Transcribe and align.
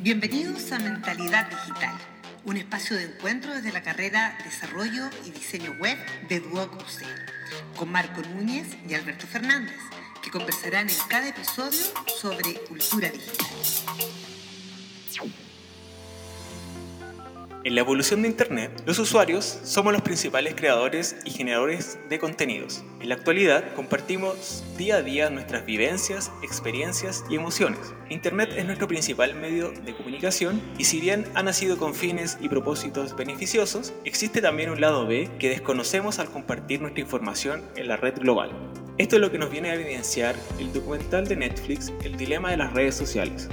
Bienvenidos 0.00 0.70
a 0.70 0.78
Mentalidad 0.78 1.50
Digital, 1.50 1.94
un 2.44 2.56
espacio 2.56 2.96
de 2.96 3.04
encuentro 3.04 3.52
desde 3.54 3.72
la 3.72 3.82
carrera 3.82 4.38
Desarrollo 4.44 5.10
y 5.24 5.30
Diseño 5.30 5.72
Web 5.80 5.98
de 6.28 6.40
Duoc 6.40 6.76
UC, 6.76 7.76
con 7.76 7.90
Marco 7.90 8.22
Núñez 8.22 8.68
y 8.88 8.94
Alberto 8.94 9.26
Fernández, 9.26 9.76
que 10.22 10.30
conversarán 10.30 10.88
en 10.88 10.96
cada 11.08 11.28
episodio 11.28 11.82
sobre 12.20 12.54
cultura 12.68 13.10
digital. 13.10 13.46
En 17.66 17.74
la 17.74 17.80
evolución 17.80 18.22
de 18.22 18.28
Internet, 18.28 18.70
los 18.86 19.00
usuarios 19.00 19.58
somos 19.64 19.92
los 19.92 20.00
principales 20.00 20.54
creadores 20.54 21.16
y 21.24 21.32
generadores 21.32 21.98
de 22.08 22.20
contenidos. 22.20 22.84
En 23.00 23.08
la 23.08 23.16
actualidad, 23.16 23.74
compartimos 23.74 24.62
día 24.78 24.98
a 24.98 25.02
día 25.02 25.30
nuestras 25.30 25.66
vivencias, 25.66 26.30
experiencias 26.44 27.24
y 27.28 27.34
emociones. 27.34 27.80
Internet 28.08 28.50
es 28.56 28.66
nuestro 28.66 28.86
principal 28.86 29.34
medio 29.34 29.72
de 29.72 29.96
comunicación 29.96 30.62
y 30.78 30.84
si 30.84 31.00
bien 31.00 31.24
ha 31.34 31.42
nacido 31.42 31.76
con 31.76 31.96
fines 31.96 32.38
y 32.40 32.48
propósitos 32.48 33.16
beneficiosos, 33.16 33.92
existe 34.04 34.40
también 34.40 34.70
un 34.70 34.80
lado 34.80 35.04
B 35.04 35.28
que 35.40 35.48
desconocemos 35.48 36.20
al 36.20 36.30
compartir 36.30 36.80
nuestra 36.80 37.00
información 37.00 37.64
en 37.74 37.88
la 37.88 37.96
red 37.96 38.14
global. 38.14 38.52
Esto 38.98 39.16
es 39.16 39.20
lo 39.20 39.32
que 39.32 39.38
nos 39.38 39.50
viene 39.50 39.70
a 39.70 39.74
evidenciar 39.74 40.36
el 40.60 40.72
documental 40.72 41.26
de 41.26 41.34
Netflix 41.34 41.92
El 42.04 42.16
dilema 42.16 42.52
de 42.52 42.58
las 42.58 42.72
redes 42.72 42.94
sociales, 42.94 43.48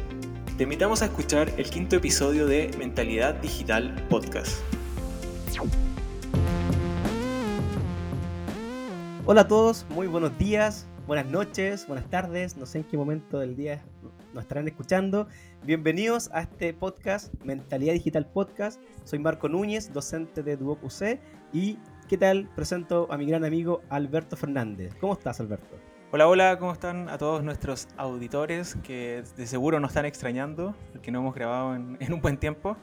te 0.58 0.64
invitamos 0.64 1.02
a 1.02 1.06
escuchar 1.06 1.52
el 1.58 1.68
quinto 1.68 1.96
episodio 1.96 2.46
de 2.46 2.70
Mentalidad 2.78 3.34
Digital 3.36 3.96
Podcast. 4.08 4.62
Hola 9.26 9.42
a 9.42 9.48
todos, 9.48 9.88
muy 9.90 10.06
buenos 10.06 10.38
días, 10.38 10.86
buenas 11.08 11.26
noches, 11.26 11.88
buenas 11.88 12.08
tardes, 12.10 12.56
no 12.56 12.68
sé 12.68 12.80
en 12.80 12.84
qué 12.84 12.98
momento 12.98 13.40
del 13.40 13.56
día 13.56 13.84
nos 14.34 14.44
estarán 14.44 14.68
escuchando. 14.68 15.28
Bienvenidos 15.64 16.30
a 16.34 16.42
este 16.42 16.72
podcast, 16.74 17.34
Mentalidad 17.44 17.94
Digital 17.94 18.28
Podcast. 18.28 18.80
Soy 19.06 19.18
Marco 19.18 19.50
Núñez, 19.50 19.92
docente 19.92 20.44
de 20.44 20.56
Duoc 20.56 20.84
UC 20.84 21.20
y 21.52 21.80
¿qué 22.08 22.18
tal? 22.18 22.48
Presento 22.56 23.08
a 23.10 23.18
mi 23.18 23.26
gran 23.26 23.44
amigo 23.44 23.82
Alberto 23.90 24.38
Fernández. 24.38 24.94
¿Cómo 25.00 25.14
estás, 25.14 25.40
Alberto? 25.40 25.93
Hola, 26.16 26.28
hola, 26.28 26.60
¿cómo 26.60 26.72
están 26.72 27.10
a 27.10 27.18
todos 27.18 27.44
nuestros 27.44 27.88
auditores 27.98 28.78
que 28.84 29.24
de 29.36 29.48
seguro 29.48 29.80
nos 29.80 29.90
están 29.90 30.06
extrañando, 30.06 30.76
porque 30.92 31.10
no 31.10 31.18
hemos 31.18 31.34
grabado 31.34 31.76
en, 31.76 31.98
un 32.14 32.22
buen 32.22 32.38
tiempo? 32.38 32.78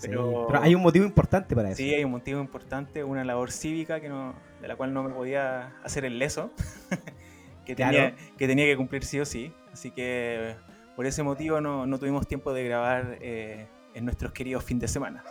Pero... 0.00 0.46
hay 0.54 0.76
un 0.76 0.80
motivo 0.80 1.04
importante 1.04 1.56
para 1.56 1.70
eso. 1.70 1.78
Sí, 1.78 1.92
hay 1.92 2.04
un 2.04 2.12
motivo 2.12 2.40
importante, 2.40 3.02
una 3.02 3.24
labor 3.24 3.50
cívica 3.50 4.00
que 4.00 4.08
no, 4.08 4.36
de 4.60 4.68
la 4.68 4.76
cual 4.76 4.94
no 4.94 5.02
me 5.02 5.10
podía 5.10 5.72
hacer 5.82 6.04
el 6.04 6.20
leso, 6.20 6.52
que, 7.66 7.74
tenía, 7.74 8.14
que 8.38 8.46
tenía 8.46 8.66
que 8.66 8.76
cumplir 8.76 9.04
sí 9.04 9.18
o 9.18 9.24
sí. 9.24 9.52
Así 9.72 9.90
que 9.90 10.54
por 10.94 11.04
ese 11.04 11.24
motivo 11.24 11.60
no, 11.60 11.84
no 11.84 11.98
tuvimos 11.98 12.28
tiempo 12.28 12.52
de 12.52 12.62
grabar 12.62 13.18
eh, 13.22 13.66
en 13.92 14.04
nuestros 14.04 14.30
queridos 14.30 14.62
fin 14.62 14.78
de 14.78 14.86
semana. 14.86 15.24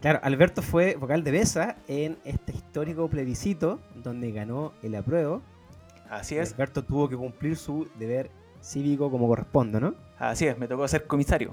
Claro, 0.00 0.20
Alberto 0.22 0.62
fue 0.62 0.94
vocal 0.94 1.22
de 1.22 1.32
Besa 1.32 1.76
en 1.86 2.16
este 2.24 2.52
histórico 2.52 3.10
plebiscito 3.10 3.78
donde 3.94 4.32
ganó 4.32 4.72
el 4.82 4.94
apruebo 4.94 5.42
Así 6.10 6.36
es. 6.36 6.52
Alberto 6.52 6.84
tuvo 6.84 7.08
que 7.08 7.16
cumplir 7.16 7.56
su 7.56 7.88
deber 7.98 8.30
cívico 8.60 9.10
como 9.10 9.28
corresponde, 9.28 9.80
¿no? 9.80 9.94
Así 10.18 10.46
es, 10.46 10.58
me 10.58 10.66
tocó 10.66 10.86
ser 10.88 11.06
comisario. 11.06 11.52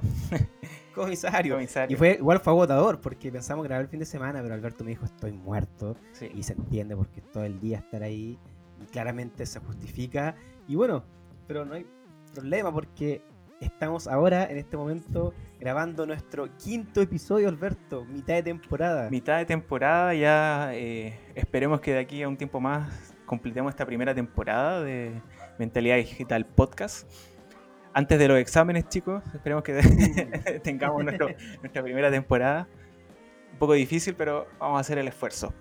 comisario. 0.95 1.59
Y 1.89 1.95
fue 1.95 2.15
igual 2.19 2.39
fue 2.39 2.53
agotador 2.53 3.01
porque 3.01 3.31
pensamos 3.31 3.65
grabar 3.65 3.83
el 3.83 3.89
fin 3.89 3.99
de 3.99 4.05
semana, 4.05 4.41
pero 4.41 4.53
Alberto 4.53 4.83
me 4.83 4.91
dijo 4.91 5.05
estoy 5.05 5.31
muerto. 5.31 5.95
Y 6.33 6.43
se 6.43 6.53
entiende 6.53 6.95
porque 6.95 7.21
todo 7.21 7.43
el 7.43 7.59
día 7.59 7.79
estar 7.79 8.03
ahí 8.03 8.37
y 8.81 8.85
claramente 8.85 9.45
se 9.45 9.59
justifica. 9.59 10.35
Y 10.67 10.75
bueno, 10.75 11.03
pero 11.47 11.65
no 11.65 11.75
hay 11.75 11.85
problema 12.33 12.71
porque 12.73 13.21
estamos 13.59 14.07
ahora 14.07 14.45
en 14.45 14.57
este 14.57 14.77
momento 14.77 15.33
grabando 15.59 16.05
nuestro 16.05 16.49
quinto 16.57 17.01
episodio, 17.01 17.47
Alberto, 17.47 18.05
mitad 18.05 18.35
de 18.35 18.43
temporada. 18.43 19.09
Mitad 19.09 19.37
de 19.37 19.45
temporada, 19.45 20.13
ya 20.13 20.71
eh, 20.73 21.17
esperemos 21.35 21.79
que 21.79 21.93
de 21.93 21.99
aquí 21.99 22.21
a 22.23 22.27
un 22.27 22.37
tiempo 22.37 22.59
más 22.59 23.12
completemos 23.25 23.71
esta 23.71 23.85
primera 23.85 24.13
temporada 24.13 24.81
de 24.81 25.21
Mentalidad 25.57 25.97
Digital 25.97 26.45
Podcast. 26.45 27.09
Antes 27.93 28.17
de 28.17 28.27
los 28.27 28.37
exámenes, 28.37 28.89
chicos, 28.89 29.23
esperemos 29.33 29.63
que 29.63 30.59
tengamos 30.63 31.03
nuestra 31.03 31.83
primera 31.83 32.09
temporada. 32.09 32.67
Un 33.51 33.59
poco 33.59 33.73
difícil, 33.73 34.15
pero 34.15 34.47
vamos 34.59 34.77
a 34.77 34.81
hacer 34.81 34.97
el 34.97 35.07
esfuerzo. 35.07 35.53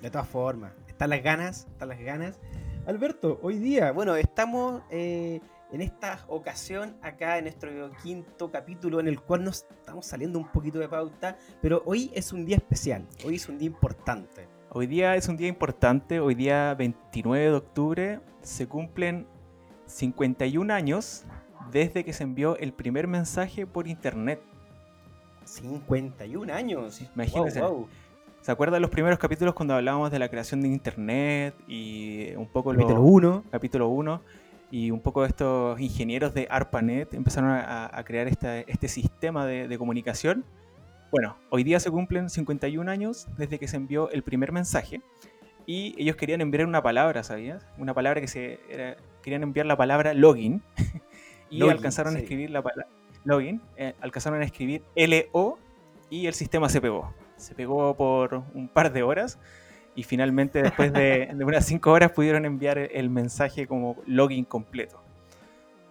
De 0.00 0.10
todas 0.10 0.28
formas, 0.28 0.72
están 0.86 1.10
las 1.10 1.22
ganas, 1.22 1.66
están 1.70 1.88
las 1.88 2.00
ganas. 2.00 2.40
Alberto, 2.86 3.38
hoy 3.42 3.58
día, 3.58 3.92
bueno, 3.92 4.16
estamos 4.16 4.82
eh, 4.90 5.40
en 5.72 5.82
esta 5.82 6.24
ocasión 6.28 6.96
acá 7.02 7.36
en 7.36 7.44
nuestro 7.44 7.90
quinto 8.02 8.50
capítulo 8.50 9.00
en 9.00 9.08
el 9.08 9.20
cual 9.20 9.44
nos 9.44 9.66
estamos 9.70 10.06
saliendo 10.06 10.38
un 10.38 10.48
poquito 10.50 10.78
de 10.78 10.88
pauta, 10.88 11.36
pero 11.60 11.82
hoy 11.84 12.10
es 12.14 12.32
un 12.32 12.46
día 12.46 12.56
especial, 12.56 13.06
hoy 13.26 13.36
es 13.36 13.48
un 13.48 13.58
día 13.58 13.66
importante. 13.66 14.48
Hoy 14.78 14.86
día 14.86 15.16
es 15.16 15.26
un 15.26 15.36
día 15.36 15.48
importante, 15.48 16.20
hoy 16.20 16.36
día 16.36 16.72
29 16.74 17.46
de 17.46 17.52
octubre 17.52 18.20
se 18.42 18.68
cumplen 18.68 19.26
51 19.86 20.72
años 20.72 21.24
desde 21.72 22.04
que 22.04 22.12
se 22.12 22.22
envió 22.22 22.56
el 22.58 22.72
primer 22.72 23.08
mensaje 23.08 23.66
por 23.66 23.88
internet. 23.88 24.40
51 25.42 26.54
años. 26.54 27.00
Imagínense. 27.12 27.60
¿Se 28.40 28.52
acuerdan 28.52 28.80
los 28.80 28.92
primeros 28.92 29.18
capítulos 29.18 29.52
cuando 29.52 29.74
hablábamos 29.74 30.12
de 30.12 30.20
la 30.20 30.28
creación 30.28 30.60
de 30.60 30.68
internet 30.68 31.56
y 31.66 32.36
un 32.36 32.46
poco 32.46 32.70
capítulo 32.70 33.00
1 33.00 33.44
capítulo 33.50 33.88
1 33.88 34.22
y 34.70 34.92
un 34.92 35.00
poco 35.00 35.24
estos 35.24 35.80
ingenieros 35.80 36.34
de 36.34 36.46
ARPANET 36.48 37.14
empezaron 37.14 37.50
a, 37.50 38.00
crear 38.04 38.28
este 38.28 38.86
sistema 38.86 39.44
de 39.44 39.76
comunicación 39.76 40.44
bueno, 41.10 41.36
hoy 41.50 41.64
día 41.64 41.80
se 41.80 41.90
cumplen 41.90 42.28
51 42.28 42.90
años 42.90 43.28
desde 43.36 43.58
que 43.58 43.68
se 43.68 43.76
envió 43.76 44.10
el 44.10 44.22
primer 44.22 44.52
mensaje 44.52 45.00
y 45.66 45.94
ellos 45.98 46.16
querían 46.16 46.40
enviar 46.40 46.66
una 46.66 46.82
palabra, 46.82 47.22
¿sabías? 47.22 47.66
Una 47.78 47.94
palabra 47.94 48.20
que 48.20 48.28
se 48.28 48.58
querían 49.22 49.42
enviar 49.42 49.66
la 49.66 49.76
palabra 49.76 50.14
login 50.14 50.62
y 51.50 51.62
alcanzaron 51.62 52.16
a 52.16 52.18
escribir 52.18 52.50
la 52.50 52.62
palabra 52.62 52.88
login, 53.24 53.60
eh, 53.76 53.94
alcanzaron 54.00 54.40
a 54.40 54.44
escribir 54.44 54.82
LO 54.96 55.58
y 56.10 56.26
el 56.26 56.34
sistema 56.34 56.68
se 56.68 56.80
pegó. 56.80 57.12
Se 57.36 57.54
pegó 57.54 57.94
por 57.94 58.42
un 58.54 58.68
par 58.68 58.92
de 58.92 59.02
horas 59.02 59.38
y 59.94 60.02
finalmente 60.02 60.62
después 60.62 60.92
de, 60.92 61.28
de 61.34 61.44
unas 61.44 61.66
5 61.66 61.90
horas 61.90 62.12
pudieron 62.12 62.44
enviar 62.44 62.78
el 62.78 63.10
mensaje 63.10 63.66
como 63.66 63.96
login 64.06 64.44
completo. 64.44 65.02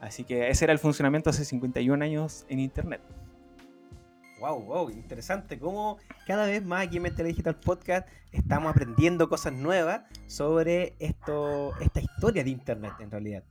Así 0.01 0.23
que 0.23 0.49
ese 0.49 0.65
era 0.65 0.73
el 0.73 0.79
funcionamiento 0.79 1.29
hace 1.29 1.45
51 1.45 2.03
años 2.03 2.45
en 2.49 2.59
Internet. 2.59 3.01
Wow, 4.39 4.61
wow, 4.61 4.89
interesante. 4.91 5.57
Cómo 5.57 5.97
cada 6.27 6.45
vez 6.45 6.63
más 6.63 6.85
aquí 6.85 6.97
en 6.97 7.03
Mental 7.03 7.25
Digital 7.25 7.55
Podcast 7.59 8.07
estamos 8.31 8.69
aprendiendo 8.69 9.29
cosas 9.29 9.53
nuevas 9.53 10.01
sobre 10.27 10.95
esto, 10.99 11.75
esta 11.79 12.01
historia 12.01 12.43
de 12.43 12.51
Internet 12.51 12.93
en 12.99 13.09
realidad. 13.09 13.43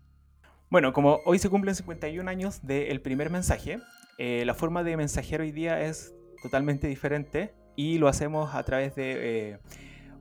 Bueno, 0.70 0.92
como 0.92 1.20
hoy 1.24 1.41
se 1.41 1.50
cumplen 1.50 1.74
51 1.74 2.30
años 2.30 2.64
del 2.64 3.00
primer 3.00 3.30
mensaje, 3.30 3.80
eh, 4.19 4.44
la 4.47 4.54
forma 4.54 4.84
de 4.84 4.97
mensajear 4.97 5.41
hoy 5.41 5.50
día 5.50 5.80
es 5.82 6.14
totalmente 6.41 6.86
diferente 6.86 7.53
y 7.74 7.98
lo 7.98 8.06
hacemos 8.06 8.54
a 8.54 8.62
través 8.62 8.94
de 8.94 9.54
eh, 9.54 9.58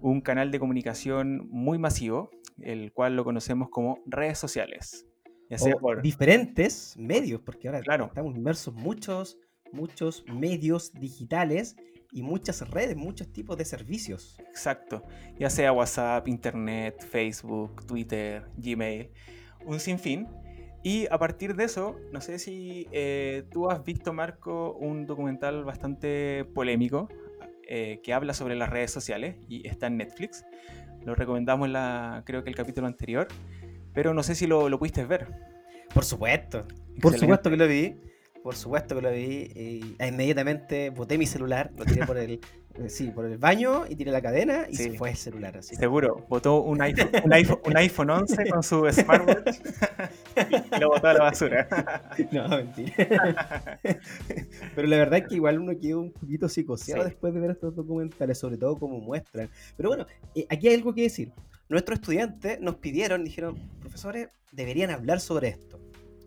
un 0.02 0.20
canal 0.20 0.50
de 0.50 0.60
comunicación 0.60 1.48
muy 1.50 1.78
masivo, 1.78 2.32
el 2.60 2.92
cual 2.92 3.16
lo 3.16 3.24
conocemos 3.24 3.70
como 3.70 4.00
redes 4.08 4.40
sociales. 4.40 5.06
Ya 5.48 5.60
sea 5.60 5.76
por 5.76 6.02
diferentes 6.02 6.96
medios, 6.98 7.40
porque 7.42 7.68
ahora 7.68 7.82
claro. 7.82 8.06
estamos 8.06 8.36
inmersos 8.36 8.74
muchos 8.74 9.38
muchos 9.76 10.24
medios 10.28 10.94
digitales 10.94 11.76
y 12.12 12.24
muchas 12.24 12.68
redes, 12.70 12.96
muchos 12.96 13.32
tipos 13.32 13.58
de 13.58 13.66
servicios. 13.66 14.38
Exacto, 14.40 15.04
ya 15.38 15.50
sea 15.50 15.74
WhatsApp, 15.74 16.28
Internet, 16.28 17.06
Facebook, 17.06 17.86
Twitter, 17.86 18.48
Gmail, 18.58 19.10
un 19.66 19.80
sinfín. 19.80 20.28
Y 20.82 21.08
a 21.10 21.18
partir 21.18 21.56
de 21.56 21.66
eso, 21.66 22.00
no 22.14 22.22
sé 22.22 22.40
si 22.40 22.88
eh, 22.92 23.44
tú 23.52 23.70
has 23.70 23.84
visto, 23.84 24.14
Marco, 24.14 24.74
un 24.74 25.06
documental 25.06 25.64
bastante 25.64 26.46
polémico 26.54 27.10
eh, 27.68 28.00
que 28.04 28.14
habla 28.14 28.34
sobre 28.34 28.56
las 28.56 28.70
redes 28.70 28.92
sociales 28.92 29.36
y 29.50 29.68
está 29.68 29.88
en 29.88 29.98
Netflix. 29.98 30.46
Lo 31.04 31.16
recomendamos, 31.16 31.70
la, 31.70 32.24
creo 32.26 32.44
que 32.44 32.50
el 32.50 32.56
capítulo 32.56 32.88
anterior, 32.88 33.28
pero 33.94 34.14
no 34.14 34.24
sé 34.24 34.36
si 34.36 34.48
lo, 34.48 34.70
lo 34.70 34.80
pudiste 34.80 35.04
ver. 35.06 35.28
Por 35.94 36.06
supuesto, 36.06 36.66
por 37.02 37.18
supuesto 37.18 37.50
que 37.50 37.58
lo 37.58 37.68
vi 37.68 37.96
por 38.46 38.56
supuesto 38.56 38.96
que 38.96 39.02
lo 39.02 39.10
vi. 39.10 39.50
Y 39.56 39.96
inmediatamente 40.00 40.92
boté 40.92 41.18
mi 41.18 41.26
celular, 41.26 41.72
lo 41.76 41.84
tiré 41.84 42.06
por 42.06 42.16
el, 42.16 42.40
eh, 42.76 42.90
sí, 42.90 43.10
por 43.10 43.26
el 43.26 43.40
baño 43.40 43.86
y 43.90 43.96
tiré 43.96 44.12
la 44.12 44.22
cadena 44.22 44.68
y 44.70 44.76
se 44.76 44.92
fue 44.94 45.10
el 45.10 45.18
celular. 45.18 45.58
Así. 45.58 45.76
Seguro, 45.76 46.28
botó 46.30 46.62
un 46.62 46.80
iPhone, 46.80 47.10
un 47.24 47.34
iPhone, 47.34 47.60
un 47.66 47.76
iPhone 47.76 48.10
11 48.12 48.50
con 48.52 48.62
su 48.62 48.88
smartwatch 48.92 49.58
y 50.76 50.80
lo 50.80 50.90
botó 50.90 51.08
a 51.08 51.14
la 51.14 51.24
basura. 51.24 51.68
No, 52.32 52.48
mentira. 52.50 53.80
Pero 54.76 54.88
la 54.88 54.98
verdad 54.98 55.20
es 55.20 55.28
que 55.28 55.36
igual 55.36 55.60
uno 55.60 55.74
quedó 55.80 56.02
un 56.02 56.12
poquito 56.12 56.48
psicoseado 56.48 57.04
después 57.04 57.34
de 57.34 57.40
ver 57.40 57.52
estos 57.52 57.76
documentales, 57.76 58.38
sobre 58.38 58.58
todo 58.58 58.78
como 58.78 59.00
muestran. 59.00 59.50
Pero 59.76 59.90
bueno, 59.90 60.06
eh, 60.36 60.46
aquí 60.50 60.68
hay 60.68 60.76
algo 60.76 60.94
que 60.94 61.02
decir. 61.02 61.32
Nuestros 61.68 61.98
estudiantes 61.98 62.62
nos 62.62 62.76
pidieron, 62.76 63.24
dijeron, 63.24 63.58
profesores, 63.80 64.30
deberían 64.52 64.92
hablar 64.92 65.20
sobre 65.20 65.48
esto. 65.48 65.80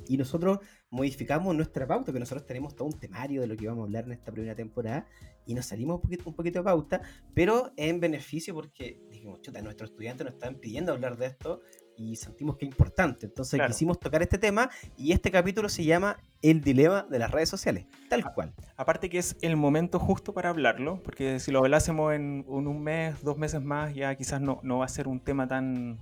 Y 0.09 0.17
nosotros 0.17 0.61
modificamos 0.91 1.55
nuestra 1.55 1.87
pauta, 1.87 2.13
que 2.13 2.19
nosotros 2.19 2.47
tenemos 2.47 2.75
todo 2.75 2.89
un 2.89 2.99
temario 2.99 3.41
de 3.41 3.47
lo 3.47 3.57
que 3.57 3.67
vamos 3.67 3.83
a 3.83 3.85
hablar 3.85 4.05
en 4.05 4.13
esta 4.13 4.33
primera 4.33 4.55
temporada 4.55 5.07
y 5.47 5.55
nos 5.55 5.67
salimos 5.67 5.97
un 5.97 6.03
poquito, 6.03 6.29
un 6.29 6.35
poquito 6.35 6.59
de 6.61 6.65
pauta, 6.65 7.03
pero 7.35 7.73
en 7.77 8.01
beneficio 8.01 8.55
porque 8.55 9.01
dijimos, 9.11 9.41
chuta, 9.43 9.61
nuestros 9.63 9.91
estudiantes 9.91 10.25
nos 10.25 10.35
están 10.35 10.57
pidiendo 10.57 10.93
hablar 10.93 11.17
de 11.17 11.27
esto 11.27 11.61
y 11.97 12.17
sentimos 12.17 12.57
que 12.57 12.65
es 12.65 12.71
importante. 12.71 13.27
Entonces 13.27 13.61
quisimos 13.67 13.99
tocar 13.99 14.23
este 14.23 14.39
tema 14.39 14.71
y 14.97 15.13
este 15.13 15.31
capítulo 15.31 15.69
se 15.69 15.85
llama 15.85 16.17
El 16.43 16.61
dilema 16.61 17.03
de 17.11 17.19
las 17.19 17.31
redes 17.31 17.49
sociales, 17.49 17.87
tal 18.09 18.33
cual. 18.33 18.55
Aparte 18.77 19.11
que 19.11 19.19
es 19.19 19.37
el 19.43 19.57
momento 19.57 19.99
justo 19.99 20.33
para 20.33 20.51
hablarlo, 20.51 21.03
porque 21.03 21.41
si 21.41 21.51
lo 21.51 21.59
hablásemos 21.59 22.15
en 22.15 22.45
un 22.47 22.83
mes, 22.83 23.23
dos 23.23 23.37
meses 23.37 23.63
más, 23.63 23.95
ya 23.95 24.15
quizás 24.15 24.41
no, 24.41 24.61
no 24.63 24.79
va 24.79 24.85
a 24.85 24.89
ser 24.89 25.09
un 25.09 25.21
tema 25.21 25.49
tan, 25.49 25.99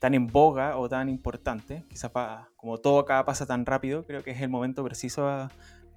tan 0.00 0.14
en 0.14 0.26
boga 0.26 0.78
o 0.78 0.88
tan 0.88 1.08
importante. 1.08 1.84
Quizás 1.88 2.10
como 2.56 2.78
todo 2.78 2.98
acá 2.98 3.24
pasa 3.24 3.46
tan 3.46 3.64
rápido, 3.66 4.04
creo 4.04 4.24
que 4.24 4.32
es 4.32 4.40
el 4.40 4.48
momento 4.48 4.82
preciso 4.82 5.48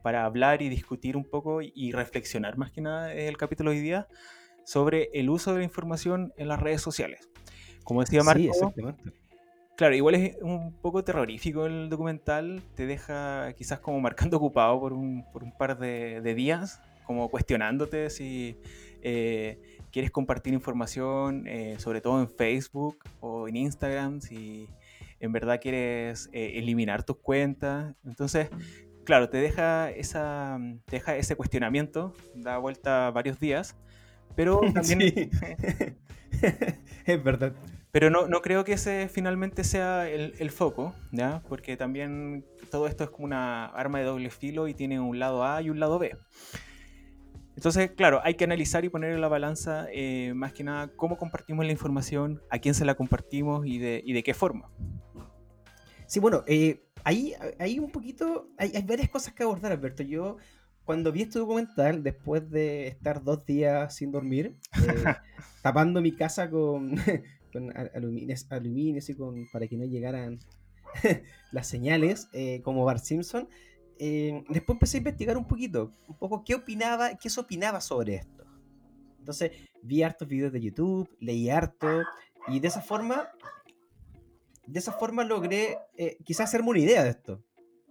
para 0.04 0.26
hablar 0.26 0.62
y 0.62 0.70
discutir 0.70 1.18
un 1.18 1.24
poco 1.24 1.62
y, 1.62 1.92
reflexionar 1.94 2.58
más 2.58 2.72
que 2.72 2.82
nada 2.82 3.14
el 3.14 3.38
capítulo 3.38 3.72
de 3.72 3.78
hoy 3.78 3.82
día 3.84 4.08
sobre 4.66 5.10
el 5.14 5.30
uso 5.30 5.54
de 5.54 5.60
la 5.60 5.64
información 5.64 6.34
en 6.38 6.50
las 6.50 6.60
redes 6.60 6.82
sociales. 6.82 7.30
Como 7.86 8.02
decía 8.02 8.24
Marco, 8.24 8.74
claro, 9.78 9.96
igual 9.96 10.16
es 10.16 10.38
un 10.42 10.74
poco 10.74 11.04
terrorífico 11.06 11.66
el 11.66 11.90
documental, 11.90 12.62
te 12.76 12.86
deja 12.86 13.54
quizás 13.54 13.80
como 13.80 14.02
marcando 14.02 14.36
ocupado 14.38 14.80
por 14.82 14.92
un, 14.92 15.26
por 15.32 15.44
un 15.44 15.58
par 15.58 15.80
de, 15.80 16.34
días, 16.34 16.82
como 17.06 17.30
cuestionándote 17.30 18.10
si 18.10 18.58
eh, 19.02 19.73
quieres 19.94 20.10
compartir 20.10 20.54
información, 20.54 21.48
eh, 21.48 21.76
sobre 21.78 22.02
todo 22.02 22.20
en 22.20 22.28
Facebook 22.28 22.98
o 23.22 23.48
en 23.48 23.56
Instagram, 23.56 24.22
si 24.22 24.68
en 25.20 25.32
verdad 25.32 25.60
quieres 25.62 26.30
eh, 26.34 26.54
eliminar 26.56 27.04
tus 27.04 27.18
cuentas. 27.18 27.96
Entonces, 28.04 28.50
claro, 29.06 29.30
te 29.30 29.38
deja, 29.38 29.92
esa, 29.92 30.60
te 30.86 30.96
deja 30.98 31.16
ese 31.16 31.36
cuestionamiento, 31.36 32.14
da 32.34 32.58
vuelta 32.58 33.12
varios 33.12 33.40
días, 33.40 33.78
pero 34.36 34.62
también... 34.74 35.00
es 37.06 37.24
verdad. 37.24 37.54
Pero 37.92 38.10
no, 38.10 38.28
no, 38.28 38.42
creo 38.42 38.64
que 38.64 38.74
ese 38.74 39.08
finalmente 39.08 39.64
sea 39.64 40.10
el, 40.10 40.34
el, 40.40 40.50
foco, 40.50 40.96
¿ya? 41.12 41.44
Porque 41.48 41.78
también 41.78 42.44
todo 42.72 42.88
esto 42.88 43.04
es 43.04 43.12
como 43.12 43.26
una 43.26 43.68
arma 43.68 44.00
de 44.00 44.06
doble 44.06 44.32
filo 44.32 44.68
y 44.68 44.74
tiene 44.74 45.00
un 45.00 45.20
lado 45.20 45.46
A 45.46 45.62
y 45.62 45.70
un 45.70 45.80
lado 45.80 46.00
B. 46.00 46.18
Entonces, 47.56 47.92
claro, 47.92 48.20
hay 48.24 48.34
que 48.36 48.44
analizar 48.44 48.84
y 48.84 48.90
poner 48.90 49.12
en 49.12 49.22
la 49.22 49.28
balanza 49.28 49.88
eh, 49.94 50.34
más 50.36 50.54
que 50.54 50.64
nada 50.64 50.92
cómo 50.96 51.18
compartimos 51.18 51.66
la 51.66 51.72
información, 51.72 52.42
a 52.50 52.60
quién 52.60 52.74
se 52.74 52.86
la 52.86 52.96
compartimos 52.96 53.66
y 53.68 53.78
de, 53.78 54.02
y 54.06 54.14
de 54.14 54.24
qué 54.24 54.34
forma. 54.34 54.72
Sí, 56.08 56.20
bueno, 56.20 56.44
eh, 56.48 56.84
ahí 57.04 57.34
hay 57.60 57.80
un 57.80 57.92
poquito, 57.92 58.50
hay, 58.58 58.72
hay 58.76 58.84
varias 58.84 59.10
cosas 59.10 59.34
que 59.34 59.44
abordar, 59.44 59.72
Alberto. 59.72 60.04
Yo 60.04 60.38
cuando 60.86 61.12
vi 61.12 61.22
este 61.22 61.40
documental, 61.40 62.04
después 62.04 62.50
de 62.50 62.88
estar 62.88 63.24
dos 63.24 63.46
días 63.46 63.96
sin 63.96 64.12
dormir, 64.12 64.58
eh, 64.76 65.04
tapando 65.62 66.02
mi 66.02 66.12
casa 66.12 66.50
con, 66.50 66.96
con 67.54 67.74
aluminios, 67.96 69.10
y 69.10 69.14
con, 69.16 69.48
para 69.52 69.68
que 69.68 69.78
no 69.78 69.86
llegaran 69.86 70.40
las 71.52 71.68
señales, 71.68 72.28
eh, 72.34 72.62
como 72.64 72.84
Bart 72.84 73.04
Simpson, 73.04 73.48
eh, 74.06 74.44
después 74.50 74.76
empecé 74.76 74.98
a 74.98 75.00
investigar 75.00 75.38
un 75.38 75.48
poquito, 75.48 75.92
un 76.08 76.18
poco 76.18 76.44
qué 76.44 76.56
opinaba, 76.56 77.16
qué 77.16 77.30
se 77.30 77.40
opinaba 77.40 77.80
sobre 77.80 78.16
esto. 78.16 78.44
Entonces 79.20 79.52
vi 79.82 80.04
hartos 80.04 80.28
videos 80.28 80.52
de 80.52 80.62
YouTube, 80.62 81.10
leí 81.20 81.50
harto, 81.50 82.04
y 82.48 82.60
de 82.60 82.68
esa 82.68 82.82
forma, 82.82 83.30
de 84.68 84.80
esa 84.80 84.92
forma 84.92 85.24
logré 85.24 85.78
quizás 86.26 86.50
hacerme 86.50 86.72
una 86.72 86.80
idea 86.80 87.04
de 87.04 87.12
esto. 87.12 87.42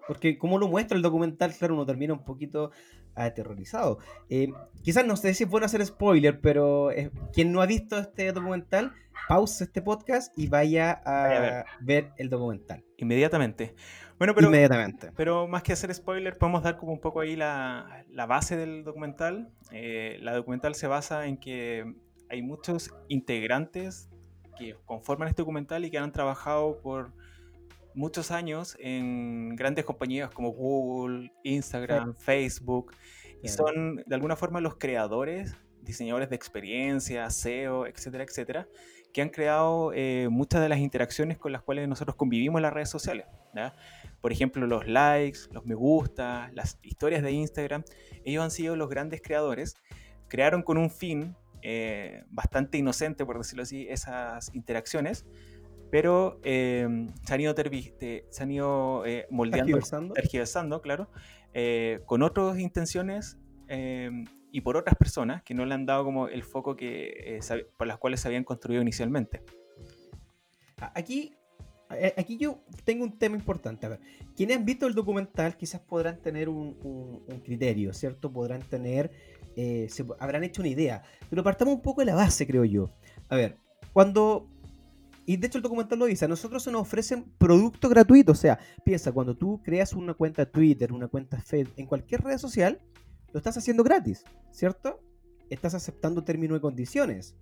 Porque 0.06 0.36
como 0.36 0.58
lo 0.58 0.68
muestra 0.68 0.96
el 0.96 1.02
documental, 1.02 1.54
claro, 1.54 1.74
uno 1.74 1.86
termina 1.86 2.12
un 2.12 2.24
poquito 2.24 2.70
aterrorizado. 3.14 3.98
Eh, 4.28 4.52
quizás 4.82 5.06
no 5.06 5.16
sé 5.16 5.34
si 5.34 5.44
es 5.44 5.50
bueno 5.50 5.66
hacer 5.66 5.84
spoiler, 5.84 6.40
pero 6.40 6.90
eh, 6.90 7.10
quien 7.32 7.52
no 7.52 7.62
ha 7.62 7.66
visto 7.66 7.98
este 7.98 8.32
documental, 8.32 8.92
pause 9.28 9.64
este 9.64 9.82
podcast 9.82 10.36
y 10.36 10.48
vaya 10.48 10.92
a, 11.04 11.64
ver. 11.80 12.12
el 12.16 12.28
documental. 12.28 12.84
Inmediatamente. 12.96 13.74
Bueno, 14.22 14.36
pero, 14.36 14.46
Inmediatamente. 14.46 15.10
pero 15.16 15.48
más 15.48 15.64
que 15.64 15.72
hacer 15.72 15.92
spoiler, 15.92 16.38
podemos 16.38 16.62
dar 16.62 16.76
como 16.76 16.92
un 16.92 17.00
poco 17.00 17.18
ahí 17.18 17.34
la, 17.34 18.04
base 18.28 18.56
del 18.56 18.84
documental. 18.84 19.50
Eh, 19.72 20.16
la 20.20 20.32
documental 20.32 20.76
se 20.76 20.86
basa 20.86 21.26
en 21.26 21.38
que 21.38 21.92
hay 22.28 22.40
muchos 22.40 22.94
integrantes 23.08 24.08
que 24.56 24.76
conforman 24.86 25.26
este 25.26 25.42
documental 25.42 25.84
y 25.84 25.90
que 25.90 25.98
han 25.98 26.12
trabajado 26.12 26.80
por 26.82 27.12
muchos 27.96 28.30
años 28.30 28.76
en 28.78 29.56
grandes 29.56 29.84
compañías 29.84 30.30
como 30.30 30.50
Google, 30.50 31.32
Instagram, 31.42 32.14
Facebook, 32.14 32.94
y 33.42 33.48
son 33.48 34.04
de 34.06 34.14
alguna 34.14 34.36
forma 34.36 34.60
los 34.60 34.76
creadores, 34.76 35.56
diseñadores 35.80 36.30
de 36.30 36.36
experiencia, 36.36 37.28
SEO, 37.28 37.88
etcétera, 37.88 38.22
etcétera, 38.22 38.68
que 39.12 39.22
han 39.22 39.28
creado 39.28 39.92
eh, 39.94 40.28
muchas 40.30 40.62
de 40.62 40.68
las 40.68 40.78
interacciones 40.78 41.38
con 41.38 41.52
las 41.52 41.62
cuales 41.62 41.88
nosotros 41.88 42.16
convivimos 42.16 42.58
en 42.58 42.62
las 42.62 42.72
redes 42.72 42.88
sociales. 42.88 43.26
Por 44.20 44.32
ejemplo, 44.32 44.66
los 44.66 44.86
likes, 44.86 45.40
los 45.50 45.66
me 45.66 45.74
gusta, 45.74 46.50
las 46.54 46.78
historias 46.82 47.22
de 47.22 47.32
Instagram, 47.32 47.84
ellos 48.24 48.42
han 48.42 48.50
sido 48.50 48.76
los 48.76 48.88
grandes 48.88 49.20
creadores, 49.20 49.76
crearon 50.28 50.62
con 50.62 50.78
un 50.78 50.90
fin 50.90 51.36
eh, 51.60 52.24
bastante 52.30 52.78
inocente, 52.78 53.24
por 53.24 53.38
decirlo 53.38 53.62
así, 53.62 53.86
esas 53.88 54.54
interacciones, 54.54 55.26
pero 55.90 56.40
em, 56.42 57.08
se 57.24 57.34
han 57.34 57.40
ido, 57.40 57.54
se 57.54 58.42
han 58.42 58.50
ido 58.50 59.04
eh, 59.04 59.26
moldeando, 59.30 60.14
tergiversando, 60.14 60.80
claro, 60.80 61.10
eh, 61.52 62.00
con 62.06 62.22
otras 62.22 62.58
intenciones 62.58 63.38
y 64.52 64.60
por 64.60 64.76
otras 64.76 64.96
personas 64.96 65.42
que 65.42 65.54
no 65.54 65.64
le 65.64 65.74
han 65.74 65.86
dado 65.86 66.04
como 66.04 66.28
el 66.28 66.42
foco 66.42 66.76
que, 66.76 67.38
eh, 67.38 67.66
por 67.76 67.86
las 67.86 67.98
cuales 67.98 68.20
se 68.20 68.28
habían 68.28 68.44
construido 68.44 68.82
inicialmente. 68.82 69.42
Aquí, 70.94 71.34
aquí 72.16 72.36
yo 72.36 72.62
tengo 72.84 73.04
un 73.04 73.18
tema 73.18 73.36
importante. 73.36 73.86
A 73.86 73.90
ver, 73.90 74.00
quienes 74.36 74.58
han 74.58 74.64
visto 74.64 74.86
el 74.86 74.94
documental 74.94 75.56
quizás 75.56 75.80
podrán 75.80 76.20
tener 76.20 76.48
un, 76.48 77.24
criterio, 77.44 77.92
¿cierto? 77.92 78.32
Podrán 78.32 78.60
tener, 78.62 79.10
se, 79.56 80.04
habrán 80.18 80.44
hecho 80.44 80.60
una 80.60 80.68
idea. 80.68 81.02
Pero 81.30 81.42
partamos 81.42 81.74
un 81.74 81.82
poco 81.82 82.02
de 82.02 82.06
la 82.06 82.14
base, 82.14 82.46
creo 82.46 82.64
yo. 82.64 82.90
A 83.28 83.36
ver, 83.36 83.56
cuando 83.92 84.48
y 85.24 85.36
de 85.36 85.46
hecho 85.46 85.58
el 85.58 85.62
documental 85.62 85.98
lo 85.98 86.06
dice, 86.06 86.24
a 86.24 86.28
nosotros 86.28 86.62
se 86.64 86.72
nos 86.72 86.82
ofrecen 86.82 87.24
productos 87.38 87.90
gratuitos. 87.90 88.38
O 88.38 88.40
sea, 88.40 88.58
piensa, 88.84 89.12
cuando 89.12 89.36
tú 89.36 89.60
creas 89.62 89.92
una 89.92 90.14
cuenta 90.14 90.44
Twitter, 90.46 90.92
una 90.92 91.08
cuenta 91.08 91.40
Facebook, 91.40 91.74
en 91.76 91.86
cualquier 91.86 92.22
red 92.22 92.38
social, 92.38 92.80
lo 93.32 93.38
estás 93.38 93.56
haciendo 93.56 93.82
gratis, 93.82 94.24
¿cierto? 94.50 95.00
Estás 95.50 95.74
aceptando 95.74 96.24
términos 96.24 96.58
y 96.58 96.60
condiciones. 96.60 97.36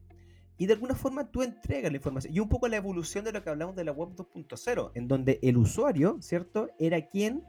Y 0.57 0.67
de 0.67 0.75
alguna 0.75 0.95
forma 0.95 1.31
tú 1.31 1.43
entregas 1.43 1.91
la 1.91 1.97
información. 1.97 2.35
Y 2.35 2.41
un 2.41 2.49
poco 2.49 2.69
la 2.69 2.77
evolución 2.77 3.25
de 3.25 3.33
lo 3.33 3.43
que 3.43 3.51
hablamos 3.51 3.77
de 3.77 3.85
la 3.85 3.93
web 3.93 4.11
2.0, 4.15 4.93
en 4.95 5.09
donde 5.09 5.39
el 5.43 5.57
usuario, 5.57 6.19
¿cierto? 6.21 6.71
Era 6.79 7.07
quien 7.07 7.45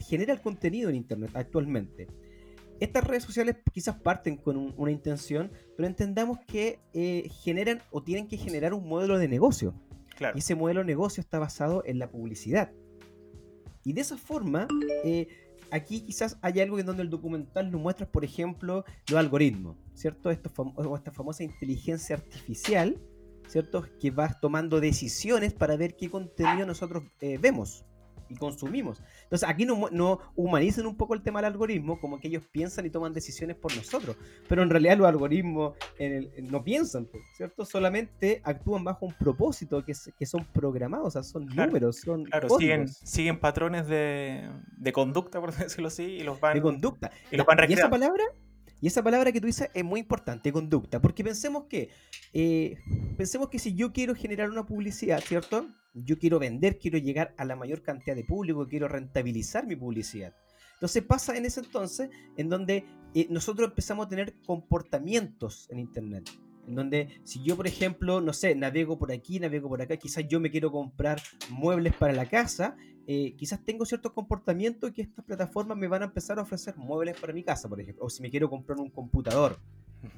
genera 0.00 0.32
el 0.32 0.40
contenido 0.40 0.88
en 0.88 0.96
Internet 0.96 1.30
actualmente 1.34 2.08
estas 2.80 3.04
redes 3.04 3.22
sociales 3.22 3.56
quizás 3.72 3.96
parten 3.96 4.36
con 4.36 4.74
una 4.76 4.90
intención, 4.90 5.50
pero 5.76 5.86
entendamos 5.86 6.38
que 6.46 6.80
eh, 6.92 7.28
generan 7.42 7.80
o 7.90 8.02
tienen 8.02 8.28
que 8.28 8.36
generar 8.36 8.74
un 8.74 8.88
modelo 8.88 9.18
de 9.18 9.28
negocio. 9.28 9.74
Y 10.34 10.38
ese 10.38 10.54
modelo 10.54 10.80
de 10.80 10.86
negocio 10.86 11.20
está 11.20 11.38
basado 11.38 11.82
en 11.86 11.98
la 11.98 12.08
publicidad. 12.08 12.72
Y 13.84 13.92
de 13.92 14.00
esa 14.00 14.16
forma, 14.16 14.68
eh, 15.04 15.26
aquí 15.70 16.00
quizás 16.00 16.38
hay 16.42 16.60
algo 16.60 16.78
en 16.78 16.86
donde 16.86 17.02
el 17.02 17.10
documental 17.10 17.70
nos 17.70 17.80
muestra, 17.80 18.06
por 18.06 18.24
ejemplo, 18.24 18.84
los 19.08 19.18
algoritmos, 19.18 19.76
¿cierto? 19.94 20.30
Esta 20.30 20.50
famosa 20.50 21.42
inteligencia 21.42 22.16
artificial, 22.16 23.00
¿cierto? 23.48 23.86
Que 24.00 24.10
va 24.10 24.38
tomando 24.40 24.80
decisiones 24.80 25.52
para 25.52 25.76
ver 25.76 25.96
qué 25.96 26.10
contenido 26.10 26.66
nosotros 26.66 27.04
eh, 27.20 27.38
vemos 27.38 27.84
y 28.28 28.36
consumimos. 28.36 29.02
Entonces 29.24 29.48
aquí 29.48 29.64
no, 29.66 29.88
no 29.90 30.20
humanizan 30.34 30.86
un 30.86 30.96
poco 30.96 31.14
el 31.14 31.22
tema 31.22 31.40
del 31.40 31.52
algoritmo, 31.52 32.00
como 32.00 32.20
que 32.20 32.28
ellos 32.28 32.44
piensan 32.50 32.86
y 32.86 32.90
toman 32.90 33.12
decisiones 33.12 33.56
por 33.56 33.74
nosotros, 33.76 34.16
pero 34.48 34.62
en 34.62 34.70
realidad 34.70 34.98
los 34.98 35.08
algoritmos 35.08 35.74
no 36.42 36.64
piensan, 36.64 37.08
¿cierto? 37.36 37.64
Solamente 37.64 38.40
actúan 38.44 38.84
bajo 38.84 39.06
un 39.06 39.14
propósito 39.14 39.84
que, 39.84 39.92
que 40.18 40.26
son 40.26 40.44
programados, 40.52 41.08
o 41.08 41.10
sea, 41.10 41.22
son 41.22 41.46
números, 41.46 42.00
son... 42.00 42.24
Claro, 42.24 42.48
siguen, 42.58 42.88
siguen 42.88 43.38
patrones 43.38 43.86
de, 43.86 44.48
de, 44.76 44.92
conducta, 44.92 45.40
por 45.40 45.54
decirlo 45.56 45.88
así, 45.88 46.04
y 46.04 46.22
los 46.22 46.40
van... 46.40 46.54
De 46.54 46.62
conducta. 46.62 47.10
Y, 47.30 47.36
los 47.36 47.46
van 47.46 47.58
y 47.68 47.72
esa 47.72 47.90
palabra 47.90 48.24
y 48.84 48.88
esa 48.88 49.02
palabra 49.02 49.32
que 49.32 49.40
tú 49.40 49.46
dices 49.46 49.70
es 49.72 49.82
muy 49.82 49.98
importante, 49.98 50.52
conducta, 50.52 51.00
porque 51.00 51.24
pensemos 51.24 51.64
que, 51.70 51.88
eh, 52.34 52.76
pensemos 53.16 53.48
que 53.48 53.58
si 53.58 53.74
yo 53.74 53.94
quiero 53.94 54.14
generar 54.14 54.50
una 54.50 54.66
publicidad, 54.66 55.20
¿cierto? 55.24 55.70
Yo 55.94 56.18
quiero 56.18 56.38
vender, 56.38 56.78
quiero 56.78 56.98
llegar 56.98 57.34
a 57.38 57.46
la 57.46 57.56
mayor 57.56 57.80
cantidad 57.80 58.14
de 58.14 58.24
público, 58.24 58.68
quiero 58.68 58.86
rentabilizar 58.86 59.66
mi 59.66 59.74
publicidad. 59.74 60.34
Entonces 60.74 61.02
pasa 61.02 61.34
en 61.34 61.46
ese 61.46 61.60
entonces 61.60 62.10
en 62.36 62.50
donde 62.50 62.84
eh, 63.14 63.26
nosotros 63.30 63.70
empezamos 63.70 64.04
a 64.04 64.08
tener 64.10 64.34
comportamientos 64.44 65.66
en 65.70 65.78
Internet. 65.78 66.28
En 66.68 66.74
donde 66.74 67.22
si 67.24 67.42
yo, 67.42 67.56
por 67.56 67.66
ejemplo, 67.66 68.20
no 68.20 68.34
sé, 68.34 68.54
navego 68.54 68.98
por 68.98 69.10
aquí, 69.12 69.40
navego 69.40 69.70
por 69.70 69.80
acá, 69.80 69.96
quizás 69.96 70.28
yo 70.28 70.40
me 70.40 70.50
quiero 70.50 70.70
comprar 70.70 71.22
muebles 71.48 71.94
para 71.94 72.12
la 72.12 72.26
casa, 72.26 72.76
eh, 73.06 73.34
quizás 73.36 73.60
tengo 73.64 73.84
ciertos 73.84 74.12
comportamientos 74.12 74.92
que 74.92 75.02
estas 75.02 75.24
plataformas 75.24 75.76
me 75.76 75.88
van 75.88 76.02
a 76.02 76.04
empezar 76.06 76.38
a 76.38 76.42
ofrecer 76.42 76.76
muebles 76.76 77.18
para 77.20 77.32
mi 77.32 77.42
casa, 77.42 77.68
por 77.68 77.80
ejemplo, 77.80 78.04
o 78.04 78.10
si 78.10 78.22
me 78.22 78.30
quiero 78.30 78.48
comprar 78.48 78.78
un 78.78 78.90
computador. 78.90 79.58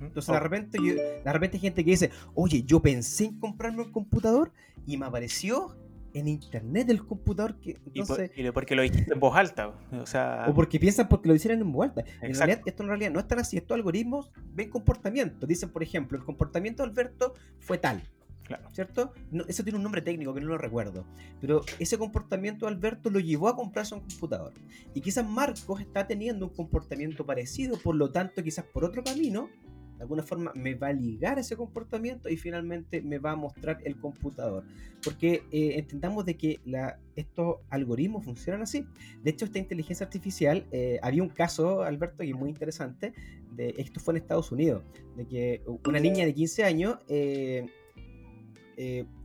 Entonces 0.00 0.26
de 0.26 0.37
oh. 0.37 0.40
repente, 0.40 0.81
de 0.81 1.33
repente 1.33 1.57
hay 1.57 1.61
gente 1.61 1.85
que 1.85 1.90
dice, 1.90 2.11
oye, 2.35 2.62
yo 2.64 2.81
pensé 2.81 3.26
en 3.26 3.38
comprarme 3.38 3.83
un 3.83 3.93
computador 3.93 4.52
y 4.85 4.97
me 4.97 5.07
apareció 5.07 5.76
en 6.19 6.28
internet 6.28 6.88
el 6.88 7.05
computador 7.05 7.61
que 7.61 7.78
entonces 7.95 8.31
y, 8.35 8.50
porque 8.50 8.75
lo 8.75 8.81
dijiste 8.81 9.12
en 9.12 9.21
voz 9.21 9.37
alta 9.37 9.75
o 9.93 10.07
sea 10.07 10.47
o 10.49 10.55
porque 10.55 10.81
piensan 10.81 11.09
porque 11.09 11.28
lo 11.28 11.35
hicieron 11.35 11.61
en 11.61 11.71
voz 11.71 11.88
alta. 11.88 12.05
En 12.23 12.35
realidad 12.35 12.62
esto 12.64 12.83
en 12.83 12.88
realidad 12.88 13.11
no 13.11 13.21
es 13.21 13.28
tan 13.28 13.38
así 13.38 13.59
estos 13.59 13.75
algoritmos 13.75 14.33
ven 14.55 14.71
comportamiento 14.71 15.47
dicen 15.47 15.69
por 15.69 15.83
ejemplo 15.83 16.16
el 16.16 16.25
comportamiento 16.25 16.83
de 16.83 16.88
Alberto 16.88 17.35
fue 17.59 17.76
tal 17.76 18.02
Claro. 18.47 18.69
¿Cierto? 18.73 19.12
eso 19.49 19.65
tiene 19.65 19.76
un 19.76 19.83
nombre 19.83 20.03
técnico 20.03 20.33
que 20.33 20.41
no 20.41 20.47
lo 20.49 20.59
recuerdo. 20.59 21.05
Pero 21.41 21.62
ese 21.79 21.99
comportamiento 21.99 22.67
de 22.67 22.73
Alberto 22.73 23.11
lo 23.11 23.19
llevó 23.19 23.49
a 23.49 23.57
comprarse 23.57 23.95
un 23.95 24.03
computador. 24.03 24.53
Y 24.95 25.00
quizás 25.00 25.29
Marcos 25.29 25.81
está 25.81 26.07
teniendo 26.07 26.47
un 26.47 26.55
comportamiento 26.55 27.26
parecido, 27.26 27.76
por 27.76 27.97
lo 27.97 28.11
tanto, 28.12 28.43
quizás 28.43 28.65
por 28.65 28.85
otro 28.85 29.03
camino, 29.03 29.49
de 29.97 30.03
alguna 30.03 30.23
forma 30.23 30.53
me 30.55 30.75
va 30.75 30.88
a 30.88 30.93
ligar 30.93 31.38
ese 31.38 31.57
comportamiento 31.57 32.29
y 32.29 32.37
finalmente 32.37 33.00
me 33.00 33.19
va 33.19 33.33
a 33.33 33.37
mostrar 33.37 33.79
el 33.85 33.97
computador. 33.97 34.65
Porque 35.03 35.43
eh, 35.50 35.79
entendamos 35.79 36.25
de 36.25 36.37
que 36.37 36.61
la, 36.65 36.99
estos 37.17 37.57
algoritmos 37.71 38.25
funcionan 38.25 38.62
así. 38.62 38.87
De 39.23 39.31
hecho, 39.31 39.47
esta 39.47 39.59
inteligencia 39.59 40.05
artificial, 40.05 40.67
eh, 40.71 40.99
había 41.03 41.23
un 41.23 41.31
caso, 41.31 41.83
Alberto, 41.83 42.23
y 42.23 42.35
muy 42.35 42.50
interesante, 42.50 43.12
de, 43.53 43.75
esto 43.79 43.99
fue 43.99 44.12
en 44.12 44.19
Estados 44.19 44.53
Unidos, 44.53 44.85
de 45.17 45.26
que 45.26 45.62
una 45.87 45.99
niña 45.99 46.26
de 46.26 46.35
15 46.35 46.65
años 46.65 46.99
eh, 47.09 47.67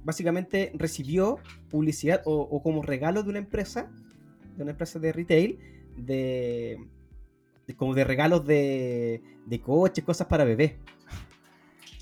básicamente 0.04 0.72
recibió 0.76 1.40
publicidad 1.70 2.22
o, 2.26 2.42
o 2.42 2.64
como 2.64 2.82
regalo 2.82 3.24
de 3.24 3.30
una 3.30 3.40
empresa, 3.40 3.92
de 4.56 4.64
una 4.64 4.72
empresa 4.72 5.00
de 5.00 5.12
retail, 5.12 5.60
de 5.98 6.78
como 7.78 7.94
de 7.94 8.04
regalos 8.04 8.46
de, 8.46 9.22
de 9.46 9.62
coches, 9.62 10.04
cosas 10.04 10.28
para 10.28 10.44
bebés. 10.44 10.74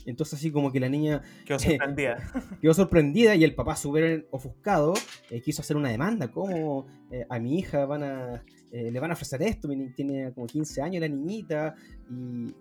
Entonces 0.10 0.40
así 0.40 0.52
como 0.52 0.72
que 0.72 0.80
la 0.80 0.90
niña 0.90 1.22
quedó 1.46 1.60
sorprendida. 1.60 2.18
quedó 2.62 2.74
sorprendida 2.74 3.36
y 3.36 3.44
el 3.44 3.56
papá 3.56 3.76
súper 3.76 4.28
ofuscado 4.32 4.94
eh, 5.30 5.42
quiso 5.42 5.62
hacer 5.62 5.78
una 5.78 5.90
demanda. 5.90 6.30
¿Cómo 6.30 6.88
eh, 7.12 7.26
a 7.30 7.40
mi 7.40 7.60
hija 7.60 7.86
van 7.86 8.04
a, 8.04 8.44
eh, 8.72 8.92
le 8.92 9.00
van 9.00 9.12
a 9.12 9.14
ofrecer 9.14 9.42
esto? 9.42 9.70
Tiene 9.96 10.32
como 10.34 10.48
15 10.48 10.82
años 10.82 11.02
la 11.02 11.08
niñita 11.08 11.76
y, 12.10 12.54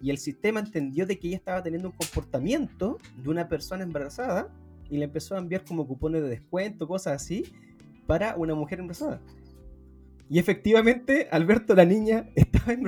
y, 0.00 0.10
el 0.10 0.18
sistema 0.18 0.60
entendió 0.60 1.06
de 1.06 1.18
que 1.18 1.28
ella 1.28 1.36
estaba 1.38 1.62
teniendo 1.62 1.88
un 1.88 1.94
comportamiento 1.94 2.98
de 3.16 3.30
una 3.30 3.48
persona 3.48 3.82
embarazada 3.82 4.48
y 4.90 4.98
le 4.98 5.04
empezó 5.04 5.36
a 5.36 5.38
enviar 5.38 5.64
como 5.64 5.86
cupones 5.86 6.22
de 6.22 6.28
descuento, 6.28 6.86
cosas 6.86 7.22
así, 7.22 7.44
para 8.06 8.36
una 8.36 8.54
mujer 8.54 8.80
embarazada. 8.80 9.20
Y 10.28 10.38
efectivamente, 10.38 11.28
Alberto, 11.32 11.74
la 11.74 11.84
niña, 11.84 12.28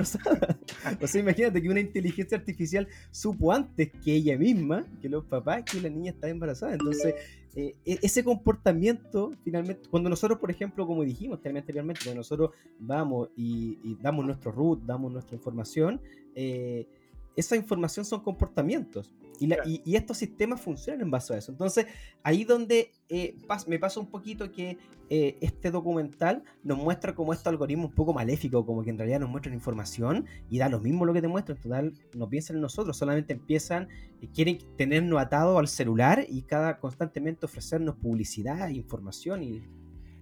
estaba. 0.01 0.57
O 1.01 1.07
sea, 1.07 1.21
imagínate 1.21 1.61
que 1.61 1.69
una 1.69 1.79
inteligencia 1.79 2.37
artificial 2.37 2.87
supo 3.11 3.51
antes 3.51 3.91
que 4.03 4.15
ella 4.15 4.37
misma, 4.37 4.85
que 5.01 5.09
los 5.09 5.25
papás, 5.25 5.63
que 5.63 5.81
la 5.81 5.89
niña 5.89 6.11
estaba 6.11 6.31
embarazada. 6.31 6.73
Entonces, 6.73 7.15
eh, 7.55 7.75
e-, 7.85 7.99
ese 8.01 8.23
comportamiento, 8.23 9.33
finalmente, 9.43 9.89
cuando 9.89 10.09
nosotros, 10.09 10.39
por 10.39 10.49
ejemplo, 10.51 10.87
como 10.87 11.03
dijimos 11.03 11.39
también 11.41 11.57
anteriormente, 11.61 12.01
cuando 12.03 12.19
nosotros 12.19 12.51
vamos 12.79 13.29
y, 13.35 13.97
damos 14.01 14.25
nuestro 14.25 14.51
root, 14.51 14.81
damos 14.85 15.11
nuestra 15.11 15.35
información, 15.35 16.01
eh, 16.35 16.87
esa 17.35 17.55
información 17.55 18.05
son 18.05 18.21
comportamientos. 18.21 19.13
Y, 19.39 19.95
estos 19.95 20.17
sistemas 20.17 20.61
funcionan 20.61 21.01
en 21.01 21.11
base 21.11 21.33
a 21.33 21.37
eso. 21.37 21.51
Entonces, 21.51 21.87
ahí 22.21 22.45
donde 22.45 22.91
eh, 23.09 23.35
me 23.67 23.77
pasa 23.77 23.99
un 23.99 24.07
poquito 24.07 24.51
que 24.51 24.77
eh, 25.09 25.37
este 25.41 25.69
documental 25.69 26.43
nos 26.63 26.77
muestra 26.77 27.13
como 27.13 27.33
estos 27.33 27.47
algoritmos 27.47 27.87
un 27.87 27.95
poco 27.95 28.13
maléficos, 28.13 28.65
como 28.65 28.83
que 28.83 28.91
en 28.91 28.97
realidad 28.97 29.19
nos 29.19 29.29
muestran 29.29 29.53
información 29.53 30.25
y 30.49 30.59
da 30.59 30.69
lo 30.69 30.79
mismo 30.79 31.05
lo 31.05 31.13
que 31.13 31.21
te 31.21 31.27
muestran. 31.27 31.57
En 31.57 31.63
total, 31.63 31.93
no 32.15 32.29
piensan 32.29 32.57
en 32.57 32.61
nosotros, 32.61 32.95
solamente 32.95 33.33
empiezan, 33.33 33.89
eh, 34.21 34.29
quieren 34.33 34.59
tenernos 34.77 35.19
atados 35.19 35.59
al 35.59 35.67
celular 35.67 36.25
y 36.29 36.43
cada 36.43 36.77
constantemente 36.79 37.45
ofrecernos 37.45 37.95
publicidad, 37.95 38.69
información 38.69 39.43
y... 39.43 39.63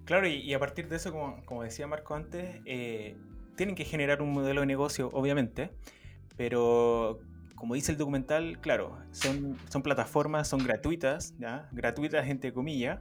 Claro, 0.06 0.27
y, 0.27 0.51
a 0.53 0.60
partir 0.60 0.89
de 0.89 0.96
eso, 0.96 1.12
como, 1.12 1.46
como 1.46 1.63
decía 1.63 1.86
Marco 1.86 2.15
antes, 2.15 2.60
tienen 3.56 3.75
que 3.75 3.86
generar 3.86 4.22
un 4.22 4.34
modelo 4.34 4.62
de 4.62 4.68
negocio, 4.68 5.10
obviamente 5.13 5.70
pero 6.38 7.19
como 7.61 7.75
dice 7.75 7.91
el 7.91 8.00
documental, 8.00 8.59
claro, 8.59 8.97
son, 9.11 9.55
son 9.69 9.83
plataformas, 9.83 10.47
son 10.47 10.63
gratuitas, 10.63 11.35
¿ya? 11.38 11.69
gratuitas 11.71 12.27
entre 12.27 12.51
comillas, 12.53 13.00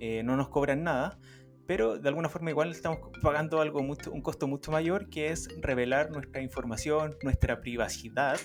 eh, 0.00 0.24
no 0.24 0.36
nos 0.36 0.48
cobran 0.48 0.82
nada, 0.82 1.18
pero 1.66 1.98
de 1.98 2.08
alguna 2.08 2.28
forma 2.28 2.50
igual 2.50 2.72
estamos 2.72 2.98
pagando 3.22 3.60
algo 3.60 3.80
mucho, 3.84 4.10
un 4.10 4.20
costo 4.20 4.48
mucho 4.48 4.72
mayor 4.72 5.08
que 5.08 5.30
es 5.30 5.48
revelar 5.60 6.10
nuestra 6.10 6.42
información, 6.42 7.14
nuestra 7.22 7.60
privacidad, 7.60 8.40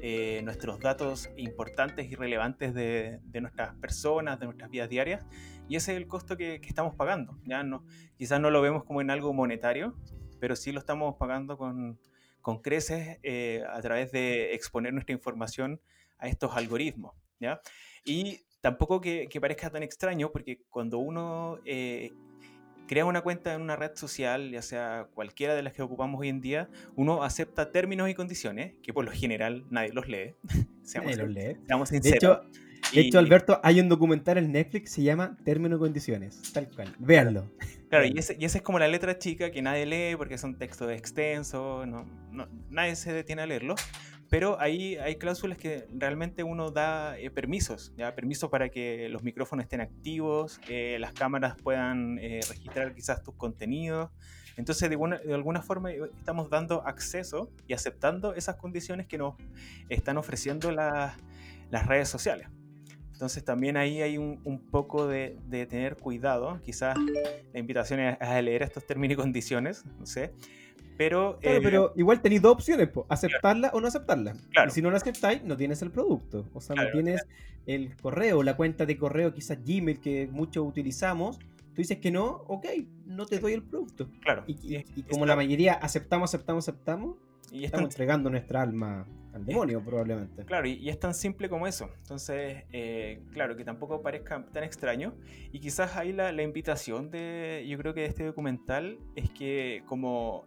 eh, 0.00 0.40
nuestros 0.42 0.80
datos 0.80 1.28
importantes 1.36 2.10
y 2.10 2.14
relevantes 2.14 2.72
de, 2.72 3.20
de, 3.24 3.40
nuestras 3.42 3.74
personas, 3.74 4.40
de 4.40 4.46
nuestras 4.46 4.70
vidas 4.70 4.88
diarias, 4.88 5.26
y 5.68 5.76
ese 5.76 5.92
es 5.92 5.98
el 5.98 6.06
costo 6.06 6.38
que, 6.38 6.62
que, 6.62 6.68
estamos 6.68 6.94
pagando. 6.94 7.38
¿ya? 7.44 7.62
No, 7.62 7.84
quizás 8.16 8.40
no 8.40 8.50
lo 8.50 8.62
vemos 8.62 8.84
como 8.84 9.02
en 9.02 9.10
algo 9.10 9.34
monetario, 9.34 9.94
pero 10.40 10.56
sí 10.56 10.72
lo 10.72 10.78
estamos 10.78 11.16
pagando 11.16 11.58
con, 11.58 11.98
con 12.44 12.60
creces 12.60 13.16
eh, 13.22 13.64
a 13.72 13.80
través 13.80 14.12
de 14.12 14.52
exponer 14.52 14.92
nuestra 14.92 15.14
información 15.14 15.80
a 16.18 16.28
estos 16.28 16.54
algoritmos. 16.54 17.14
¿ya? 17.40 17.62
Y 18.04 18.40
tampoco 18.60 19.00
que, 19.00 19.26
parezca 19.40 19.70
tan 19.70 19.82
extraño, 19.82 20.30
porque 20.30 20.60
cuando 20.68 20.98
uno 20.98 21.58
eh, 21.64 22.12
crea 22.86 23.06
una 23.06 23.22
cuenta 23.22 23.54
en 23.54 23.62
una 23.62 23.76
red 23.76 23.92
social, 23.94 24.50
ya 24.50 24.60
sea 24.60 25.08
cualquiera 25.14 25.54
de 25.54 25.62
las 25.62 25.72
que 25.72 25.80
ocupamos 25.80 26.20
hoy 26.20 26.28
en 26.28 26.42
día, 26.42 26.68
uno 26.96 27.24
acepta 27.24 27.72
términos 27.72 28.10
y 28.10 28.14
condiciones, 28.14 28.74
que 28.82 28.92
por 28.92 29.06
lo 29.06 29.10
general 29.10 29.64
nadie 29.70 29.94
los 29.94 30.06
lee. 30.06 30.34
seamos, 30.82 31.16
nadie 31.16 31.24
los 31.24 31.34
lee. 31.34 31.56
sinceros. 31.86 32.02
De 32.02 32.10
hecho, 32.10 32.42
Alberto, 33.14 33.60
hay 33.62 33.80
un 33.80 33.88
documental 33.88 34.38
en 34.38 34.52
Netflix 34.52 34.84
que 34.84 34.90
se 34.96 35.02
llama 35.02 35.36
Términos 35.44 35.78
y 35.78 35.80
Condiciones, 35.80 36.40
tal 36.52 36.68
cual. 36.68 36.94
Véanlo. 36.98 37.50
Claro, 37.88 38.06
y, 38.06 38.18
ese, 38.18 38.36
y 38.38 38.44
esa 38.44 38.58
es 38.58 38.64
como 38.64 38.78
la 38.78 38.88
letra 38.88 39.18
chica 39.18 39.50
que 39.50 39.62
nadie 39.62 39.86
lee 39.86 40.16
porque 40.16 40.38
son 40.38 40.56
textos 40.56 40.90
extensos, 40.90 41.86
no, 41.86 42.06
nadie 42.70 42.96
se 42.96 43.12
detiene 43.12 43.42
a 43.42 43.46
leerlo. 43.46 43.74
Pero 44.30 44.60
ahí 44.60 44.96
hay 44.96 45.16
cláusulas 45.16 45.58
que 45.58 45.86
realmente 45.92 46.42
uno 46.42 46.70
da 46.70 47.18
eh, 47.18 47.30
permisos, 47.30 47.92
¿ya? 47.96 48.14
permisos 48.14 48.50
para 48.50 48.68
que 48.68 49.08
los 49.08 49.22
micrófonos 49.22 49.64
estén 49.64 49.80
activos, 49.80 50.60
eh, 50.68 50.96
las 50.98 51.12
cámaras 51.12 51.54
puedan 51.62 52.18
eh, 52.18 52.40
registrar 52.48 52.94
quizás 52.94 53.22
tus 53.22 53.34
contenidos. 53.34 54.10
Entonces, 54.56 54.88
de, 54.88 54.96
de, 54.96 55.34
alguna 55.34 55.62
forma, 55.62 55.92
estamos 55.92 56.48
dando 56.48 56.86
acceso 56.86 57.50
y 57.66 57.74
aceptando 57.74 58.34
esas 58.34 58.56
condiciones 58.56 59.06
que 59.06 59.18
nos 59.18 59.34
están 59.88 60.16
ofreciendo 60.16 60.70
las 60.72 61.16
redes 61.86 62.08
sociales. 62.08 62.48
Entonces 63.14 63.44
también 63.44 63.76
ahí 63.76 64.02
hay 64.02 64.18
un, 64.18 64.60
poco 64.72 65.06
de, 65.06 65.38
tener 65.70 65.96
cuidado. 65.96 66.60
Quizás 66.64 66.98
la 67.52 67.60
invitación 67.60 68.00
es 68.00 68.20
a 68.20 68.42
leer 68.42 68.62
estos 68.62 68.84
términos 68.84 69.14
y 69.14 69.16
condiciones, 69.16 69.84
no 70.00 70.04
sé. 70.04 70.32
Pero, 70.96 71.38
claro, 71.40 71.60
pero 71.62 71.92
igual 71.96 72.20
tenéis 72.20 72.42
dos 72.42 72.54
opciones, 72.54 72.88
aceptarla 73.08 73.70
o 73.72 73.80
no 73.80 73.86
aceptarla. 73.86 74.34
Y 74.66 74.70
si 74.70 74.82
no 74.82 74.90
la 74.90 74.96
aceptáis, 74.96 75.44
no 75.44 75.56
tienes 75.56 75.80
el 75.82 75.92
producto. 75.92 76.48
O 76.54 76.60
sea, 76.60 76.74
no 76.74 76.90
tienes 76.90 77.24
el 77.66 77.96
correo, 77.96 78.42
la 78.42 78.56
cuenta 78.56 78.84
de 78.84 78.98
correo, 78.98 79.32
quizás 79.32 79.58
Gmail, 79.64 80.00
que 80.00 80.28
muchos 80.30 80.66
utilizamos. 80.66 81.38
Tú 81.38 81.82
dices 81.82 81.98
que 81.98 82.10
no, 82.10 82.42
ok, 82.48 82.66
no 83.06 83.26
te 83.26 83.38
doy 83.38 83.52
el 83.52 83.62
producto. 83.62 84.08
Claro. 84.22 84.42
Y, 84.48 84.82
como 85.04 85.24
la 85.24 85.36
mayoría 85.36 85.74
aceptamos, 85.74 86.30
aceptamos, 86.30 86.68
aceptamos, 86.68 87.16
y 87.54 87.64
estamos 87.64 87.86
entregando 87.86 88.28
nuestra 88.28 88.62
alma 88.62 89.06
al 89.32 89.46
demonio, 89.46 89.80
probablemente. 89.82 90.44
Claro, 90.44 90.66
y, 90.66 90.88
es 90.88 90.98
tan 90.98 91.14
simple 91.14 91.48
como 91.48 91.68
eso. 91.68 91.88
Entonces, 91.98 92.64
eh, 92.72 93.22
claro, 93.32 93.56
que 93.56 93.64
tampoco 93.64 94.02
parezca 94.02 94.44
tan 94.46 94.64
extraño. 94.64 95.14
Y 95.52 95.60
quizás 95.60 95.96
ahí 95.96 96.12
la, 96.12 96.32
la, 96.32 96.42
invitación 96.42 97.12
de, 97.12 97.64
yo 97.68 97.78
creo 97.78 97.94
que 97.94 98.00
de 98.00 98.06
este 98.06 98.24
documental 98.24 98.98
es 99.14 99.30
que 99.30 99.84
como 99.86 100.46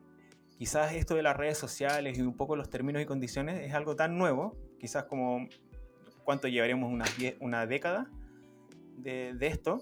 quizás 0.58 0.94
esto 0.94 1.16
de 1.16 1.24
las 1.24 1.38
redes 1.38 1.58
sociales 1.58 2.18
y 2.18 2.22
un 2.22 2.36
poco 2.36 2.58
los 2.58 2.70
términos 2.70 3.02
y 3.02 3.06
condiciones 3.06 3.62
es 3.62 3.74
algo 3.74 3.96
tan 3.96 4.18
nuevo, 4.18 4.58
quizás 4.78 5.06
como 5.06 5.48
cuánto 6.26 6.50
llevaremos 6.50 6.92
una, 6.92 7.06
una 7.40 7.66
década 7.68 8.12
de, 8.98 9.34
de 9.34 9.48
esto 9.48 9.82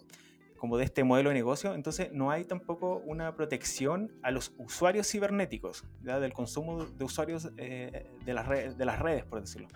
como 0.58 0.78
de 0.78 0.86
este 0.86 1.04
modelo 1.04 1.30
de 1.30 1.36
negocio, 1.36 1.74
entonces 1.74 2.12
no 2.12 2.32
hay 2.32 2.46
tampoco 2.46 2.98
una 3.06 3.36
protección 3.36 4.12
a 4.24 4.32
los 4.32 4.54
usuarios 4.58 5.10
cibernéticos, 5.10 5.86
¿ya? 6.04 6.20
del 6.20 6.34
consumo 6.34 6.86
de 6.86 7.04
usuarios 7.04 7.52
eh, 7.58 8.06
de, 8.26 8.34
las 8.34 8.78
de 8.78 8.86
las 8.86 9.00
redes, 9.00 9.26
por 9.26 9.42
decirlo. 9.42 9.68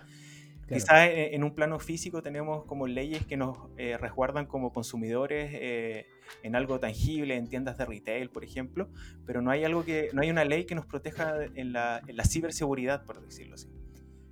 Quizás 0.72 1.10
en 1.12 1.42
un 1.42 1.52
plano 1.52 1.80
físico 1.80 2.22
tenemos 2.22 2.64
como 2.64 2.86
leyes 2.86 3.26
que 3.26 3.36
nos 3.36 3.58
eh, 3.76 3.98
resguardan 3.98 4.46
como 4.46 4.72
consumidores 4.72 5.50
eh, 5.52 6.06
en 6.44 6.54
algo 6.54 6.78
tangible, 6.78 7.34
en 7.34 7.48
tiendas 7.48 7.76
de 7.76 7.86
retail, 7.86 8.30
por 8.30 8.44
ejemplo, 8.44 8.88
pero 9.26 9.42
no 9.42 9.50
hay 9.50 9.64
algo 9.64 9.84
que, 9.84 10.10
no 10.12 10.22
hay 10.22 10.30
una 10.30 10.44
ley 10.44 10.66
que 10.66 10.76
nos 10.76 10.86
proteja 10.86 11.44
en 11.56 11.72
la, 11.72 12.00
en 12.06 12.16
la 12.16 12.24
ciberseguridad, 12.24 13.04
por 13.04 13.20
decirlo 13.20 13.56
así. 13.56 13.68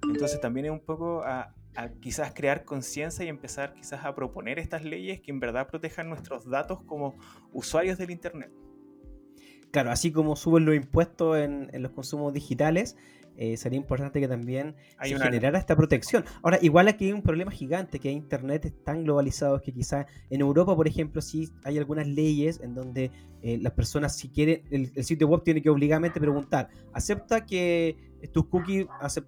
Entonces 0.05 0.41
también 0.41 0.67
es 0.67 0.73
un 0.73 0.81
poco 0.81 1.25
a, 1.25 1.57
a 1.79 1.91
quizás 2.01 2.33
crear 2.35 2.65
conciencia 2.65 3.25
y 3.25 3.29
empezar 3.29 3.73
quizás 3.73 4.05
a 4.05 4.13
proponer 4.13 4.59
estas 4.59 4.83
leyes 4.83 5.21
que 5.21 5.31
en 5.31 5.39
verdad 5.39 5.69
protejan 5.69 6.09
nuestros 6.09 6.51
datos 6.51 6.83
como 6.83 7.17
usuarios 7.53 7.99
del 7.99 8.11
Internet. 8.11 8.51
Claro, 9.71 9.93
así 9.93 10.11
como 10.11 10.35
suben 10.35 10.65
los 10.65 10.75
impuestos 10.75 11.39
en, 11.39 11.71
en 11.73 11.83
los 11.85 11.93
consumos 11.93 12.35
digitales, 12.35 12.97
eh, 13.41 13.57
sería 13.57 13.77
importante 13.77 14.19
que 14.21 14.27
también 14.27 14.75
se 15.01 15.17
generara 15.17 15.61
esta 15.61 15.77
protección. 15.77 16.25
Ahora, 16.43 16.59
igual 16.61 16.89
aquí 16.89 17.07
hay 17.07 17.13
un 17.13 17.23
problema 17.23 17.53
gigante, 17.53 18.01
que 18.01 18.11
Internet 18.11 18.65
es 18.65 18.85
tan 18.85 19.05
globalizado 19.05 19.63
que 19.63 19.73
quizás 19.73 20.07
en 20.29 20.41
Europa, 20.41 20.75
por 20.75 20.89
ejemplo, 20.89 21.23
sí 21.23 21.49
hay 21.63 21.79
algunas 21.79 22.09
leyes 22.09 22.59
en 22.61 22.75
donde 22.75 23.13
eh, 23.43 23.57
las 23.63 23.73
personas, 23.75 24.17
si 24.17 24.29
quieren, 24.29 24.63
el, 24.73 25.05
sitio 25.05 25.29
web 25.29 25.45
tiene 25.45 25.63
que 25.63 25.71
obligadamente 25.71 26.19
preguntar, 26.19 26.69
¿acepta 26.93 27.47
que 27.47 27.97
tus 28.33 28.47
cookies, 28.47 28.87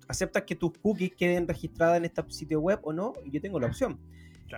acepta 0.09 0.45
que 0.45 0.57
tus 0.57 0.77
cookies 0.79 1.13
queden 1.15 1.47
registradas 1.47 1.99
en 1.99 2.07
este 2.07 2.25
sitio 2.31 2.61
web 2.61 2.81
o 2.83 2.93
no? 2.93 3.13
Y 3.25 3.31
yo 3.31 3.41
tengo 3.41 3.61
la 3.61 3.69
opción. 3.69 4.01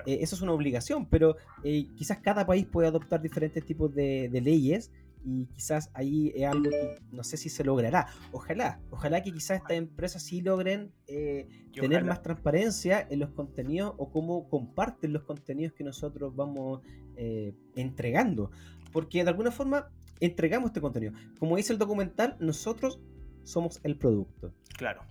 Eh, 0.07 0.21
eso 0.23 0.35
es 0.35 0.41
una 0.41 0.53
obligación, 0.53 1.05
pero 1.05 1.37
quizás 1.63 2.21
cada 2.23 2.47
país 2.47 2.65
puede 2.65 2.89
adoptar 2.89 3.21
diferentes 3.21 3.63
tipos 3.67 3.95
de, 3.95 4.31
de 4.31 4.41
leyes 4.41 4.91
y 5.25 5.47
quizás 5.47 5.91
ahí 5.95 6.33
es 6.35 6.47
algo 6.47 6.71
que 6.71 6.99
no 7.11 7.23
sé 7.25 7.37
si 7.37 7.49
se 7.49 7.65
logrará. 7.65 8.07
Ojalá, 8.33 8.81
ojalá 8.91 9.23
que 9.23 9.33
quizás 9.33 9.59
estas 9.59 9.77
empresas 9.77 10.23
sí 10.23 10.41
logren 10.41 10.93
eh, 11.07 11.49
tener 11.73 12.05
más 12.05 12.23
transparencia 12.23 13.07
en 13.09 13.21
los 13.21 13.31
contenidos 13.31 13.95
o 13.99 14.11
cómo 14.11 14.49
comparten 14.49 15.13
los 15.13 15.23
contenidos 15.25 15.73
que 15.75 15.85
nosotros 15.85 16.35
vamos 16.35 16.81
eh, 17.17 17.55
entregando. 17.77 18.51
Porque 18.93 19.23
de 19.23 19.31
alguna 19.31 19.51
forma 19.51 19.91
entregamos 20.21 20.71
este 20.71 20.81
contenido. 20.81 21.13
Como 21.39 21.57
dice 21.57 21.73
el 21.73 21.79
documental, 21.79 22.37
nosotros 22.41 23.01
somos 23.45 23.81
el 23.83 23.97
producto. 23.97 24.53
Claro. 24.77 25.03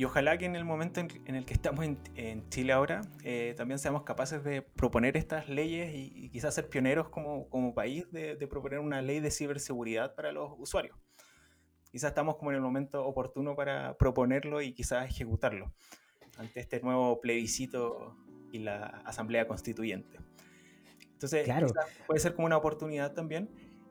Y 0.00 0.04
ojalá 0.06 0.38
que 0.38 0.46
en 0.46 0.56
el 0.56 0.64
momento 0.64 0.98
en, 1.00 1.34
el 1.34 1.44
que 1.44 1.52
estamos 1.52 1.84
en, 1.84 2.48
Chile 2.48 2.72
ahora, 2.72 3.02
eh, 3.22 3.52
también 3.58 3.78
seamos 3.78 4.02
capaces 4.02 4.42
de 4.42 4.62
proponer 4.62 5.14
estas 5.18 5.50
leyes 5.50 5.92
y, 5.94 6.30
quizás 6.30 6.54
ser 6.54 6.70
pioneros 6.70 7.10
como, 7.10 7.50
como 7.50 7.74
país 7.74 8.10
de, 8.10 8.34
proponer 8.48 8.78
una 8.78 9.02
ley 9.02 9.20
de 9.20 9.30
ciberseguridad 9.30 10.14
para 10.14 10.32
los 10.32 10.52
usuarios. 10.56 10.96
Quizás 11.92 12.12
estamos 12.12 12.36
como 12.36 12.50
en 12.50 12.54
el 12.54 12.62
momento 12.62 13.04
oportuno 13.04 13.54
para 13.54 13.98
proponerlo 13.98 14.62
y 14.62 14.72
quizás 14.72 15.04
ejecutarlo 15.06 15.70
ante 16.38 16.60
este 16.60 16.80
nuevo 16.80 17.20
plebiscito 17.20 18.16
y 18.52 18.60
la 18.60 19.02
Asamblea 19.04 19.46
Constituyente. 19.46 20.16
Entonces, 21.12 21.44
claro. 21.44 21.66
puede 22.06 22.20
ser 22.20 22.34
como 22.34 22.46
una 22.46 22.56
oportunidad 22.56 23.12
también. 23.12 23.50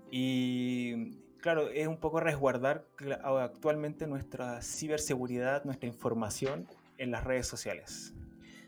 Y 0.09 1.19
claro, 1.41 1.69
es 1.69 1.87
un 1.87 1.97
poco 1.97 2.19
resguardar 2.19 2.85
actualmente 3.21 4.07
nuestra 4.07 4.61
ciberseguridad, 4.61 5.63
nuestra 5.65 5.87
información 5.87 6.67
en 6.97 7.11
las 7.11 7.23
redes 7.23 7.47
sociales. 7.47 8.13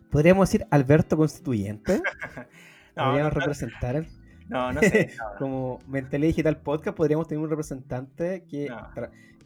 ¿Podríamos 0.09 0.49
decir 0.49 0.67
Alberto 0.71 1.15
Constituyente? 1.17 2.01
¿Podríamos 2.95 3.33
representar? 3.33 4.05
No, 4.47 4.73
no 4.73 4.81
sé. 4.81 5.11
Como 5.39 5.79
Mentalidad 5.87 6.29
Digital 6.29 6.57
Podcast, 6.57 6.97
podríamos 6.97 7.27
tener 7.27 7.43
un 7.43 7.49
representante 7.49 8.43
que, 8.49 8.69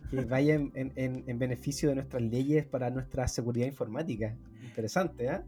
que 0.10 0.26
vaya 0.26 0.56
en, 0.56 1.40
beneficio 1.40 1.90
de 1.90 1.96
nuestras 1.96 2.24
leyes 2.24 2.66
para 2.66 2.90
nuestra 2.90 3.28
seguridad 3.28 3.68
informática. 3.68 4.36
Interesante, 4.64 5.28
¿eh? 5.28 5.42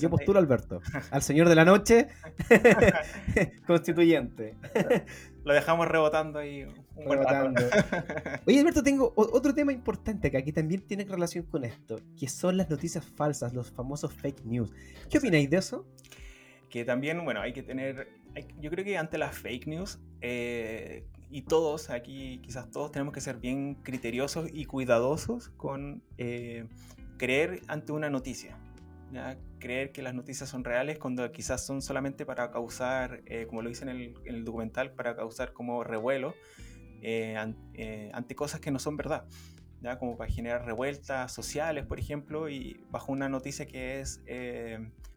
Yo 0.00 0.10
postulo 0.10 0.40
Alberto, 0.40 0.82
al 1.12 1.22
señor 1.22 1.48
de 1.48 1.54
la 1.54 1.64
noche, 1.64 2.08
constituyente. 3.66 4.56
Lo 5.48 5.54
dejamos 5.54 5.88
rebotando 5.88 6.40
ahí 6.40 6.64
un 6.94 7.10
rebotando. 7.10 7.62
Oye, 8.46 8.60
Alberto, 8.60 8.82
tengo 8.82 9.14
otro 9.16 9.54
tema 9.54 9.72
importante 9.72 10.30
que 10.30 10.36
aquí 10.36 10.52
también 10.52 10.82
tiene 10.82 11.06
relación 11.06 11.46
con 11.46 11.64
esto, 11.64 11.98
que 12.18 12.28
son 12.28 12.58
las 12.58 12.68
noticias 12.68 13.02
falsas, 13.02 13.54
los 13.54 13.70
famosos 13.70 14.12
fake 14.12 14.44
news. 14.44 14.70
¿Qué 15.08 15.16
opináis 15.16 15.48
de 15.48 15.56
eso? 15.56 15.86
Que 16.68 16.84
también, 16.84 17.24
bueno, 17.24 17.40
hay 17.40 17.54
que 17.54 17.62
tener, 17.62 18.08
yo 18.60 18.70
creo 18.70 18.84
que 18.84 18.98
ante 18.98 19.16
las 19.16 19.38
fake 19.38 19.68
news, 19.68 19.98
eh, 20.20 21.06
y 21.30 21.40
todos 21.40 21.88
aquí, 21.88 22.42
quizás 22.44 22.70
todos 22.70 22.92
tenemos 22.92 23.14
que 23.14 23.22
ser 23.22 23.38
bien 23.38 23.76
criteriosos 23.76 24.50
y 24.52 24.66
cuidadosos 24.66 25.48
con 25.56 26.02
eh, 26.18 26.66
creer 27.16 27.62
ante 27.68 27.92
una 27.92 28.10
noticia. 28.10 28.58
¿Ya? 29.12 29.38
creer 29.58 29.92
que 29.92 30.02
las 30.02 30.14
noticias 30.14 30.48
son 30.48 30.64
reales 30.64 30.98
cuando 30.98 31.30
quizás 31.32 31.64
son 31.64 31.82
solamente 31.82 32.24
para 32.24 32.50
causar, 32.50 33.22
eh, 33.26 33.46
como 33.46 33.62
lo 33.62 33.68
dice 33.68 33.88
en 33.88 34.14
el, 34.24 34.44
documental, 34.44 34.92
para 34.92 35.16
causar 35.16 35.52
como 35.52 35.84
revuelo 35.84 36.34
eh, 37.02 37.36
eh, 37.74 38.10
ante 38.12 38.34
cosas 38.34 38.60
que 38.60 38.70
no 38.70 38.78
son 38.78 38.96
verdad. 38.96 39.26
¿ya? 39.80 39.98
Como 39.98 40.16
para 40.16 40.30
generar 40.30 40.64
revueltas 40.64 41.32
sociales, 41.32 41.86
por 41.86 41.98
ejemplo, 41.98 42.48
y 42.48 42.84
bajo 42.90 43.12
una 43.12 43.28
noticia 43.28 43.66
que 43.66 44.00
es 44.00 44.22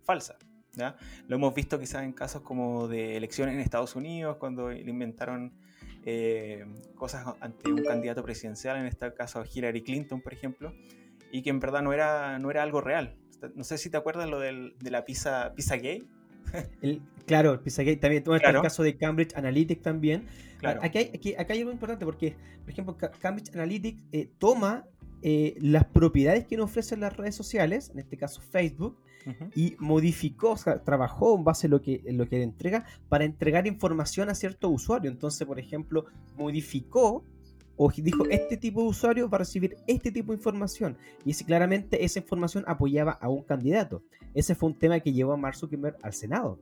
falsa. 0.03 0.37
¿ya? 0.73 0.95
Lo 1.27 1.35
hemos 1.35 1.53
visto 1.53 1.79
quizás 1.79 2.03
en 2.03 2.13
casos 2.13 2.41
como 2.41 2.87
de 2.87 3.17
elecciones 3.17 3.55
en 3.55 3.61
Estados 3.61 3.95
Unidos, 3.95 4.37
cuando 4.37 4.71
inventaron 4.71 5.53
cosas 6.95 7.35
ante 7.41 7.71
un 7.71 7.83
candidato 7.83 8.23
presidencial, 8.23 8.77
en 8.77 8.87
este 8.87 9.13
caso 9.13 9.43
Hillary 9.45 9.83
Clinton, 9.83 10.19
por 10.21 10.33
ejemplo, 10.33 10.73
y 11.31 11.41
que 11.41 11.49
en 11.49 11.59
verdad 11.59 11.81
no 11.81 11.93
era, 11.93 12.39
no 12.39 12.51
era 12.51 12.63
algo 12.63 12.81
real. 12.81 13.15
No 13.55 13.63
sé 13.63 13.77
si 13.77 13.89
te 13.89 13.97
acuerdas 13.97 14.29
lo 14.29 14.39
del, 14.39 14.75
de 14.79 14.91
la 14.91 15.05
pizza, 15.05 15.53
pizza 15.55 15.77
gay. 15.77 16.03
claro, 17.25 17.53
el 17.53 17.59
pizza 17.59 17.83
gay. 17.83 17.97
También 17.97 18.23
todo 18.23 18.35
el 18.35 18.41
caso 18.41 18.83
de 18.83 18.97
Cambridge 18.97 19.35
Analytics 19.35 19.81
también. 19.81 20.27
Aquí, 20.81 20.97
hay, 20.99 21.11
aquí, 21.13 21.33
acá 21.33 21.53
hay 21.53 21.59
algo 21.59 21.71
importante 21.71 22.05
porque, 22.05 22.35
por 22.61 22.69
ejemplo, 22.69 22.97
Cambridge 23.19 23.53
Analytics 23.53 24.03
eh, 24.11 24.29
toma 24.37 24.85
eh, 25.23 25.55
las 25.59 25.85
propiedades 25.85 26.45
que 26.45 26.57
nos 26.57 26.65
ofrecen 26.65 26.99
las 26.99 27.15
redes 27.15 27.35
sociales, 27.35 27.89
en 27.93 27.99
este 27.99 28.17
caso 28.17 28.41
Facebook, 28.41 28.97
y 29.55 29.75
modificó, 29.77 30.53
o 30.53 30.57
sea, 30.57 30.83
trabajó 30.83 31.37
en 31.37 31.43
base 31.43 31.67
a 31.67 31.69
lo 31.69 31.79
que, 31.79 32.01
lo 32.07 32.27
que 32.27 32.41
entrega 32.41 32.85
para 33.07 33.23
entregar 33.23 33.67
información 33.67 34.29
a 34.29 34.35
cierto 34.35 34.69
usuario. 34.69 35.11
Entonces, 35.11 35.45
por 35.45 35.59
ejemplo, 35.59 36.05
modificó 36.35 37.23
o 37.83 37.89
dijo 37.89 38.25
este 38.29 38.57
tipo 38.57 38.83
de 38.83 38.89
usuario 38.89 39.27
va 39.27 39.37
a 39.37 39.39
recibir 39.39 39.75
este 39.87 40.11
tipo 40.11 40.31
de 40.31 40.37
información 40.37 40.97
y 41.25 41.33
si 41.33 41.45
claramente 41.45 42.05
esa 42.05 42.19
información 42.19 42.63
apoyaba 42.67 43.13
a 43.13 43.27
un 43.27 43.41
candidato. 43.41 44.03
Ese 44.35 44.53
fue 44.53 44.69
un 44.69 44.77
tema 44.77 44.99
que 44.99 45.13
llevó 45.13 45.33
a 45.33 45.37
Mark 45.37 45.55
Zuckerberg 45.55 45.97
al 46.03 46.13
Senado. 46.13 46.59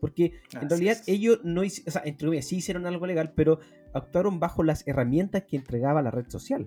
Porque 0.00 0.32
en 0.60 0.68
realidad 0.68 0.98
ellos 1.06 1.38
no 1.44 1.60
o 1.60 1.68
sea, 1.68 2.02
entre 2.04 2.42
sí 2.42 2.56
hicieron 2.56 2.86
algo 2.86 3.06
legal, 3.06 3.34
pero 3.36 3.60
actuaron 3.94 4.40
bajo 4.40 4.64
las 4.64 4.84
herramientas 4.88 5.44
que 5.44 5.56
entregaba 5.56 6.02
la 6.02 6.10
red 6.10 6.28
social. 6.28 6.66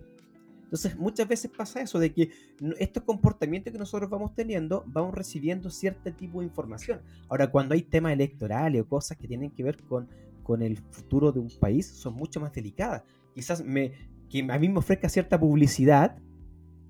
Entonces 0.63 0.97
muchas 0.97 1.27
veces 1.27 1.51
pasa 1.51 1.81
eso, 1.81 1.99
de 1.99 2.13
que 2.13 2.31
estos 2.77 3.03
comportamientos 3.03 3.73
que 3.73 3.79
nosotros 3.79 4.09
vamos 4.09 4.33
teniendo, 4.35 4.85
vamos 4.87 5.13
recibiendo 5.13 5.69
cierto 5.69 6.13
tipo 6.13 6.39
de 6.39 6.45
información. 6.45 7.01
Ahora, 7.27 7.51
cuando 7.51 7.73
hay 7.73 7.81
temas 7.81 8.13
electorales 8.13 8.83
o 8.83 8.87
cosas 8.87 9.17
que 9.17 9.27
tienen 9.27 9.51
que 9.51 9.63
ver 9.63 9.83
con, 9.83 10.07
con 10.43 10.61
el 10.61 10.77
futuro 10.77 11.33
de 11.33 11.41
un 11.41 11.49
país, 11.59 11.87
son 11.87 12.13
mucho 12.13 12.39
más 12.39 12.53
delicadas 12.53 13.03
quizás 13.39 13.63
me, 13.63 13.93
que 14.29 14.45
a 14.49 14.59
mí 14.59 14.67
me 14.67 14.79
ofrezca 14.79 15.07
cierta 15.07 15.39
publicidad, 15.39 16.17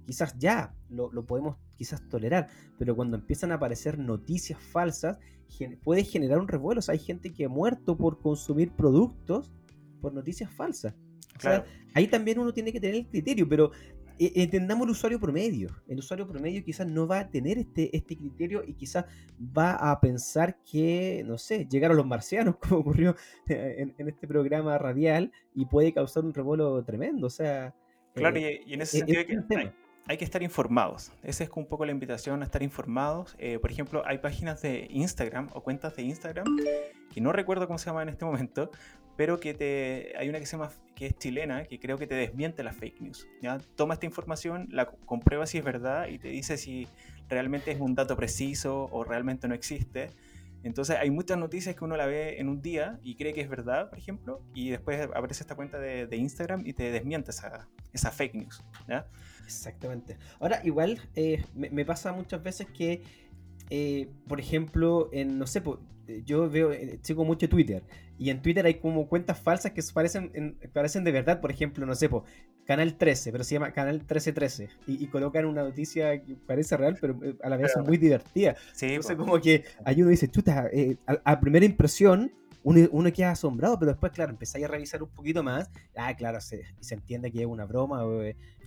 quizás 0.07 0.35
ya 0.39 0.73
lo, 0.89 1.11
podemos 1.27 1.57
quizás 1.75 2.01
tolerar, 2.09 2.47
pero 2.79 2.95
cuando 2.95 3.17
empiezan 3.17 3.51
a 3.51 3.55
aparecer 3.55 3.99
noticias 3.99 4.59
falsas, 4.59 5.19
puede 5.83 6.03
generar 6.03 6.39
un 6.39 6.47
revuelo. 6.47 6.81
hay 6.87 6.97
gente 6.97 7.31
que 7.31 7.45
ha 7.45 7.49
muerto 7.49 7.95
por 7.95 8.19
consumir 8.19 8.71
productos 8.71 9.51
por 10.01 10.11
noticias 10.11 10.51
falsas. 10.51 10.95
ahí 11.93 12.07
también 12.07 12.39
uno 12.39 12.51
tiene 12.51 12.73
que 12.73 12.79
tener 12.79 12.95
el 12.95 13.07
criterio, 13.07 13.47
pero 13.47 13.71
entendamos 14.19 14.85
el 14.85 14.91
usuario 14.91 15.19
promedio. 15.19 15.69
El 15.87 15.99
usuario 15.99 16.27
promedio 16.27 16.63
quizás 16.63 16.85
no 16.87 17.07
va 17.07 17.19
a 17.19 17.29
tener 17.29 17.57
este, 17.57 17.95
este 17.95 18.17
criterio 18.17 18.63
y 18.65 18.73
quizás 18.73 19.05
va 19.39 19.73
a 19.73 19.99
pensar 20.01 20.57
que, 20.63 21.23
no 21.25 21.37
sé, 21.37 21.65
llegaron 21.69 21.95
los 21.95 22.05
marcianos, 22.05 22.55
como 22.61 22.81
ocurrió 22.81 23.15
en, 23.47 23.95
este 23.97 24.27
programa 24.27 24.77
radial, 24.77 25.31
y 25.55 25.65
puede 25.65 25.93
causar 25.93 26.25
un 26.25 26.33
revuelo 26.33 26.83
tremendo. 26.83 27.27
O 27.27 27.29
sea. 27.29 27.73
Claro, 28.13 28.37
eh, 28.37 28.61
y, 28.65 28.73
en 28.73 28.81
ese 28.81 28.97
sentido 28.97 29.25
que 29.25 29.71
hay, 30.07 30.17
que 30.17 30.25
estar 30.25 30.41
informados. 30.41 31.13
Esa 31.23 31.43
es 31.43 31.49
un 31.55 31.67
poco 31.67 31.85
la 31.85 31.91
invitación 31.91 32.41
a 32.41 32.45
estar 32.45 32.63
informados. 32.63 33.35
Eh, 33.37 33.59
por 33.59 33.71
ejemplo, 33.71 34.01
hay 34.05 34.17
páginas 34.17 34.61
de 34.61 34.87
Instagram 34.89 35.49
o 35.53 35.61
cuentas 35.61 35.95
de 35.95 36.01
Instagram 36.01 36.45
que 37.13 37.21
no 37.21 37.31
recuerdo 37.31 37.67
cómo 37.67 37.77
se 37.77 37.87
llama 37.87 38.03
en 38.03 38.09
este 38.09 38.25
momento, 38.25 38.71
pero 39.19 39.41
que 39.41 39.53
te, 39.53 40.13
hay 40.17 40.29
una 40.29 40.39
que 40.39 40.45
se 40.45 40.53
llama, 40.53 40.71
que 40.95 41.07
es 41.07 41.17
chilena, 41.17 41.65
que 41.65 41.77
creo 41.77 41.97
que 41.97 42.07
te 42.07 42.15
desmiente 42.15 42.63
las 42.63 42.73
fake 42.77 43.01
news. 43.01 43.27
¿ya? 43.41 43.57
Toma 43.75 43.95
esta 43.95 44.05
información, 44.05 44.69
la 44.71 44.85
comprueba 44.85 45.45
si 45.45 45.57
es 45.57 45.63
verdad 45.65 46.07
y 46.07 46.19
te 46.19 46.29
dice 46.29 46.55
si 46.55 46.87
realmente 47.27 47.69
es 47.71 47.81
un 47.81 47.95
dato 47.95 48.15
preciso 48.15 48.87
o 48.93 49.03
realmente 49.03 49.49
no 49.49 49.55
existe. 49.55 50.11
Entonces 50.63 50.95
hay 50.95 51.11
muchas 51.11 51.37
noticias 51.37 51.75
que 51.75 51.83
uno 51.83 51.97
la 51.97 52.05
ve 52.05 52.39
en 52.39 52.47
un 52.47 52.61
día 52.61 52.97
y 53.03 53.15
cree 53.15 53.33
que 53.33 53.41
es 53.41 53.49
verdad, 53.49 53.89
por 53.89 53.99
ejemplo, 53.99 54.41
y 54.53 54.69
después 54.69 55.01
aparece 55.13 55.43
esta 55.43 55.55
cuenta 55.55 55.79
de, 55.79 56.07
Instagram 56.15 56.65
y 56.65 56.71
te 56.71 56.89
desmiente 56.89 57.31
esa, 57.31 57.67
esa 57.91 58.11
fake 58.11 58.35
news. 58.35 58.63
¿ya? 58.87 59.05
Exactamente. 59.43 60.17
Ahora, 60.39 60.61
igual 60.63 61.01
eh, 61.17 61.43
me, 61.53 61.69
me, 61.71 61.83
pasa 61.83 62.13
muchas 62.13 62.41
veces 62.41 62.67
que 62.67 63.01
eh, 63.69 64.09
por 64.27 64.39
ejemplo, 64.39 65.09
en, 65.11 65.37
no 65.37 65.47
sé, 65.47 65.61
yo 66.25 66.49
veo, 66.49 66.71
sigo 67.01 67.23
mucho 67.23 67.47
Twitter, 67.49 67.83
y 68.17 68.31
en 68.31 68.41
Twitter 68.41 68.65
hay 68.65 68.75
como 68.75 69.07
cuentas 69.07 69.39
falsas 69.39 69.71
que 69.71 69.81
parecen, 69.93 70.57
parecen 70.73 71.03
de 71.03 71.11
verdad, 71.11 71.39
por 71.39 71.51
ejemplo, 71.51 71.85
no 71.85 71.95
sé, 71.95 72.09
Canal 72.65 72.97
13, 72.97 73.31
pero 73.31 73.43
se 73.43 73.55
llama 73.55 73.71
Canal 73.71 73.95
1313, 73.95 74.69
y, 74.87 75.03
y 75.03 75.07
colocan 75.07 75.45
una 75.45 75.63
noticia 75.63 76.21
que 76.23 76.35
parece 76.35 76.77
real, 76.77 76.97
pero 76.99 77.19
a 77.41 77.49
la 77.49 77.57
vez 77.57 77.71
es 77.75 77.85
muy 77.85 77.97
divertida. 77.97 78.55
Sí, 78.73 78.87
Entonces, 78.87 79.15
como 79.15 79.39
que 79.39 79.63
hay 79.85 80.01
uno 80.01 80.09
dice, 80.09 80.27
chuta, 80.27 80.69
a, 81.23 81.39
primera 81.39 81.65
impresión, 81.65 82.31
uno, 82.63 82.87
uno, 82.91 83.11
queda 83.11 83.31
asombrado, 83.31 83.79
pero 83.79 83.91
después, 83.91 84.11
claro, 84.11 84.31
empezáis 84.31 84.65
a 84.65 84.67
revisar 84.67 85.01
un 85.01 85.09
poquito 85.09 85.43
más. 85.43 85.69
Ah, 85.95 86.15
claro, 86.15 86.41
se, 86.41 86.63
se 86.79 86.95
entiende 86.95 87.31
que 87.31 87.41
es 87.41 87.45
una 87.45 87.65
broma 87.65 88.05
o, 88.05 88.21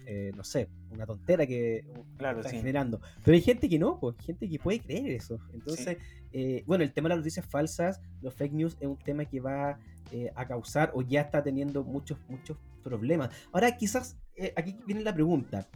eh, 0.07 0.33
no 0.35 0.42
sé, 0.42 0.68
una 0.90 1.07
tontera 1.07 1.46
que 1.46 1.85
claro, 2.16 2.40
está 2.40 2.50
generando. 2.50 3.00
Pero 3.24 3.35
hay 3.35 3.40
gente 3.40 3.68
que 3.68 3.78
no, 3.78 4.00
pues, 4.00 4.16
gente 4.24 4.48
que 4.48 4.59
puede 4.59 4.81
creer 4.81 5.11
eso. 5.12 5.38
Entonces, 5.52 5.98
eh, 6.33 6.64
bueno, 6.66 6.83
el 6.83 6.92
tema 6.92 7.09
de 7.09 7.11
las 7.11 7.18
noticias 7.18 7.46
falsas, 7.46 8.00
los 8.20 8.35
fake 8.35 8.52
news, 8.52 8.76
es 8.81 8.88
un 8.88 8.98
tema 8.98 9.24
que 9.24 9.40
va 9.40 9.78
eh, 10.11 10.31
a 10.35 10.46
causar 10.46 10.90
o 10.94 11.02
ya 11.02 11.20
está 11.20 11.42
teniendo 11.42 11.85
muchos, 11.85 12.18
muchos 12.28 12.57
problemas. 12.83 13.31
Ahora, 13.52 13.76
quizás, 13.76 14.16
aquí 14.57 14.76
viene 14.87 15.02
la 15.02 15.14
pregunta. 15.14 15.68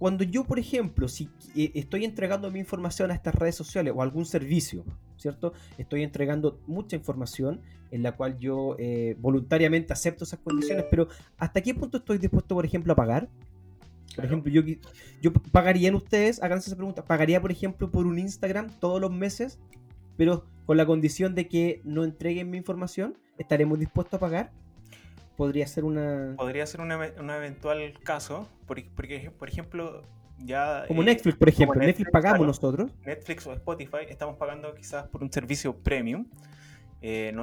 Cuando 0.00 0.24
yo, 0.24 0.44
por 0.44 0.58
ejemplo, 0.58 1.08
si 1.08 1.28
estoy 1.54 2.06
entregando 2.06 2.50
mi 2.50 2.58
información 2.58 3.10
a 3.10 3.14
estas 3.14 3.34
redes 3.34 3.54
sociales 3.54 3.92
o 3.94 4.00
algún 4.00 4.24
servicio, 4.24 4.82
¿cierto? 5.18 5.52
Estoy 5.76 6.04
entregando 6.04 6.58
mucha 6.66 6.96
información 6.96 7.60
en 7.90 8.02
la 8.02 8.16
cual 8.16 8.38
yo 8.38 8.76
eh, 8.78 9.14
voluntariamente 9.20 9.92
acepto 9.92 10.24
esas 10.24 10.40
condiciones, 10.40 10.86
pero 10.90 11.08
¿hasta 11.36 11.60
qué 11.60 11.74
punto 11.74 11.98
estoy 11.98 12.16
dispuesto, 12.16 12.54
por 12.54 12.64
ejemplo, 12.64 12.94
a 12.94 12.96
pagar? 12.96 13.28
Por 14.16 14.24
ejemplo, 14.24 14.50
yo, 14.50 14.62
yo 15.20 15.32
pagarían 15.52 15.94
ustedes, 15.94 16.42
háganse 16.42 16.70
esa 16.70 16.76
pregunta, 16.76 17.04
¿pagaría, 17.04 17.38
por 17.42 17.52
ejemplo, 17.52 17.90
por 17.90 18.06
un 18.06 18.18
Instagram 18.18 18.70
todos 18.80 19.02
los 19.02 19.12
meses, 19.12 19.58
pero 20.16 20.46
con 20.64 20.78
la 20.78 20.86
condición 20.86 21.34
de 21.34 21.46
que 21.46 21.82
no 21.84 22.04
entreguen 22.04 22.48
mi 22.48 22.56
información? 22.56 23.18
¿Estaremos 23.36 23.78
dispuestos 23.78 24.14
a 24.14 24.20
pagar? 24.20 24.50
Podría 25.40 25.66
ser 25.66 25.84
una... 25.84 26.34
Podría 26.36 26.66
ser 26.66 26.82
un 26.82 26.92
eventual 26.92 27.94
caso, 28.02 28.46
porque, 28.66 28.90
porque, 28.94 29.30
por 29.30 29.48
ejemplo, 29.48 30.04
como 30.88 31.02
eh, 31.02 31.06
Netflix, 31.06 31.36
por 31.36 31.48
ejemplo. 31.48 31.80
Netflix, 31.80 32.10
pagamos 32.10 32.46
nosotros. 32.46 32.90
Netflix 33.04 33.46
o 33.46 33.52
Spotify 33.52 34.06
estamos 34.08 34.36
pagando 34.36 34.74
quizás 34.74 35.06
por 35.08 35.22
un 35.22 35.32
servicio 35.32 35.76
premium. 35.76 36.26
Eh, 37.02 37.34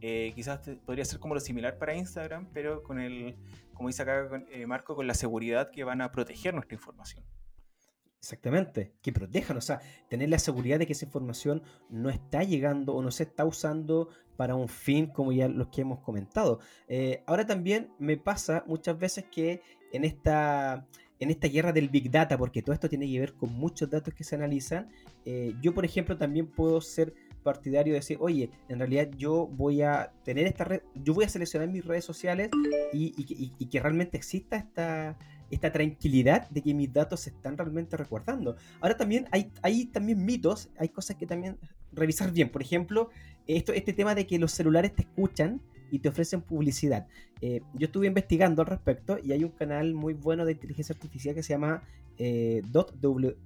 eh, 0.00 0.32
quizás 0.34 0.60
podría 0.84 1.04
ser 1.04 1.18
como 1.18 1.34
lo 1.34 1.40
similar 1.40 1.78
para 1.78 1.94
Instagram, 1.94 2.48
pero 2.52 2.82
con 2.82 2.98
el, 2.98 3.36
como 3.72 3.88
dice 3.88 4.02
acá 4.02 4.28
Marco, 4.66 4.94
con 4.94 5.06
la 5.06 5.14
seguridad 5.14 5.70
que 5.70 5.84
van 5.84 6.00
a 6.00 6.12
proteger 6.12 6.54
nuestra 6.54 6.74
información. 6.74 7.24
Exactamente, 8.24 8.94
que 9.02 9.12
protejan, 9.12 9.58
o 9.58 9.60
sea, 9.60 9.82
tener 10.08 10.30
la 10.30 10.38
seguridad 10.38 10.78
de 10.78 10.86
que 10.86 10.94
esa 10.94 11.04
información 11.04 11.62
no 11.90 12.08
está 12.08 12.42
llegando 12.42 12.94
o 12.94 13.02
no 13.02 13.10
se 13.10 13.24
está 13.24 13.44
usando 13.44 14.08
para 14.38 14.54
un 14.54 14.68
fin 14.68 15.08
como 15.08 15.30
ya 15.30 15.46
los 15.46 15.68
que 15.68 15.82
hemos 15.82 16.00
comentado. 16.00 16.58
ahora 17.26 17.44
también 17.46 17.90
me 17.98 18.16
pasa 18.16 18.64
muchas 18.66 18.98
veces 18.98 19.26
que 19.30 19.60
en 19.92 20.04
esta 20.04 20.86
en 21.20 21.30
esta 21.30 21.48
guerra 21.48 21.72
del 21.72 21.88
Big 21.88 22.10
Data, 22.10 22.36
porque 22.38 22.62
todo 22.62 22.72
esto 22.72 22.88
tiene 22.88 23.10
que 23.10 23.20
ver 23.20 23.34
con 23.34 23.52
muchos 23.52 23.88
datos 23.90 24.14
que 24.14 24.24
se 24.24 24.34
analizan, 24.34 24.88
eh, 25.24 25.54
yo 25.60 25.74
por 25.74 25.84
ejemplo 25.84 26.16
también 26.16 26.46
puedo 26.46 26.80
ser 26.80 27.14
partidario 27.42 27.92
de 27.92 28.00
decir, 28.00 28.16
oye, 28.20 28.50
en 28.68 28.78
realidad 28.78 29.10
yo 29.16 29.46
voy 29.46 29.82
a 29.82 30.12
tener 30.24 30.46
esta 30.46 30.64
red, 30.64 30.80
yo 30.94 31.14
voy 31.14 31.24
a 31.24 31.28
seleccionar 31.28 31.68
mis 31.68 31.84
redes 31.84 32.04
sociales 32.04 32.50
y, 32.92 33.12
que 33.66 33.80
realmente 33.80 34.16
exista 34.16 34.56
esta, 34.56 35.16
esta 35.50 35.72
tranquilidad 35.72 36.48
de 36.50 36.62
que 36.62 36.74
mis 36.74 36.92
datos 36.92 37.20
se 37.20 37.30
están 37.30 37.56
realmente 37.56 37.96
recordando. 37.96 38.56
Ahora 38.80 38.96
también 38.96 39.26
hay, 39.30 39.50
hay 39.62 39.86
también 39.86 40.24
mitos, 40.24 40.68
hay 40.78 40.88
cosas 40.88 41.16
que 41.16 41.26
también 41.26 41.58
revisar 41.92 42.32
bien. 42.32 42.50
Por 42.50 42.62
ejemplo, 42.62 43.10
esto, 43.46 43.72
este 43.72 43.92
tema 43.92 44.14
de 44.14 44.26
que 44.26 44.38
los 44.38 44.52
celulares 44.52 44.94
te 44.94 45.02
escuchan 45.02 45.60
y 45.90 46.00
te 46.00 46.08
ofrecen 46.08 46.40
publicidad. 46.42 47.06
Eh, 47.40 47.60
yo 47.74 47.86
estuve 47.86 48.06
investigando 48.06 48.62
al 48.62 48.66
respecto 48.68 49.18
y 49.22 49.32
hay 49.32 49.44
un 49.44 49.50
canal 49.50 49.94
muy 49.94 50.14
bueno 50.14 50.44
de 50.44 50.52
inteligencia 50.52 50.92
artificial 50.92 51.34
que 51.34 51.42
se 51.42 51.52
llama 51.52 51.82
eh, 52.18 52.62
.w, 52.70 53.36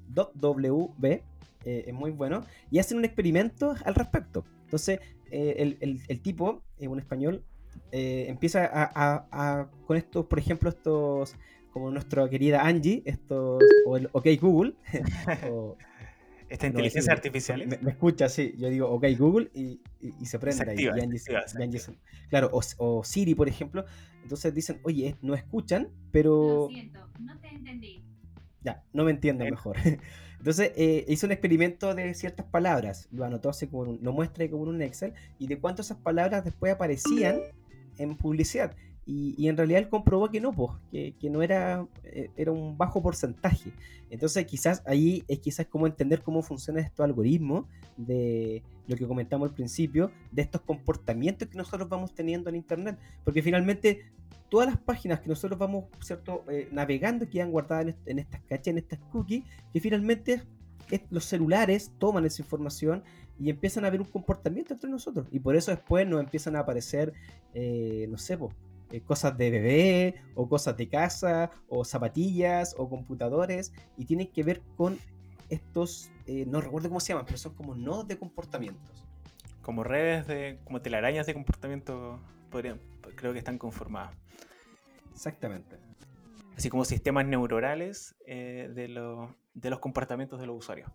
eh, 1.64 1.84
es 1.86 1.94
muy 1.94 2.10
bueno, 2.10 2.44
y 2.70 2.78
hacen 2.78 2.98
un 2.98 3.04
experimento 3.04 3.74
al 3.84 3.94
respecto. 3.94 4.44
Entonces, 4.64 5.00
el, 5.30 5.76
el, 6.08 6.20
tipo, 6.20 6.62
un 6.78 6.98
español, 6.98 7.42
empieza 7.90 8.70
a, 8.72 9.68
con 9.86 9.96
estos, 9.96 10.26
por 10.26 10.38
ejemplo, 10.38 10.70
estos, 10.70 11.34
como 11.78 11.92
nuestra 11.92 12.28
querida 12.28 12.66
Angie, 12.66 13.02
estos, 13.04 13.62
o 13.86 13.96
el 13.96 14.08
OK 14.10 14.26
Google, 14.40 14.74
o, 15.50 15.76
esta 16.48 16.66
inteligencia 16.66 17.12
artificial. 17.12 17.64
Me, 17.80 17.90
escucha, 17.90 18.28
sí. 18.28 18.54
Yo 18.58 18.68
digo, 18.68 18.88
ok, 18.90 19.06
Google, 19.16 19.48
y, 19.54 19.80
se 20.24 20.40
prende 20.40 20.70
ahí. 20.70 20.88
claro, 22.28 22.50
o, 22.52 23.04
Siri, 23.04 23.34
por 23.36 23.48
ejemplo. 23.48 23.84
Entonces 24.22 24.52
dicen, 24.52 24.80
oye, 24.82 25.16
no 25.22 25.34
escuchan, 25.34 25.88
pero. 26.10 26.66
Lo 26.66 26.68
siento, 26.68 27.08
no 27.20 27.38
te 27.38 27.48
entendí. 27.48 28.02
Ya, 28.62 28.82
no 28.92 29.04
me 29.04 29.12
entienden 29.12 29.48
mejor. 29.50 29.76
Entonces 30.38 30.72
eh, 30.76 31.04
hizo 31.08 31.26
un 31.26 31.32
experimento 31.32 31.94
de 31.94 32.12
ciertas 32.14 32.46
palabras. 32.46 33.08
Lo 33.12 33.24
anotó 33.24 33.50
así 33.50 33.68
como 33.68 33.98
lo 34.00 34.12
muestra 34.12 34.48
como 34.50 34.64
en 34.64 34.70
un 34.70 34.82
Excel. 34.82 35.14
Y 35.38 35.46
de 35.46 35.58
cuántas 35.58 35.86
esas 35.86 35.98
palabras 35.98 36.44
después 36.44 36.72
aparecían 36.72 37.40
en 37.98 38.16
publicidad. 38.16 38.74
Y, 39.10 39.48
en 39.48 39.56
realidad 39.56 39.80
él 39.80 39.88
comprobó 39.88 40.28
que 40.28 40.38
no, 40.38 40.52
pues, 40.52 40.70
que, 40.92 41.30
no 41.30 41.40
era, 41.40 41.86
eh, 42.04 42.28
era 42.36 42.52
un 42.52 42.76
bajo 42.76 43.02
porcentaje. 43.02 43.72
Entonces 44.10 44.44
quizás 44.44 44.82
ahí 44.84 45.24
es 45.28 45.38
quizás 45.38 45.66
como 45.66 45.86
entender 45.86 46.20
cómo 46.20 46.42
funcionan 46.42 46.84
estos 46.84 47.04
algoritmos 47.04 47.64
de 47.96 48.62
lo 48.86 48.96
que 48.96 49.06
comentamos 49.06 49.48
al 49.48 49.54
principio, 49.54 50.10
de 50.30 50.42
estos 50.42 50.60
comportamientos 50.60 51.48
que 51.48 51.56
nosotros 51.56 51.88
vamos 51.88 52.14
teniendo 52.14 52.50
en 52.50 52.56
Internet. 52.56 52.98
Porque 53.24 53.40
finalmente 53.40 54.04
todas 54.50 54.68
las 54.68 54.78
páginas 54.78 55.20
que 55.20 55.28
nosotros 55.30 55.58
vamos 55.58 55.84
¿cierto? 56.02 56.44
Eh, 56.50 56.68
navegando 56.70 57.26
quedan 57.30 57.50
guardadas 57.50 57.94
en, 58.04 58.18
estas 58.18 58.42
cachas, 58.42 58.68
en 58.68 58.78
estas 58.78 58.98
cookies, 59.10 59.42
que 59.72 59.80
finalmente 59.80 60.42
los 61.08 61.24
celulares 61.24 61.92
toman 61.98 62.26
esa 62.26 62.42
información 62.42 63.02
y 63.40 63.48
empiezan 63.48 63.86
a 63.86 63.90
ver 63.90 64.02
un 64.02 64.06
comportamiento 64.06 64.74
entre 64.74 64.90
nosotros. 64.90 65.26
Y 65.30 65.40
por 65.40 65.56
eso 65.56 65.70
después 65.70 66.06
nos 66.06 66.20
empiezan 66.20 66.56
a 66.56 66.60
aparecer, 66.60 67.14
eh, 67.54 68.06
no 68.10 68.18
sé, 68.18 68.36
pues, 68.36 68.54
eh, 68.90 69.00
cosas 69.02 69.36
de 69.36 69.50
bebé 69.50 70.14
o 70.34 70.48
cosas 70.48 70.76
de 70.76 70.88
casa 70.88 71.50
o 71.68 71.84
zapatillas 71.84 72.74
o 72.78 72.88
computadores 72.88 73.72
y 73.96 74.06
tienen 74.06 74.28
que 74.28 74.42
ver 74.42 74.62
con 74.76 74.98
estos, 75.50 76.10
eh, 76.26 76.44
no 76.46 76.60
recuerdo 76.60 76.88
cómo 76.88 77.00
se 77.00 77.12
llaman, 77.12 77.26
pero 77.26 77.38
son 77.38 77.54
como 77.54 77.74
nodos 77.74 78.08
de 78.08 78.18
comportamientos. 78.18 79.06
Como 79.62 79.84
redes 79.84 80.26
de, 80.26 80.58
como 80.64 80.80
telarañas 80.80 81.26
de 81.26 81.34
comportamiento, 81.34 82.18
podrían, 82.50 82.80
creo 83.16 83.32
que 83.32 83.38
están 83.38 83.58
conformadas. 83.58 84.14
Exactamente. 85.12 85.76
Así 86.56 86.70
como 86.70 86.84
sistemas 86.84 87.26
neuronales 87.26 88.16
eh, 88.26 88.70
de, 88.74 88.88
de 89.54 89.70
los 89.70 89.78
comportamientos 89.78 90.40
de 90.40 90.46
los 90.46 90.56
usuarios. 90.56 90.90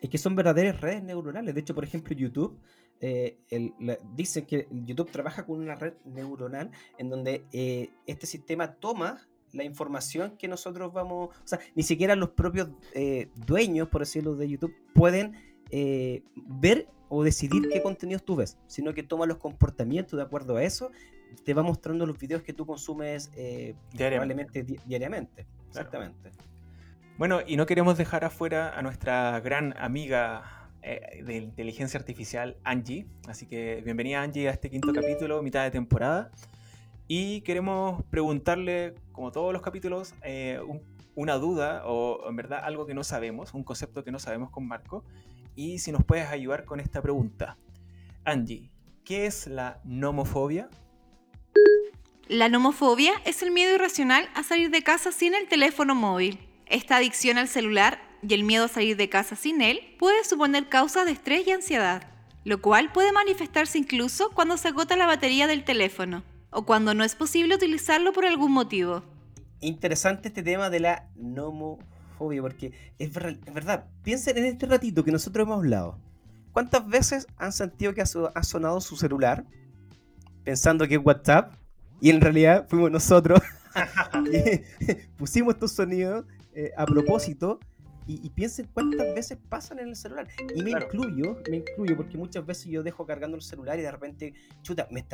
Es 0.00 0.10
que 0.10 0.18
son 0.18 0.36
verdaderas 0.36 0.80
redes 0.80 1.02
neuronales. 1.02 1.54
De 1.54 1.60
hecho, 1.60 1.74
por 1.74 1.84
ejemplo, 1.84 2.14
YouTube 2.14 2.60
eh, 3.00 3.38
dicen 4.14 4.46
que 4.46 4.68
YouTube 4.70 5.10
trabaja 5.10 5.44
con 5.44 5.60
una 5.60 5.74
red 5.74 5.94
neuronal 6.04 6.70
en 6.98 7.10
donde 7.10 7.44
eh, 7.52 7.90
este 8.06 8.26
sistema 8.26 8.74
toma 8.74 9.26
la 9.52 9.64
información 9.64 10.36
que 10.38 10.48
nosotros 10.48 10.92
vamos, 10.92 11.28
o 11.28 11.46
sea, 11.46 11.60
ni 11.74 11.82
siquiera 11.82 12.16
los 12.16 12.30
propios 12.30 12.68
eh, 12.94 13.28
dueños, 13.34 13.88
por 13.88 14.00
decirlo, 14.00 14.34
de 14.34 14.48
YouTube 14.48 14.74
pueden 14.94 15.34
ver 16.46 16.88
o 17.08 17.24
decidir 17.24 17.68
qué 17.72 17.82
contenidos 17.82 18.24
tú 18.24 18.36
ves, 18.36 18.56
sino 18.66 18.94
que 18.94 19.02
toma 19.02 19.26
los 19.26 19.38
comportamientos 19.38 20.16
de 20.16 20.22
acuerdo 20.22 20.56
a 20.56 20.62
eso, 20.62 20.92
te 21.44 21.54
va 21.54 21.62
mostrando 21.62 22.06
los 22.06 22.16
videos 22.18 22.42
que 22.42 22.52
tú 22.52 22.66
consumes 22.66 23.30
probablemente 23.96 24.64
diariamente. 24.86 25.46
Exactamente. 25.68 26.30
Bueno, 27.18 27.40
y 27.46 27.56
no 27.56 27.66
queremos 27.66 27.96
dejar 27.96 28.24
afuera 28.24 28.78
a 28.78 28.82
nuestra 28.82 29.40
gran 29.40 29.74
amiga 29.78 30.55
eh, 30.88 31.24
de 31.24 31.38
inteligencia 31.38 31.98
artificial 31.98 32.56
Angie. 32.62 33.08
Así 33.26 33.46
que 33.46 33.82
bienvenida 33.84 34.22
Angie 34.22 34.48
a 34.48 34.52
este 34.52 34.70
quinto 34.70 34.92
capítulo, 34.92 35.42
mitad 35.42 35.64
de 35.64 35.72
temporada. 35.72 36.30
Y 37.08 37.40
queremos 37.40 38.04
preguntarle, 38.04 38.94
como 39.10 39.32
todos 39.32 39.52
los 39.52 39.62
capítulos, 39.62 40.14
eh, 40.22 40.60
una 41.16 41.34
duda 41.38 41.82
o 41.86 42.30
en 42.30 42.36
verdad 42.36 42.60
algo 42.62 42.86
que 42.86 42.94
no 42.94 43.02
sabemos, 43.02 43.52
un 43.52 43.64
concepto 43.64 44.04
que 44.04 44.12
no 44.12 44.20
sabemos 44.20 44.50
con 44.50 44.68
Marco. 44.68 45.02
Y 45.56 45.80
si 45.80 45.90
nos 45.90 46.04
puedes 46.04 46.28
ayudar 46.28 46.64
con 46.64 46.78
esta 46.78 47.02
pregunta. 47.02 47.58
Angie, 48.24 48.70
¿qué 49.04 49.26
es 49.26 49.48
la 49.48 49.80
nomofobia? 49.82 50.68
La 52.28 52.48
nomofobia 52.48 53.14
es 53.24 53.42
el 53.42 53.50
miedo 53.50 53.74
irracional 53.74 54.28
a 54.36 54.44
salir 54.44 54.70
de 54.70 54.84
casa 54.84 55.10
sin 55.10 55.34
el 55.34 55.48
teléfono 55.48 55.96
móvil. 55.96 56.38
Esta 56.66 56.98
adicción 56.98 57.38
al 57.38 57.48
celular 57.48 58.05
y 58.22 58.34
el 58.34 58.44
miedo 58.44 58.64
a 58.64 58.68
salir 58.68 58.96
de 58.96 59.08
casa 59.08 59.36
sin 59.36 59.62
él 59.62 59.80
puede 59.98 60.24
suponer 60.24 60.68
causa 60.68 61.04
de 61.04 61.12
estrés 61.12 61.46
y 61.46 61.52
ansiedad, 61.52 62.02
lo 62.44 62.60
cual 62.60 62.92
puede 62.92 63.12
manifestarse 63.12 63.78
incluso 63.78 64.30
cuando 64.30 64.56
se 64.56 64.68
agota 64.68 64.96
la 64.96 65.06
batería 65.06 65.46
del 65.46 65.64
teléfono 65.64 66.22
o 66.50 66.64
cuando 66.64 66.94
no 66.94 67.04
es 67.04 67.14
posible 67.14 67.54
utilizarlo 67.54 68.12
por 68.12 68.24
algún 68.24 68.52
motivo. 68.52 69.02
Interesante 69.60 70.28
este 70.28 70.42
tema 70.42 70.70
de 70.70 70.80
la 70.80 71.08
nomofobia 71.16 72.40
porque 72.42 72.72
es, 72.98 73.12
verdad, 73.12 73.86
piensen 74.02 74.38
en 74.38 74.44
este 74.44 74.66
ratito 74.66 75.04
que 75.04 75.12
nosotros 75.12 75.44
hemos 75.44 75.58
hablado. 75.58 75.98
¿Cuántas 76.52 76.86
veces 76.86 77.26
han 77.36 77.52
sentido 77.52 77.92
que 77.94 78.02
ha, 78.02 78.42
sonado 78.42 78.80
su 78.80 78.96
celular 78.96 79.44
pensando 80.44 80.86
que 80.88 80.94
es 80.94 81.00
WhatsApp 81.04 81.54
y 82.00 82.10
en 82.10 82.20
realidad 82.20 82.66
fuimos 82.68 82.90
nosotros 82.90 83.40
pusimos 85.18 85.54
estos 85.54 85.72
sonidos 85.72 86.24
eh, 86.54 86.72
a 86.76 86.86
propósito 86.86 87.60
y, 88.06 88.30
piensen 88.30 88.68
cuántas 88.72 89.14
veces 89.14 89.38
pasan 89.48 89.80
en 89.80 89.88
el 89.88 89.96
celular. 89.96 90.28
Y 90.54 90.62
me 90.62 90.70
incluyo, 90.70 91.38
me 91.50 91.56
incluyo, 91.56 91.96
porque 91.96 92.16
muchas 92.16 92.46
veces 92.46 92.66
yo 92.66 92.82
dejo 92.82 93.04
cargando 93.04 93.36
el 93.36 93.42
celular 93.42 93.78
y 93.78 93.82
de 93.82 93.90
repente, 93.90 94.34
chuta, 94.62 94.88
me, 94.90 95.04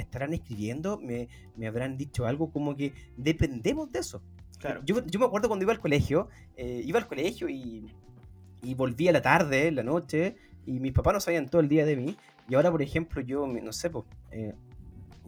estarán 0.00 0.32
escribiendo, 0.32 1.00
me, 1.00 1.28
habrán 1.66 1.96
dicho 1.96 2.26
algo 2.26 2.50
como 2.52 2.76
que 2.76 2.92
dependemos 3.16 3.90
de 3.90 3.98
eso. 3.98 4.22
Claro. 4.58 4.80
Yo, 4.84 4.94
me 4.94 5.26
acuerdo 5.26 5.48
cuando 5.48 5.64
iba 5.64 5.72
al 5.72 5.80
colegio, 5.80 6.28
eh, 6.56 6.82
iba 6.84 6.98
al 6.98 7.08
colegio 7.08 7.48
y, 7.48 7.92
y 8.62 8.74
volvía 8.74 9.10
a 9.10 9.12
la 9.12 9.22
tarde, 9.22 9.70
la 9.72 9.82
noche, 9.82 10.36
y 10.64 10.80
mis 10.80 10.92
papás 10.92 11.14
no 11.14 11.20
sabían 11.20 11.48
todo 11.48 11.60
el 11.60 11.68
día 11.68 11.84
de 11.84 11.96
mí. 11.96 12.16
Y 12.48 12.54
ahora, 12.54 12.70
por 12.70 12.82
ejemplo, 12.82 13.20
yo, 13.22 13.46
no 13.46 13.72
sé, 13.72 13.90
pues, 13.90 14.04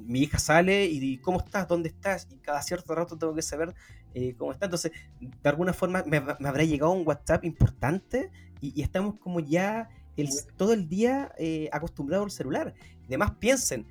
mi 0.01 0.21
hija 0.21 0.39
sale 0.39 0.87
y 0.87 1.19
¿cómo 1.19 1.39
estás? 1.39 1.69
¿Dónde 1.69 1.89
estás? 1.89 2.29
Y 2.31 2.37
cada 2.37 2.63
cierto 2.63 2.95
rato 2.95 3.17
tengo 3.17 3.35
que 3.35 3.43
saber 3.43 3.75
eh, 4.15 4.35
cómo 4.37 4.53
está. 4.53 4.67
Entonces, 4.67 4.93
de 5.21 5.49
alguna 5.49 5.73
forma 5.73 6.03
me, 6.07 6.17
habrá 6.17 6.65
llegado 6.65 6.93
un 6.93 7.07
WhatsApp 7.07 7.45
importante 7.45 8.31
y, 8.61 8.81
estamos 8.83 9.19
como 9.19 9.41
ya 9.41 9.89
el, 10.17 10.29
todo 10.57 10.73
el 10.73 10.89
día 10.89 11.33
eh, 11.39 11.69
acostumbrados 11.73 12.25
al 12.25 12.31
celular. 12.31 12.75
Además, 13.07 13.33
piensen, 13.39 13.87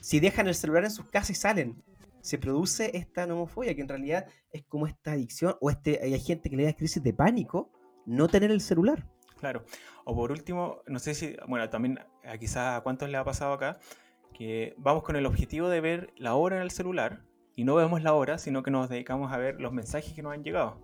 si 0.00 0.20
dejan 0.20 0.48
el 0.48 0.54
celular 0.54 0.84
en 0.84 0.90
sus 0.90 1.06
casas 1.06 1.30
y 1.30 1.34
salen, 1.34 1.82
se 2.20 2.38
produce 2.38 2.96
esta 2.96 3.26
nomofobia, 3.26 3.74
que 3.74 3.80
en 3.80 3.88
realidad 3.88 4.26
es 4.52 4.64
como 4.64 4.86
esta 4.86 5.12
adicción, 5.12 5.56
o 5.60 5.70
este, 5.70 6.00
hay 6.02 6.18
gente 6.20 6.50
que 6.50 6.56
le 6.56 6.64
da 6.64 6.72
crisis 6.72 7.02
de 7.02 7.12
pánico 7.12 7.70
no 8.06 8.28
tener 8.28 8.50
el 8.50 8.60
celular. 8.60 9.06
Claro. 9.38 9.64
O 10.04 10.14
por 10.14 10.30
último, 10.30 10.82
no 10.86 10.98
sé 10.98 11.14
si, 11.14 11.36
bueno, 11.48 11.68
también 11.68 11.98
quizás 12.38 12.78
a 12.78 12.80
cuántos 12.82 13.10
le 13.10 13.16
ha 13.16 13.24
pasado 13.24 13.52
acá, 13.52 13.78
que 14.32 14.74
vamos 14.78 15.02
con 15.02 15.16
el 15.16 15.26
objetivo 15.26 15.68
de 15.68 15.80
ver 15.80 16.12
la 16.16 16.34
hora 16.34 16.56
en 16.56 16.62
el 16.62 16.70
celular 16.70 17.22
y 17.54 17.64
no 17.64 17.74
vemos 17.74 18.02
la 18.02 18.14
hora, 18.14 18.38
sino 18.38 18.62
que 18.62 18.70
nos 18.70 18.88
dedicamos 18.88 19.32
a 19.32 19.36
ver 19.36 19.60
los 19.60 19.72
mensajes 19.72 20.12
que 20.12 20.22
nos 20.22 20.32
han 20.32 20.42
llegado. 20.42 20.78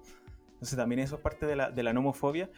Entonces 0.53 0.77
también 0.77 1.01
eso 1.01 1.17
es 1.17 1.21
parte 1.23 1.47
de 1.47 1.57
la, 1.57 1.71
de 1.71 1.83
la 1.83 1.93
nomofobia. 1.93 2.51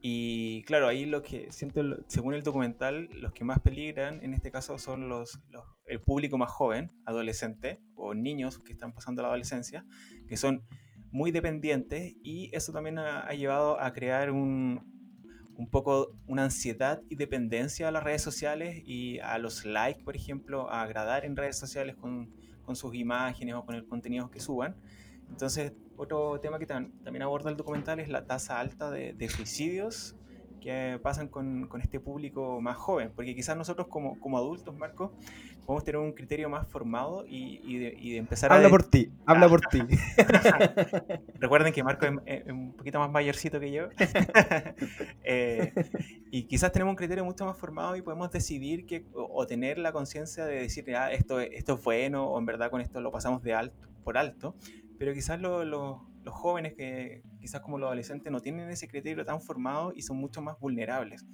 Y 0.00 0.62
claro, 0.64 0.86
ahí 0.86 1.06
lo 1.06 1.22
que 1.22 1.50
siento, 1.50 1.82
según 2.08 2.34
el 2.34 2.42
documental, 2.42 3.08
los 3.12 3.32
que 3.32 3.44
más 3.44 3.60
peligran 3.60 4.22
en 4.22 4.34
este 4.34 4.50
caso 4.50 4.76
son 4.76 5.08
los, 5.08 5.40
el 5.86 6.00
público 6.00 6.36
más 6.36 6.50
joven, 6.50 6.92
adolescente 7.06 7.80
o 7.94 8.12
niños 8.12 8.58
que 8.58 8.72
están 8.72 8.92
pasando 8.92 9.22
la 9.22 9.28
adolescencia, 9.28 9.86
que 10.28 10.36
son 10.36 10.62
muy 11.10 11.30
dependientes 11.30 12.16
y 12.22 12.54
eso 12.54 12.72
también 12.72 12.98
ha 12.98 13.32
llevado 13.32 13.80
a 13.80 13.92
crear 13.92 14.30
un, 14.30 14.93
un 15.56 15.68
poco 15.68 16.12
una 16.26 16.44
ansiedad 16.44 17.00
y 17.08 17.16
dependencia 17.16 17.88
a 17.88 17.90
las 17.90 18.02
redes 18.02 18.22
sociales 18.22 18.82
y 18.84 19.18
a 19.20 19.38
los 19.38 19.64
likes, 19.64 20.02
por 20.02 20.16
ejemplo, 20.16 20.70
a 20.70 20.82
agradar 20.82 21.24
en 21.24 21.36
redes 21.36 21.56
sociales 21.56 21.96
con, 21.96 22.30
con 22.64 22.76
sus 22.76 22.94
imágenes 22.94 23.54
o 23.54 23.64
con 23.64 23.74
el 23.74 23.86
contenido 23.86 24.30
que 24.30 24.40
suban. 24.40 24.76
Entonces, 25.28 25.72
otro 25.96 26.40
tema 26.40 26.58
que 26.58 26.66
también 26.66 27.22
aborda 27.22 27.50
el 27.50 27.56
documental 27.56 28.00
es 28.00 28.08
la 28.08 28.26
tasa 28.26 28.58
alta 28.58 28.90
de, 28.90 29.12
de 29.12 29.28
suicidios 29.28 30.16
que 30.64 30.98
pasan 31.02 31.28
con, 31.28 31.66
con, 31.68 31.82
este 31.82 32.00
público 32.00 32.58
más 32.62 32.78
joven, 32.78 33.12
porque 33.14 33.34
quizás 33.34 33.54
nosotros 33.54 33.86
como, 33.86 34.18
como 34.18 34.38
adultos, 34.38 34.74
Marco, 34.74 35.12
podemos 35.66 35.84
tener 35.84 36.00
un 36.00 36.12
criterio 36.12 36.48
más 36.48 36.66
formado 36.66 37.26
y, 37.28 37.60
y, 37.62 37.76
de, 37.76 37.94
y 38.00 38.12
de, 38.12 38.16
empezar 38.16 38.50
habla 38.50 38.70
por 38.70 38.82
ti, 38.82 39.12
habla 39.26 39.46
por 39.46 39.60
ti. 39.60 39.82
Recuerden 41.38 41.70
que 41.70 41.84
Marco 41.84 42.06
es, 42.24 42.46
un 42.46 42.72
poquito 42.72 42.98
más 42.98 43.10
mayorcito 43.10 43.60
que 43.60 43.72
yo. 43.72 43.88
eh, 45.22 45.74
y 46.30 46.44
quizás 46.44 46.72
tenemos 46.72 46.92
un 46.92 46.96
criterio 46.96 47.26
mucho 47.26 47.44
más 47.44 47.58
formado 47.58 47.94
y 47.96 48.00
podemos 48.00 48.30
decidir 48.30 48.86
que, 48.86 49.04
o, 49.12 49.46
tener 49.46 49.76
la 49.76 49.92
conciencia 49.92 50.46
de 50.46 50.62
decir, 50.62 50.96
ah, 50.96 51.12
esto, 51.12 51.40
esto 51.40 51.74
es 51.74 51.84
bueno, 51.84 52.24
o 52.26 52.38
en 52.38 52.46
verdad 52.46 52.70
con 52.70 52.80
esto 52.80 53.02
lo 53.02 53.12
pasamos 53.12 53.42
de 53.42 53.52
alto, 53.52 53.86
por 54.02 54.16
alto, 54.16 54.54
pero 54.98 55.12
quizás 55.12 55.38
lo, 55.38 55.62
lo 55.66 56.13
los 56.24 56.34
jóvenes 56.34 56.74
que 56.74 57.22
quizás 57.40 57.60
como 57.60 57.78
los 57.78 57.86
adolescentes 57.86 58.32
no 58.32 58.40
tienen 58.40 58.68
ese 58.70 58.88
criterio 58.88 59.24
tan 59.24 59.40
formado 59.40 59.92
y 59.94 60.02
son 60.02 60.16
mucho 60.16 60.42
más 60.42 60.58
vulnerables. 60.58 61.24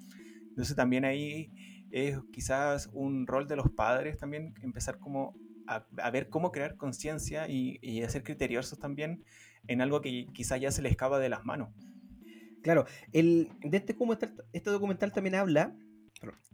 Entonces 0.49 0.77
también 0.77 1.05
ahí 1.05 1.53
es 1.91 2.19
quizás 2.33 2.89
un 2.93 3.27
rol 3.27 3.47
de 3.47 3.57
los 3.57 3.71
padres 3.71 4.19
también 4.19 4.55
empezar 4.63 4.99
como 4.99 5.35
a, 5.67 6.11
ver 6.11 6.29
cómo 6.29 6.51
crear 6.51 6.77
conciencia 6.77 7.49
y, 7.49 7.79
y, 7.81 8.03
ser 8.09 8.25
criteriosos 8.25 8.79
también 8.81 9.25
en 9.69 9.81
algo 9.81 10.01
que 10.01 10.27
quizás 10.33 10.61
ya 10.61 10.73
se 10.73 10.83
les 10.83 10.91
escapa 10.93 11.21
de 11.21 11.29
las 11.29 11.45
manos. 11.45 11.69
Claro, 12.63 12.87
el, 13.13 13.49
de 13.61 13.77
este 13.77 13.93
documental, 13.93 14.35
este 14.53 14.71
documental 14.71 15.13
también 15.13 15.37
habla 15.37 15.75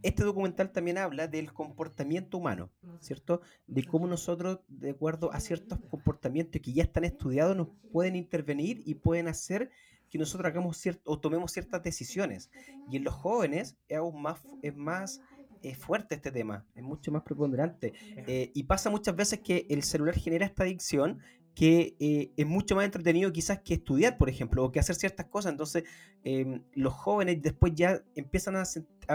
este 0.01 0.23
documental 0.23 0.71
también 0.71 0.97
habla 0.97 1.27
del 1.27 1.51
comportamiento 1.53 2.37
humano, 2.37 2.69
¿cierto? 2.99 3.41
De 3.65 3.83
cómo 3.83 4.07
nosotros, 4.07 4.59
de 4.67 4.91
acuerdo 4.91 5.31
a 5.33 5.39
ciertos 5.39 5.79
comportamientos 5.89 6.61
que 6.61 6.73
ya 6.73 6.83
están 6.83 7.03
estudiados, 7.03 7.55
nos 7.55 7.69
pueden 7.91 8.15
intervenir 8.15 8.81
y 8.85 8.95
pueden 8.95 9.27
hacer 9.27 9.69
que 10.09 10.17
nosotros 10.17 10.49
hagamos 10.49 10.77
cierto, 10.77 11.11
o 11.11 11.19
tomemos 11.19 11.51
ciertas 11.51 11.83
decisiones. 11.83 12.49
Y 12.89 12.97
en 12.97 13.03
los 13.03 13.13
jóvenes 13.13 13.77
es 13.87 13.97
aún 13.97 14.21
más, 14.21 14.39
es 14.61 14.75
más 14.75 15.21
eh, 15.63 15.75
fuerte 15.75 16.15
este 16.15 16.31
tema, 16.31 16.65
es 16.75 16.83
mucho 16.83 17.11
más 17.11 17.23
preponderante. 17.23 17.93
Eh, 18.27 18.51
y 18.53 18.63
pasa 18.63 18.89
muchas 18.89 19.15
veces 19.15 19.39
que 19.39 19.65
el 19.69 19.83
celular 19.83 20.15
genera 20.15 20.45
esta 20.45 20.63
adicción 20.63 21.19
que 21.57 21.95
eh, 21.99 22.31
es 22.37 22.45
mucho 22.45 22.75
más 22.75 22.85
entretenido 22.85 23.33
quizás 23.33 23.61
que 23.61 23.73
estudiar, 23.73 24.19
por 24.19 24.29
ejemplo, 24.29 24.63
o 24.63 24.71
que 24.71 24.79
hacer 24.79 24.95
ciertas 24.95 25.25
cosas. 25.25 25.51
Entonces, 25.51 25.85
em, 26.23 26.61
los 26.73 26.93
jóvenes 26.93 27.41
después 27.41 27.73
ya 27.75 28.03
empiezan 28.13 28.55
a, 28.57 28.63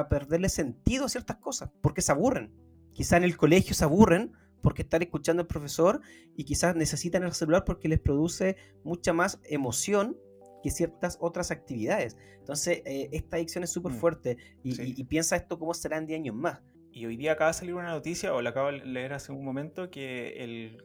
perderle 0.09 0.49
sentido 0.49 1.07
a 1.07 1.09
ciertas 1.09 1.37
cosas, 1.39 1.71
porque 1.81 2.03
se 2.03 2.13
aburren. 2.13 2.53
Quizás 2.93 3.19
en 3.19 3.25
el 3.25 3.37
colegio 3.37 3.75
se 3.75 3.85
aburren 3.85 4.33
porque 4.61 4.83
están 4.83 5.03
escuchando 5.03 5.43
al 5.43 5.47
profesor 5.47 6.01
y 6.37 6.45
quizás 6.45 6.77
necesitan 6.77 7.25
el 7.25 7.33
celular 7.33 7.65
porque 7.65 7.89
les 7.89 8.01
produce 8.01 8.57
mucha 8.85 9.13
más 9.13 9.41
emoción 9.45 10.17
que 10.63 10.71
ciertas 10.71 11.19
otras 11.21 11.51
actividades. 11.51 12.17
Entonces, 12.39 12.83
eh, 12.85 13.09
esta 13.13 13.37
adicción 13.37 13.65
es 13.65 13.71
súper 13.71 13.93
mm, 13.93 13.97
fuerte 13.97 14.37
y, 14.63 15.01
y, 15.01 15.05
piensa 15.05 15.37
esto 15.37 15.59
cómo 15.59 15.75
será 15.75 15.99
en 15.99 16.07
10 16.07 16.21
años 16.21 16.37
más. 16.37 16.61
Y 16.93 17.07
hoy 17.07 17.17
día 17.17 17.33
acaba 17.33 17.49
de 17.49 17.55
salir 17.55 17.75
una 17.75 17.91
noticia, 17.91 18.35
o 18.35 18.43
la 18.43 18.51
acabo 18.51 18.69
de 18.69 18.85
leer 18.85 19.15
hace 19.15 19.33
un 19.33 19.45
momento, 19.45 19.91
que 19.91 20.45
el 20.45 20.85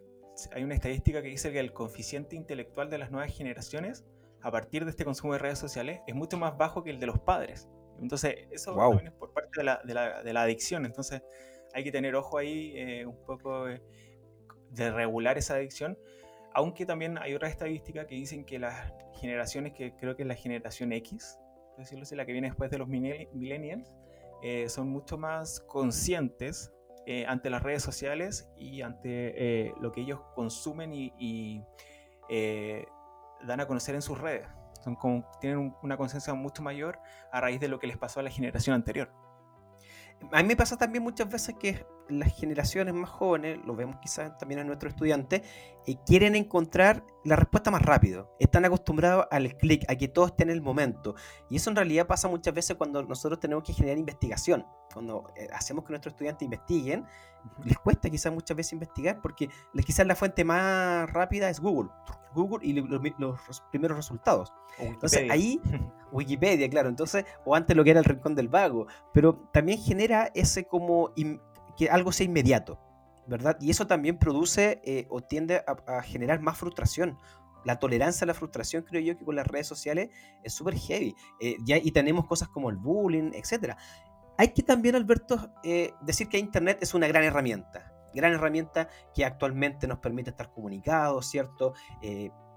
hay 0.54 0.64
una 0.64 0.76
estadística 0.76 1.22
que 1.22 1.30
dice 1.30 1.52
que 1.52 1.60
el 1.60 1.74
coeficiente 1.74 2.36
intelectual 2.36 2.90
de 2.90 2.98
las 2.98 3.12
nuevas 3.12 3.36
generaciones, 3.36 4.06
a 4.42 4.52
partir 4.52 4.86
de 4.86 4.92
este 4.92 5.04
consumo 5.04 5.34
de 5.34 5.40
redes 5.40 5.60
sociales, 5.60 6.02
es 6.08 6.16
mucho 6.16 6.38
más 6.38 6.58
bajo 6.58 6.84
que 6.84 6.92
el 6.92 7.00
de 7.00 7.08
los 7.08 7.20
padres. 7.20 7.68
Entonces, 8.02 8.36
eso 8.52 8.76
también 8.76 9.08
es 9.08 9.14
por 9.14 9.34
parte 9.34 9.52
de 9.58 9.64
la, 9.64 9.82
de, 9.84 9.94
la, 9.94 10.24
de 10.24 10.34
la, 10.34 10.44
adicción. 10.44 10.86
Entonces, 10.86 11.22
hay 11.74 11.84
que 11.84 11.92
tener 11.92 12.16
ojo 12.16 12.38
ahí 12.38 12.74
eh, 12.76 13.06
un 13.06 13.24
poco 13.26 13.66
de 13.66 14.92
regular 14.92 15.38
esa 15.38 15.56
adicción. 15.56 15.98
Aunque 16.54 16.86
también 16.86 17.18
hay 17.18 17.34
otra 17.34 17.50
estadística 17.50 18.08
que 18.08 18.16
dicen 18.16 18.46
que 18.46 18.60
las 18.60 18.92
generaciones, 19.20 19.74
que 19.74 19.96
creo 19.96 20.16
que 20.16 20.24
es 20.24 20.28
la 20.28 20.36
generación 20.36 20.92
X, 20.94 21.38
decirlo 21.78 22.04
así, 22.04 22.16
la 22.16 22.26
que 22.26 22.32
viene 22.32 22.48
después 22.48 22.72
de 22.72 22.78
los 22.78 22.88
millennials, 22.88 23.96
eh, 24.42 24.70
son 24.70 24.90
mucho 24.90 25.18
más 25.18 25.60
conscientes 25.62 26.72
eh, 27.10 27.26
ante 27.26 27.50
las 27.50 27.64
redes 27.64 27.82
sociales 27.84 28.50
y 28.58 28.82
ante 28.82 29.68
eh, 29.68 29.74
lo 29.80 29.94
que 29.94 30.02
ellos 30.02 30.20
consumen 30.36 30.92
y, 30.94 31.64
eh, 32.28 32.86
dan 33.46 33.62
a 33.62 33.66
conocer 33.66 33.96
en 33.96 34.02
sus 34.02 34.20
redes. 34.20 34.46
Tienen 35.40 35.76
una 35.82 35.98
conciencia 35.98 36.34
mucho 36.34 36.62
mayor 36.62 37.00
a 37.32 37.42
raíz 37.42 37.60
de 37.60 37.68
lo 37.68 37.80
que 37.80 37.88
les 37.88 37.98
pasó 37.98 38.20
a 38.20 38.24
la 38.24 38.30
generación 38.30 38.76
anterior. 38.76 39.12
A 40.32 40.42
mí 40.42 40.48
me 40.48 40.56
pasa 40.56 40.78
también 40.78 41.04
muchas 41.04 41.30
veces 41.30 41.56
que 41.60 41.86
las 42.10 42.34
generaciones 42.36 42.94
más 42.94 43.10
jóvenes, 43.10 43.60
lo 43.66 43.76
vemos 43.76 43.98
quizás 44.02 44.38
también 44.38 44.60
en 44.60 44.68
nuestros 44.68 44.94
estudiantes, 44.94 45.42
quieren 46.06 46.36
encontrar 46.36 47.04
la 47.24 47.36
respuesta 47.36 47.72
más 47.72 47.82
rápido. 47.82 48.36
Están 48.40 48.66
acostumbrados 48.66 49.26
al 49.32 49.56
clic, 49.58 49.86
a 49.90 49.96
que 49.96 50.08
todo 50.08 50.28
esté 50.28 50.44
en 50.44 50.50
el 50.50 50.62
momento. 50.62 51.16
Y 51.50 51.58
eso 51.58 51.70
en 51.70 51.76
realidad 51.76 52.08
pasa 52.08 52.28
muchas 52.28 52.54
veces 52.54 52.76
cuando 52.76 53.02
nosotros 53.04 53.40
tenemos 53.40 53.64
que 53.64 53.74
generar 53.74 53.98
investigación 53.98 54.66
cuando 54.98 55.32
eh, 55.36 55.48
hacemos 55.54 55.86
que 55.86 55.92
nuestros 55.92 56.14
estudiantes 56.14 56.44
investiguen, 56.44 57.06
les 57.64 57.78
cuesta 57.78 58.10
quizás 58.10 58.34
muchas 58.34 58.58
veces 58.58 58.74
investigar 58.74 59.22
porque 59.22 59.48
quizás 59.86 60.08
la 60.08 60.16
fuente 60.16 60.44
más 60.44 61.08
rápida 61.12 61.50
es 61.50 61.60
Google. 61.60 61.92
Google 62.34 62.66
y 62.66 62.74
los, 62.74 63.62
primeros 63.72 63.98
resultados. 63.98 64.52
Entonces 64.80 65.30
ahí, 65.30 65.62
Wikipedia, 66.12 66.70
claro, 66.70 66.90
entonces, 66.90 67.26
o 67.46 67.56
antes 67.56 67.76
lo 67.76 67.84
que 67.84 67.92
era 67.92 68.00
el 68.00 68.06
rincón 68.06 68.36
del 68.36 68.48
vago, 68.48 68.88
pero 69.14 69.36
también 69.52 69.80
genera 69.80 70.32
ese 70.34 70.66
como 70.66 71.12
que 71.78 71.90
algo 71.90 72.12
sea 72.12 72.26
inmediato, 72.26 72.80
¿verdad? 73.28 73.58
Y 73.62 73.70
eso 73.70 73.88
también 73.88 74.18
produce 74.18 74.82
eh, 74.84 75.06
o 75.10 75.22
tiende 75.22 75.64
a, 75.66 76.02
generar 76.02 76.42
más 76.42 76.58
frustración 76.58 77.18
la 77.64 77.80
tolerancia 77.80 78.24
a 78.24 78.28
la 78.28 78.34
frustración, 78.34 78.84
creo 78.84 79.02
yo 79.02 79.18
que 79.18 79.26
con 79.26 79.36
las 79.36 79.46
redes 79.46 79.68
sociales 79.68 80.10
es 80.42 80.54
súper 80.54 80.76
heavy. 80.76 81.14
Eh, 81.42 81.58
y 81.66 81.92
tenemos 81.92 82.26
cosas 82.26 82.48
como 82.48 82.70
el 82.70 82.78
bullying, 82.78 83.32
etc. 83.34 83.76
Hay 84.38 84.50
que 84.50 84.64
también, 84.64 84.96
Alberto, 84.96 85.52
eh, 85.64 85.92
decir 86.02 86.30
que 86.30 86.38
Internet 86.38 86.78
es 86.82 86.94
una 86.94 87.08
gran 87.08 87.26
herramienta, 87.26 87.92
gran 88.14 88.32
herramienta 88.32 88.88
que 89.14 89.26
actualmente 89.26 89.86
nos 89.86 90.00
permite 90.00 90.30
estar 90.30 90.50
comunicados, 90.54 91.28
¿cierto? 91.28 91.74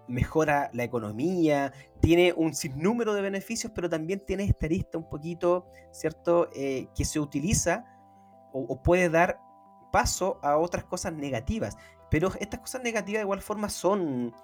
Mejora 0.06 0.70
la 0.74 0.84
economía, 0.84 1.72
tiene 2.00 2.32
un 2.32 2.54
sinnúmero 2.54 3.12
de 3.14 3.22
beneficios, 3.22 3.72
pero 3.74 3.88
también 3.88 4.24
tiene 4.24 4.44
esta 4.44 4.68
lista 4.68 4.96
un 4.96 5.08
poquito, 5.08 5.66
¿cierto?, 5.90 6.50
que 6.52 7.04
se 7.04 7.18
utiliza 7.18 7.84
o, 8.52 8.82
puede 8.82 9.08
dar 9.08 9.40
paso 9.92 10.38
a 10.42 10.56
otras 10.56 10.84
cosas 10.84 11.12
negativas. 11.12 11.76
Pero 12.10 12.32
estas 12.40 12.60
cosas 12.60 12.82
negativas 12.82 13.20
de 13.20 13.24
igual 13.24 13.40
forma 13.40 13.68
son, 13.68 14.34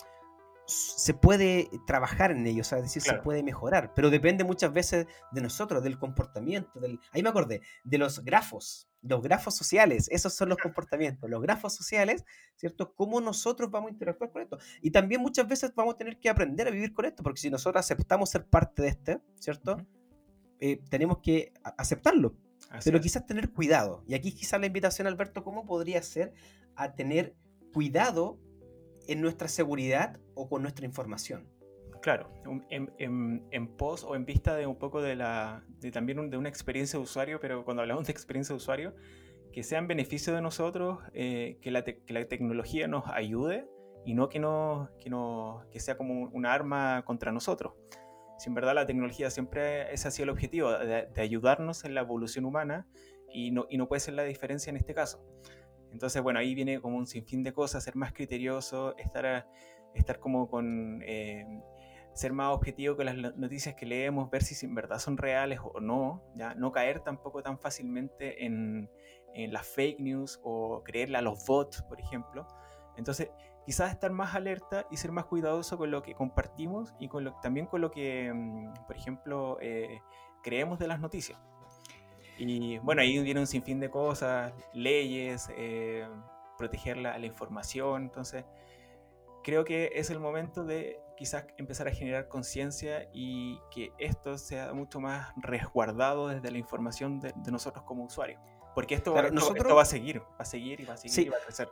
se 0.66 1.14
puede 1.14 1.69
trabajar 1.87 2.31
en 2.31 2.47
ellos, 2.47 2.73
es 2.73 2.83
decir, 2.83 3.03
se 3.03 3.14
puede 3.14 3.42
mejorar, 3.42 3.92
pero 3.95 4.11
depende 4.11 4.45
muchas 4.45 4.73
veces 4.73 5.07
de 5.33 5.40
nosotros, 5.40 5.83
del 5.83 5.99
comportamiento, 5.99 6.81
del... 6.81 7.01
ahí 7.12 7.23
me 7.23 7.29
acordé, 7.29 7.62
de 7.85 7.99
los 7.99 8.25
grafos, 8.25 8.88
los 9.03 9.23
grafos 9.23 9.55
sociales, 9.55 10.09
esos 10.11 10.35
son 10.35 10.49
los 10.49 10.59
comportamientos, 10.59 11.31
los 11.31 11.42
grafos 11.42 11.75
sociales, 11.75 12.25
¿cierto? 12.57 12.95
Cómo 12.95 13.21
nosotros 13.21 13.71
vamos 13.71 13.88
a 13.88 13.92
interactuar 13.92 14.31
con 14.33 14.42
esto. 14.42 14.59
Y 14.83 14.90
también 14.90 15.21
muchas 15.21 15.47
veces 15.47 15.73
vamos 15.75 15.95
a 15.95 15.99
tener 15.99 16.19
que 16.19 16.29
aprender 16.29 16.66
a 16.69 16.71
vivir 16.71 16.92
con 16.92 17.05
esto, 17.05 17.23
porque 17.23 17.40
si 17.40 17.51
nosotros 17.51 17.81
aceptamos 17.81 18.31
ser 18.31 18.47
parte 18.47 18.83
de 18.83 18.88
este, 18.88 19.21
¿cierto? 19.38 19.77
Eh, 20.59 20.81
tenemos 20.88 21.19
que 21.19 21.53
aceptarlo, 21.77 22.35
pero 22.85 23.01
quizás 23.01 23.27
tener 23.27 23.51
cuidado. 23.51 24.03
Y 24.07 24.15
aquí 24.15 24.33
quizás 24.33 24.61
la 24.61 24.67
invitación, 24.67 25.07
Alberto, 25.07 25.45
¿cómo 25.45 25.67
podría 25.67 26.03
ser 26.03 26.33
a 26.77 26.95
tener 26.95 27.35
cuidado 27.73 28.39
en 29.09 29.21
nuestra 29.21 29.49
seguridad 29.49 30.19
o 30.35 30.49
con 30.49 30.62
nuestra 30.62 30.87
información. 30.87 31.49
Claro, 32.03 32.31
en, 32.71 33.77
pos 33.77 34.05
o 34.05 34.15
en 34.15 34.25
vista 34.27 34.55
de 34.55 34.67
un 34.67 34.77
poco 34.77 35.03
de 35.03 35.17
la 35.17 35.65
de 35.81 35.91
también 35.91 36.31
de 36.31 36.37
una 36.37 36.49
experiencia 36.49 36.99
de 36.99 37.03
usuario, 37.03 37.41
pero 37.41 37.65
cuando 37.65 37.83
hablamos 37.83 38.07
de 38.07 38.12
experiencia 38.12 38.53
de 38.53 38.59
usuario, 38.59 38.95
que 39.53 39.65
sea 39.65 39.79
en 39.79 39.89
beneficio 39.89 40.33
de 40.35 40.41
nosotros, 40.41 41.01
eh, 41.15 41.59
que, 41.61 41.71
la 41.71 41.85
la 42.09 42.29
tecnología 42.29 42.87
nos 42.87 43.09
ayude 43.09 43.67
y 44.05 44.15
no 44.15 44.29
que, 44.29 44.39
no, 44.39 44.91
que, 45.01 45.11
no, 45.11 45.65
que 45.73 45.81
sea 45.81 45.97
como 45.97 46.29
una 46.29 46.53
arma 46.53 47.03
contra 47.05 47.33
nosotros. 47.33 47.73
Si 48.38 48.49
en 48.49 48.55
verdad 48.55 48.75
la 48.75 48.87
tecnología 48.87 49.31
siempre 49.31 49.92
es 49.92 50.07
así 50.07 50.22
el 50.22 50.29
objetivo, 50.29 50.72
de, 50.72 51.09
ayudarnos 51.20 51.85
en 51.85 51.94
la 51.94 52.03
evolución 52.03 52.44
humana 52.44 52.87
y 53.33 53.51
no, 53.51 53.66
y 53.68 53.79
no 53.79 53.88
puede 53.88 54.01
ser 54.01 54.14
la 54.14 54.25
diferencia 54.25 54.70
en 54.70 54.77
este 54.77 54.94
caso. 54.94 55.25
Entonces, 55.92 56.22
bueno, 56.22 56.38
ahí 56.38 56.55
viene 56.55 56.81
como 56.81 56.96
un 56.96 57.07
sinfín 57.07 57.42
de 57.42 57.53
cosas, 57.53 57.85
ser 57.85 57.96
más 57.96 58.12
criterioso, 58.12 58.96
estar, 58.99 59.49
estar 59.94 60.18
como 60.18 60.49
con... 60.49 61.03
Eh, 61.03 61.46
ser 62.12 62.33
más 62.33 62.55
objetivo 62.55 62.96
con 62.96 63.05
las 63.05 63.37
noticias 63.37 63.75
que 63.75 63.85
leemos, 63.85 64.31
ver 64.31 64.42
si 64.42 64.64
en 64.64 64.75
verdad 64.75 64.99
son 64.99 65.18
reales 65.18 65.61
o 65.62 65.81
no, 65.81 66.22
¿ya? 66.35 66.55
no 66.55 66.72
caer 66.72 67.01
tampoco 67.01 67.42
tan 67.42 67.59
fácilmente 67.59 68.46
en, 68.46 68.88
en 69.35 69.53
las 69.53 69.66
fake 69.66 70.01
news 70.01 70.40
o 70.42 70.83
creerle 70.83 71.18
a 71.18 71.20
los 71.20 71.44
bots, 71.46 71.83
por 71.83 72.01
ejemplo. 72.01 72.46
Entonces, 72.96 73.31
quizás 73.67 73.91
estar 73.91 74.13
más 74.13 74.35
alerta 74.37 74.87
y 74.91 74.97
ser 74.97 75.11
más 75.11 75.27
cuidadoso 75.27 75.77
con 75.77 75.91
lo 75.91 76.01
que 76.03 76.15
compartimos 76.15 76.95
y 77.01 77.09
con 77.09 77.25
lo, 77.25 77.35
también 77.43 77.67
con 77.67 77.81
lo 77.81 77.91
que, 77.91 78.33
mm, 78.33 78.87
por 78.87 78.97
ejemplo, 78.97 79.59
eh, 79.61 80.01
creemos 80.43 80.79
de 80.79 80.87
las 80.87 81.01
noticias. 81.01 81.39
Y 82.39 82.79
bueno, 82.79 83.03
ahí 83.03 83.19
viene 83.23 83.41
un 83.41 83.47
sinfín 83.47 83.81
de 83.81 83.91
cosas, 83.91 84.53
leyes, 84.73 85.49
eh, 85.57 86.09
proteger 86.57 86.97
la, 86.97 87.19
la, 87.19 87.27
información. 87.27 88.05
Entonces, 88.05 88.45
creo 89.43 89.65
que 89.65 89.91
es 89.95 90.11
el 90.11 90.21
momento 90.21 90.65
de 90.65 91.01
quizás 91.17 91.47
empezar 91.57 91.89
a 91.89 91.91
generar 91.91 92.29
conciencia 92.29 93.09
y 93.13 93.59
que 93.71 93.93
esto 93.99 94.39
sea 94.39 94.73
mucho 94.75 95.01
más 95.01 95.33
resguardado 95.37 96.29
desde 96.29 96.51
la 96.51 96.59
información 96.59 97.19
de, 97.19 97.33
nosotros 97.51 97.85
como 97.85 98.05
usuarios. 98.05 98.41
Porque 98.75 98.95
esto, 98.95 99.15
nosotros... 99.33 99.77
va 99.77 99.83
a 99.83 99.87
seguir, 99.87 100.21
va 100.21 100.27
a 100.39 100.45
seguir 100.45 100.81
y 100.81 100.85
va 100.85 100.95
a 100.95 100.97
seguir 100.99 101.27
y 101.27 101.31
va 101.31 101.39
a 101.39 101.41
crecer. 101.41 101.69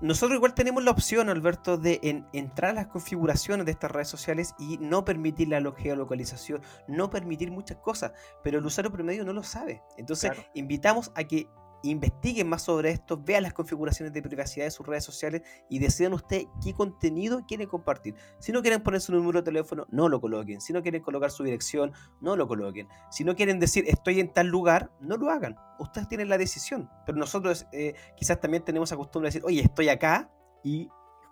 Nosotros 0.00 0.36
igual 0.36 0.54
tenemos 0.54 0.84
la 0.84 0.92
opción, 0.92 1.28
Alberto, 1.28 1.76
de 1.76 2.24
entrar 2.32 2.70
a 2.70 2.74
las 2.74 2.86
configuraciones 2.86 3.66
de 3.66 3.72
estas 3.72 3.90
redes 3.90 4.08
sociales 4.08 4.54
y 4.58 4.78
no 4.78 5.04
permitir 5.04 5.48
la 5.48 5.60
geolocalización, 5.76 6.62
no 6.86 7.10
permitir 7.10 7.50
muchas 7.50 7.78
cosas, 7.78 8.12
pero 8.42 8.58
el 8.58 8.66
usuario 8.66 8.92
promedio 8.92 9.24
no 9.24 9.32
lo 9.32 9.42
sabe. 9.42 9.82
Entonces, 9.96 10.30
invitamos 10.54 11.10
a 11.16 11.24
que 11.24 11.48
investiguen 11.82 12.48
más 12.48 12.62
sobre 12.62 12.90
esto, 12.90 13.20
vean 13.22 13.42
las 13.42 13.52
configuraciones 13.52 14.12
de 14.12 14.22
privacidad 14.22 14.64
de 14.64 14.70
sus 14.70 14.86
redes 14.86 15.04
sociales 15.04 15.42
y 15.68 15.78
decidan 15.78 16.12
ustedes 16.12 16.46
qué 16.62 16.74
contenido 16.74 17.44
quieren 17.46 17.68
compartir. 17.68 18.14
Si 18.38 18.52
no 18.52 18.62
quieren 18.62 18.82
poner 18.82 19.00
su 19.00 19.12
número 19.12 19.40
de 19.40 19.44
teléfono, 19.44 19.86
no 19.90 20.08
lo 20.08 20.20
coloquen. 20.20 20.60
Si 20.60 20.72
no 20.72 20.82
quieren 20.82 21.02
colocar 21.02 21.30
su 21.30 21.44
dirección, 21.44 21.92
no 22.20 22.36
lo 22.36 22.48
coloquen. 22.48 22.88
Si 23.10 23.24
no 23.24 23.36
quieren 23.36 23.60
decir 23.60 23.84
estoy 23.86 24.20
en 24.20 24.32
tal 24.32 24.48
lugar, 24.48 24.90
no 25.00 25.16
lo 25.16 25.30
hagan. 25.30 25.56
Ustedes 25.78 26.08
tienen 26.08 26.28
la 26.28 26.38
decisión. 26.38 26.90
Pero 27.06 27.18
nosotros 27.18 27.66
eh, 27.72 27.94
quizás 28.16 28.40
también 28.40 28.64
tenemos 28.64 28.90
la 28.90 28.96
costumbre 28.96 29.28
de 29.28 29.34
decir, 29.34 29.46
oye, 29.46 29.60
estoy 29.60 29.88
acá 29.88 30.30
y 30.62 30.88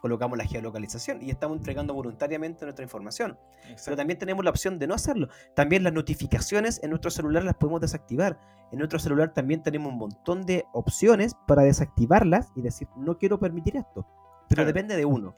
colocamos 0.06 0.38
la 0.38 0.44
geolocalización 0.44 1.20
y 1.20 1.30
estamos 1.30 1.58
entregando 1.58 1.92
voluntariamente 1.92 2.64
nuestra 2.64 2.84
información. 2.84 3.36
Pero 3.84 3.96
también 3.96 4.18
tenemos 4.20 4.44
la 4.44 4.50
opción 4.50 4.78
de 4.78 4.86
no 4.86 4.94
hacerlo. 4.94 5.28
También 5.54 5.82
las 5.82 5.92
notificaciones 5.92 6.80
en 6.84 6.90
nuestro 6.90 7.10
celular 7.10 7.42
las 7.42 7.56
podemos 7.56 7.80
desactivar. 7.80 8.38
En 8.70 8.78
nuestro 8.78 9.00
celular 9.00 9.34
también 9.34 9.64
tenemos 9.64 9.92
un 9.92 9.98
montón 9.98 10.46
de 10.46 10.64
opciones 10.72 11.34
para 11.48 11.62
desactivarlas 11.62 12.52
y 12.54 12.62
decir, 12.62 12.86
no 12.96 13.18
quiero 13.18 13.40
permitir 13.40 13.76
esto. 13.76 14.06
Pero 14.48 14.64
depende 14.64 14.96
de 14.96 15.04
uno. 15.04 15.34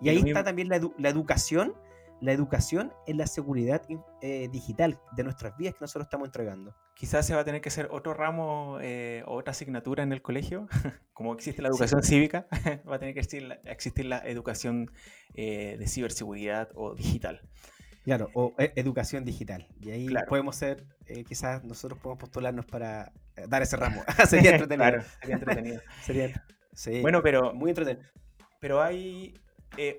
Y, 0.00 0.08
ahí 0.08 0.22
está 0.24 0.44
también 0.44 0.68
la, 0.68 0.80
la 0.98 1.08
educación 1.08 1.74
la 2.22 2.32
educación 2.32 2.92
en 3.08 3.18
la 3.18 3.26
seguridad 3.26 3.82
eh, 4.20 4.48
digital 4.50 5.00
de 5.16 5.24
nuestras 5.24 5.56
vidas 5.56 5.74
que 5.74 5.80
nosotros 5.80 6.06
estamos 6.06 6.28
entregando. 6.28 6.74
Quizás 6.94 7.26
se 7.26 7.34
va 7.34 7.40
a 7.40 7.44
tener 7.44 7.60
que 7.60 7.68
hacer 7.68 7.88
otro 7.90 8.14
ramo 8.14 8.78
eh, 8.80 9.24
o 9.26 9.34
otra 9.34 9.50
asignatura 9.50 10.04
en 10.04 10.12
el 10.12 10.22
colegio, 10.22 10.68
como 11.12 11.34
existe 11.34 11.62
la 11.62 11.68
educación 11.68 12.04
cívica, 12.04 12.46
va 12.88 12.96
a 12.96 12.98
tener 13.00 13.14
que 13.14 13.20
existir 13.20 14.06
la, 14.06 14.18
educación 14.18 14.92
eh, 15.34 15.76
de 15.78 15.88
ciberseguridad 15.88 16.68
o 16.76 16.94
digital. 16.94 17.42
Claro, 18.04 18.30
o 18.34 18.54
educación 18.58 19.24
digital. 19.24 19.68
Y 19.80 19.90
ahí 19.90 20.08
podemos 20.28 20.56
ser, 20.56 20.86
quizás 21.26 21.62
nosotros 21.64 22.00
podemos 22.00 22.20
postularnos 22.20 22.66
para 22.66 23.12
dar 23.48 23.62
ese 23.62 23.76
ramo. 23.76 24.02
sería 24.28 24.52
entretenido. 24.52 25.02
sería 25.20 25.36
entretenido. 25.36 25.80
sería, 26.02 26.44
sí, 26.72 27.00
bueno, 27.00 27.20
pero... 27.22 27.52
Muy 27.52 27.70
entretenido. 27.70 28.04
Pero 28.60 28.82
hay 28.82 29.34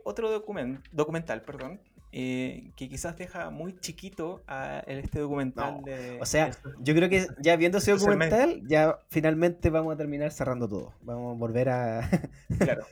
otro 0.04 0.30
documental, 0.30 1.42
perdón, 1.44 1.82
eh, 2.16 2.70
que 2.76 2.88
quizás 2.90 3.18
deja 3.18 3.50
muy 3.50 3.76
chiquito 3.80 4.44
a 4.48 4.84
este 4.86 5.18
documental. 5.18 5.84
de, 5.84 6.20
o 6.22 6.26
sea, 6.28 6.52
yo 6.80 6.94
creo 6.94 7.10
que 7.10 7.26
ya 7.40 7.56
viendo 7.56 7.80
ese 7.80 7.92
documental, 7.92 8.62
ya 8.68 9.00
finalmente 9.10 9.72
vamos 9.72 9.96
a 9.96 9.98
terminar 9.98 10.32
cerrando 10.32 10.70
todo. 10.70 10.94
Vamos 11.02 11.36
a 11.36 11.40
volver 11.40 11.70
a 11.70 12.08
claro. 12.60 12.86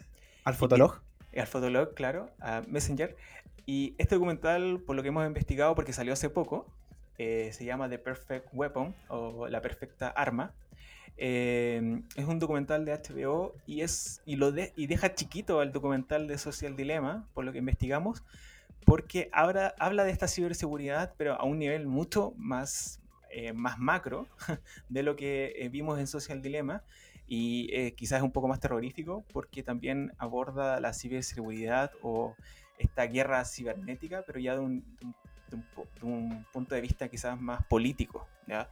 al 0.43 0.55
Fotolog. 0.55 1.01
al 1.37 1.45
Fotolog, 1.45 1.93
claro, 1.93 2.31
a 2.39 2.63
Messenger. 2.67 3.15
Y 3.67 3.93
este 3.99 4.15
documental, 4.15 4.81
por 4.87 4.95
lo 4.95 5.03
que 5.03 5.09
hemos 5.09 5.27
investigado, 5.27 5.75
porque 5.75 5.93
salió 5.93 6.13
hace 6.13 6.31
poco, 6.31 6.65
eh, 7.19 7.51
se 7.53 7.63
llama 7.63 7.87
The 7.89 7.99
Perfect 7.99 8.47
Weapon 8.53 8.95
o 9.09 9.47
La 9.49 9.61
Perfecta 9.61 10.07
Arma. 10.07 10.51
Eh, 11.17 12.01
es 12.15 12.25
un 12.25 12.39
documental 12.39 12.85
de 12.85 12.93
HBO 12.93 13.53
y, 13.67 13.81
es, 13.81 14.23
y, 14.25 14.37
lo 14.37 14.51
de, 14.51 14.73
y 14.75 14.87
deja 14.87 15.13
chiquito 15.13 15.59
al 15.59 15.71
documental 15.71 16.27
de 16.27 16.39
Social 16.39 16.75
Dilemma, 16.75 17.27
por 17.35 17.45
lo 17.45 17.51
que 17.51 17.59
investigamos, 17.59 18.23
porque 18.85 19.29
ahora 19.31 19.75
habla 19.79 20.03
de 20.03 20.11
esta 20.11 20.27
ciberseguridad, 20.27 21.13
pero 21.17 21.33
a 21.33 21.43
un 21.43 21.59
nivel 21.59 21.87
mucho 21.87 22.33
más, 22.37 22.99
eh, 23.29 23.53
más 23.53 23.79
macro 23.79 24.27
de 24.89 25.03
lo 25.03 25.15
que 25.15 25.53
eh, 25.57 25.69
vimos 25.69 25.99
en 25.99 26.07
Social 26.07 26.41
Dilemma 26.41 26.83
y 27.27 27.69
eh, 27.71 27.93
quizás 27.93 28.17
es 28.17 28.23
un 28.23 28.31
poco 28.31 28.47
más 28.47 28.59
terrorífico 28.59 29.23
porque 29.31 29.63
también 29.63 30.13
aborda 30.17 30.79
la 30.79 30.93
ciberseguridad 30.93 31.91
o 32.01 32.35
esta 32.77 33.05
guerra 33.05 33.45
cibernética, 33.45 34.23
pero 34.25 34.39
ya 34.39 34.55
de 34.55 34.59
un, 34.59 34.83
punto 36.51 36.75
de 36.75 36.81
vista 36.81 37.09
quizás 37.09 37.39
más 37.39 37.63
político, 37.65 38.27
¿ya? 38.47 38.69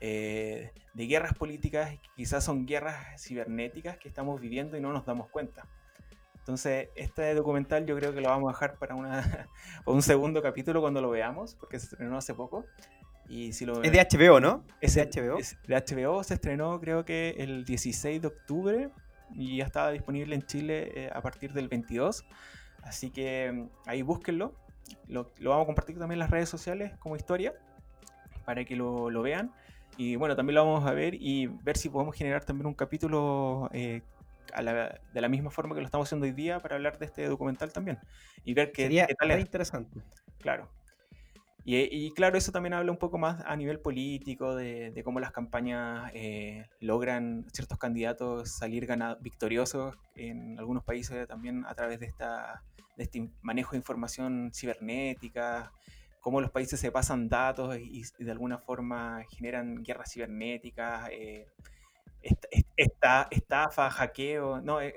de 0.00 0.70
guerras 0.94 1.32
políticas, 1.34 1.98
quizás 2.14 2.44
son 2.44 2.66
guerras 2.66 3.22
cibernéticas 3.22 3.96
que 3.96 4.08
estamos 4.08 4.38
viviendo 4.38 4.76
y 4.76 4.80
no 4.80 4.92
nos 4.92 5.06
damos 5.06 5.28
cuenta. 5.28 5.66
Entonces, 6.44 6.90
este 6.94 7.34
documental 7.34 7.86
yo 7.86 7.96
creo 7.96 8.12
que 8.12 8.20
lo 8.20 8.28
vamos 8.28 8.50
a 8.50 8.52
dejar 8.52 8.78
para 8.78 8.94
una, 8.94 9.48
un 9.86 10.02
segundo 10.02 10.42
capítulo 10.42 10.82
cuando 10.82 11.00
lo 11.00 11.08
veamos, 11.08 11.54
porque 11.54 11.78
se 11.78 11.86
estrenó 11.86 12.18
hace 12.18 12.34
poco. 12.34 12.66
Y 13.30 13.54
si 13.54 13.64
lo, 13.64 13.82
es 13.82 13.90
de 13.90 13.98
HBO, 13.98 14.40
¿no? 14.40 14.62
Es 14.82 14.94
de 14.94 15.08
HBO. 15.08 15.38
Es 15.38 15.56
de 15.66 15.74
HBO, 15.74 16.22
se 16.22 16.34
estrenó 16.34 16.78
creo 16.82 17.06
que 17.06 17.30
el 17.38 17.64
16 17.64 18.20
de 18.20 18.28
octubre 18.28 18.90
y 19.34 19.56
ya 19.56 19.64
estaba 19.64 19.90
disponible 19.90 20.34
en 20.34 20.42
Chile 20.42 20.92
eh, 20.94 21.10
a 21.14 21.22
partir 21.22 21.54
del 21.54 21.68
22. 21.68 22.26
Así 22.82 23.10
que 23.10 23.50
mm, 23.50 23.88
ahí 23.88 24.02
búsquenlo. 24.02 24.52
Lo, 25.08 25.32
lo, 25.38 25.48
vamos 25.48 25.64
a 25.64 25.66
compartir 25.66 25.98
también 25.98 26.16
en 26.16 26.18
las 26.18 26.30
redes 26.30 26.50
sociales 26.50 26.92
como 26.98 27.16
historia 27.16 27.54
para 28.44 28.66
que 28.66 28.76
lo, 28.76 29.08
lo, 29.08 29.22
vean. 29.22 29.50
Y 29.96 30.16
bueno, 30.16 30.36
también 30.36 30.56
lo 30.56 30.66
vamos 30.66 30.86
a 30.86 30.92
ver 30.92 31.14
y 31.14 31.46
ver 31.46 31.78
si 31.78 31.88
podemos 31.88 32.14
generar 32.14 32.44
también 32.44 32.66
un 32.66 32.74
capítulo 32.74 33.70
eh, 33.72 34.02
de 34.46 35.20
la 35.20 35.28
misma 35.28 35.50
forma 35.50 35.74
que 35.74 35.80
lo 35.80 35.86
estamos 35.86 36.08
haciendo 36.08 36.26
hoy 36.26 36.32
día 36.32 36.60
para 36.60 36.76
hablar 36.76 36.98
de 36.98 37.06
este 37.06 37.26
documental 37.26 37.72
también. 37.72 37.98
Y 38.44 38.54
ver 38.54 38.72
qué, 38.72 38.88
tal 39.18 39.30
es. 39.30 39.40
interesante. 39.40 40.00
Claro. 40.38 40.68
Y, 41.66 42.12
claro, 42.12 42.36
eso 42.36 42.52
también 42.52 42.74
habla 42.74 42.92
un 42.92 42.98
poco 42.98 43.16
más 43.16 43.42
a 43.46 43.56
nivel 43.56 43.80
político, 43.80 44.54
de, 44.54 45.00
cómo 45.02 45.18
las 45.18 45.32
campañas 45.32 46.10
eh, 46.12 46.66
logran 46.80 47.46
ciertos 47.54 47.78
candidatos 47.78 48.50
salir 48.50 48.84
ganados, 48.84 49.22
victoriosos 49.22 49.96
en 50.14 50.58
algunos 50.58 50.84
países 50.84 51.26
también 51.26 51.64
a 51.66 51.74
través 51.74 52.00
de, 52.00 52.06
esta, 52.06 52.62
de 52.98 53.04
este 53.04 53.30
manejo 53.40 53.72
de 53.72 53.78
información 53.78 54.50
cibernética, 54.52 55.72
cómo 56.20 56.42
los 56.42 56.50
países 56.50 56.78
se 56.78 56.92
pasan 56.92 57.30
datos 57.30 57.78
y, 57.78 58.02
de 58.18 58.30
alguna 58.30 58.58
forma 58.58 59.24
generan 59.30 59.82
guerras 59.82 60.12
cibernéticas, 60.12 61.08
eh, 61.12 61.46
esta, 62.84 63.28
estafa, 63.30 63.90
hackeo. 63.90 64.60
No, 64.60 64.80
es, 64.80 64.94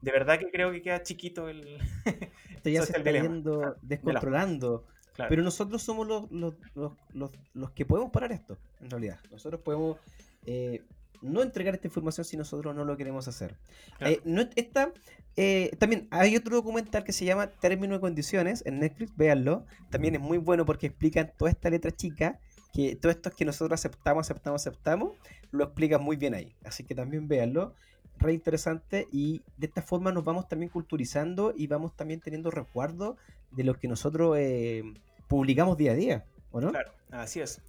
de 0.00 0.12
verdad 0.12 0.38
que 0.38 0.50
creo 0.50 0.70
que 0.72 0.82
queda 0.82 1.02
chiquito 1.02 1.48
el. 1.48 1.78
Esto 2.56 2.70
ya 2.70 2.82
se 2.82 2.96
está 2.96 3.10
yendo 3.10 3.76
descontrolando. 3.82 4.84
Pero 5.28 5.42
nosotros 5.42 5.82
somos 5.82 6.06
los, 6.08 6.30
los, 6.30 6.54
los, 6.74 7.30
los, 7.52 7.70
que 7.70 7.86
podemos 7.86 8.10
parar 8.10 8.32
esto, 8.32 8.58
en 8.80 8.90
realidad. 8.90 9.20
Nosotros 9.30 9.60
podemos 9.60 9.98
eh, 10.44 10.82
no 11.22 11.42
entregar 11.42 11.74
esta 11.74 11.86
información 11.86 12.24
si 12.24 12.36
nosotros 12.36 12.74
no 12.74 12.84
lo 12.84 12.96
queremos 12.96 13.28
hacer. 13.28 13.56
Eh, 14.00 14.20
no, 14.24 14.42
esta, 14.56 14.92
eh, 15.36 15.70
también 15.78 16.08
hay 16.10 16.36
otro 16.36 16.56
documental 16.56 17.04
que 17.04 17.12
se 17.12 17.24
llama 17.24 17.46
Términos 17.46 17.98
y 17.98 18.00
Condiciones 18.00 18.64
en 18.66 18.80
Netflix, 18.80 19.16
véanlo. 19.16 19.64
También 19.90 20.16
es 20.16 20.20
muy 20.20 20.38
bueno 20.38 20.64
porque 20.66 20.88
explican 20.88 21.32
toda 21.36 21.50
esta 21.50 21.70
letra 21.70 21.90
chica, 21.90 22.40
que 22.74 22.96
todo 22.96 23.12
esto 23.12 23.30
que 23.30 23.44
nosotros 23.44 23.80
aceptamos, 23.80 24.26
aceptamos, 24.26 24.60
aceptamos, 24.60 25.12
lo 25.52 25.64
explican 25.64 26.02
muy 26.02 26.16
bien 26.16 26.34
ahí. 26.34 26.54
Así 26.64 26.82
que 26.84 26.94
también 26.94 27.28
véanlo. 27.28 27.72
Re 28.18 28.32
interesante 28.32 29.08
y 29.12 29.42
de 29.56 29.66
esta 29.66 29.82
forma 29.82 30.12
nos 30.12 30.24
vamos 30.24 30.48
también 30.48 30.70
culturizando 30.70 31.52
y 31.56 31.66
vamos 31.66 31.96
también 31.96 32.20
teniendo 32.20 32.50
recuerdo 32.50 33.16
de 33.50 33.64
lo 33.64 33.74
que 33.74 33.88
nosotros 33.88 34.36
eh, 34.38 34.82
publicamos 35.28 35.76
día 35.76 35.92
a 35.92 35.94
día, 35.94 36.24
¿o 36.50 36.60
no? 36.60 36.70
Claro, 36.70 36.92
así 37.10 37.40
es. 37.40 37.60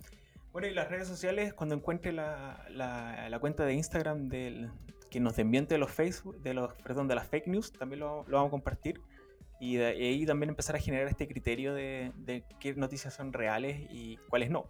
Bueno, 0.51 0.67
y 0.67 0.73
las 0.73 0.89
redes 0.89 1.07
sociales, 1.07 1.53
cuando 1.53 1.75
encuentre 1.75 2.11
la, 2.11 2.65
la, 2.69 3.39
cuenta 3.39 3.65
de 3.65 3.73
Instagram 3.73 4.29
del 4.29 4.69
que 5.09 5.19
nos 5.19 5.35
desmiente 5.35 5.75
de 5.75 5.79
los 5.79 5.91
Facebook, 5.91 6.41
de 6.41 6.53
los, 6.53 6.73
perdón, 6.75 7.07
de 7.07 7.15
las 7.15 7.27
fake 7.27 7.47
news, 7.47 7.73
también 7.73 7.99
lo, 7.99 8.23
lo 8.27 8.37
vamos 8.37 8.49
a 8.49 8.51
compartir. 8.51 9.01
Y, 9.59 9.75
de, 9.75 9.85
ahí 9.85 10.25
también 10.25 10.49
empezar 10.49 10.75
a 10.75 10.79
generar 10.79 11.07
este 11.07 11.27
criterio 11.27 11.73
de, 11.73 12.11
de, 12.17 12.43
qué 12.59 12.73
noticias 12.75 13.13
son 13.13 13.33
reales 13.33 13.79
y 13.91 14.17
cuáles 14.29 14.49
no. 14.49 14.69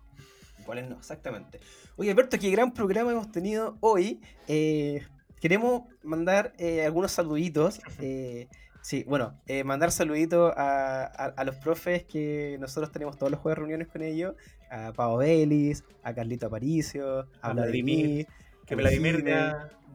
Cuáles 0.65 0.89
no, 0.89 0.97
exactamente. 0.97 1.59
Oye, 1.95 2.11
Alberto, 2.11 2.37
qué 2.39 2.49
gran 2.49 2.73
programa 2.73 3.11
hemos 3.11 3.31
tenido 3.31 3.77
hoy. 3.81 4.21
Eh, 4.47 5.01
queremos 5.39 5.83
mandar 6.03 6.53
eh, 6.57 6.85
algunos 6.85 7.11
saluditos. 7.11 7.79
Eh, 7.99 8.47
Sí, 8.81 9.03
bueno, 9.07 9.33
mandar 9.63 9.91
saluditos 9.91 10.53
a, 10.55 11.43
los 11.43 11.55
profes 11.55 12.03
que 12.03 12.55
nosotros 12.59 12.91
tenemos 12.91 13.17
todos 13.17 13.31
los 13.31 13.39
jueves 13.39 13.57
reuniones 13.57 13.87
con 13.87 14.03
ellos, 14.03 14.35
a 14.69 14.93
Pau 14.93 15.17
Belis, 15.17 15.83
a 16.03 16.13
Carlito 16.13 16.45
Aparicio, 16.45 17.27
a, 17.41 17.53
Vladimir. 17.53 18.27
Que 18.65 18.75
Vladimir, 18.75 19.23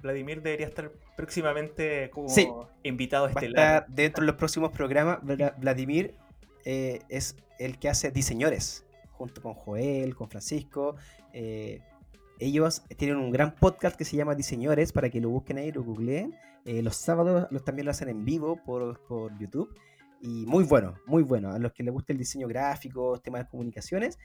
Vladimir, 0.02 0.42
debería 0.42 0.66
estar 0.66 0.92
próximamente 1.16 2.10
como 2.10 2.28
invitado 2.82 3.26
a 3.26 3.30
este 3.30 3.48
lado. 3.48 3.84
dentro 3.88 4.22
de 4.22 4.26
los 4.26 4.36
próximos 4.36 4.72
programas. 4.72 5.18
Vladimir 5.58 6.14
eh, 6.64 7.00
es 7.08 7.36
el 7.58 7.78
que 7.78 7.88
hace 7.88 8.10
Diseñores, 8.10 8.84
junto 9.12 9.42
con 9.42 9.54
Joel, 9.54 10.14
con 10.14 10.28
Francisco. 10.28 10.96
Eh, 11.32 11.80
ellos 12.38 12.82
tienen 12.96 13.18
un 13.18 13.30
gran 13.30 13.54
podcast 13.54 13.96
que 13.96 14.04
se 14.04 14.16
llama 14.16 14.34
Diseñores, 14.34 14.92
para 14.92 15.10
que 15.10 15.20
lo 15.20 15.28
busquen 15.28 15.58
ahí, 15.58 15.72
lo 15.72 15.82
googleen. 15.82 16.34
Eh, 16.64 16.82
los 16.82 16.96
sábados 16.96 17.46
los, 17.50 17.64
también 17.64 17.84
lo 17.84 17.90
hacen 17.90 18.08
en 18.08 18.24
vivo 18.24 18.60
por, 18.64 18.98
YouTube. 19.38 19.74
Y 20.20 20.44
muy 20.46 20.64
bueno, 20.64 20.94
muy 21.06 21.22
bueno. 21.22 21.50
A 21.50 21.58
los 21.58 21.72
que 21.72 21.82
les 21.82 21.92
guste 21.92 22.12
el 22.12 22.18
diseño 22.18 22.46
gráfico, 22.46 23.20
temas 23.20 23.44
de 23.44 23.48
comunicaciones, 23.48 24.18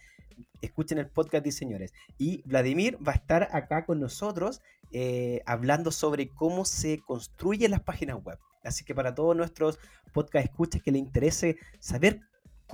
escuchen 0.61 0.97
el 0.97 1.07
podcast 1.07 1.43
Diseñores. 1.43 1.93
Y 2.17 2.41
Vladimir 2.45 2.97
va 3.05 3.13
a 3.13 3.15
estar 3.15 3.49
acá 3.51 3.85
con 3.85 3.99
nosotros 3.99 4.61
eh, 4.91 5.41
hablando 5.45 5.91
sobre 5.91 6.29
cómo 6.29 6.65
se 6.65 6.99
construyen 6.99 7.71
las 7.71 7.81
páginas 7.81 8.23
web. 8.23 8.37
Así 8.63 8.83
que 8.83 8.95
para 8.95 9.15
todos 9.15 9.35
nuestros 9.35 9.79
podcast 10.11 10.45
escuchas 10.45 10.81
que 10.81 10.91
les 10.91 10.99
interese 10.99 11.57
saber 11.79 12.21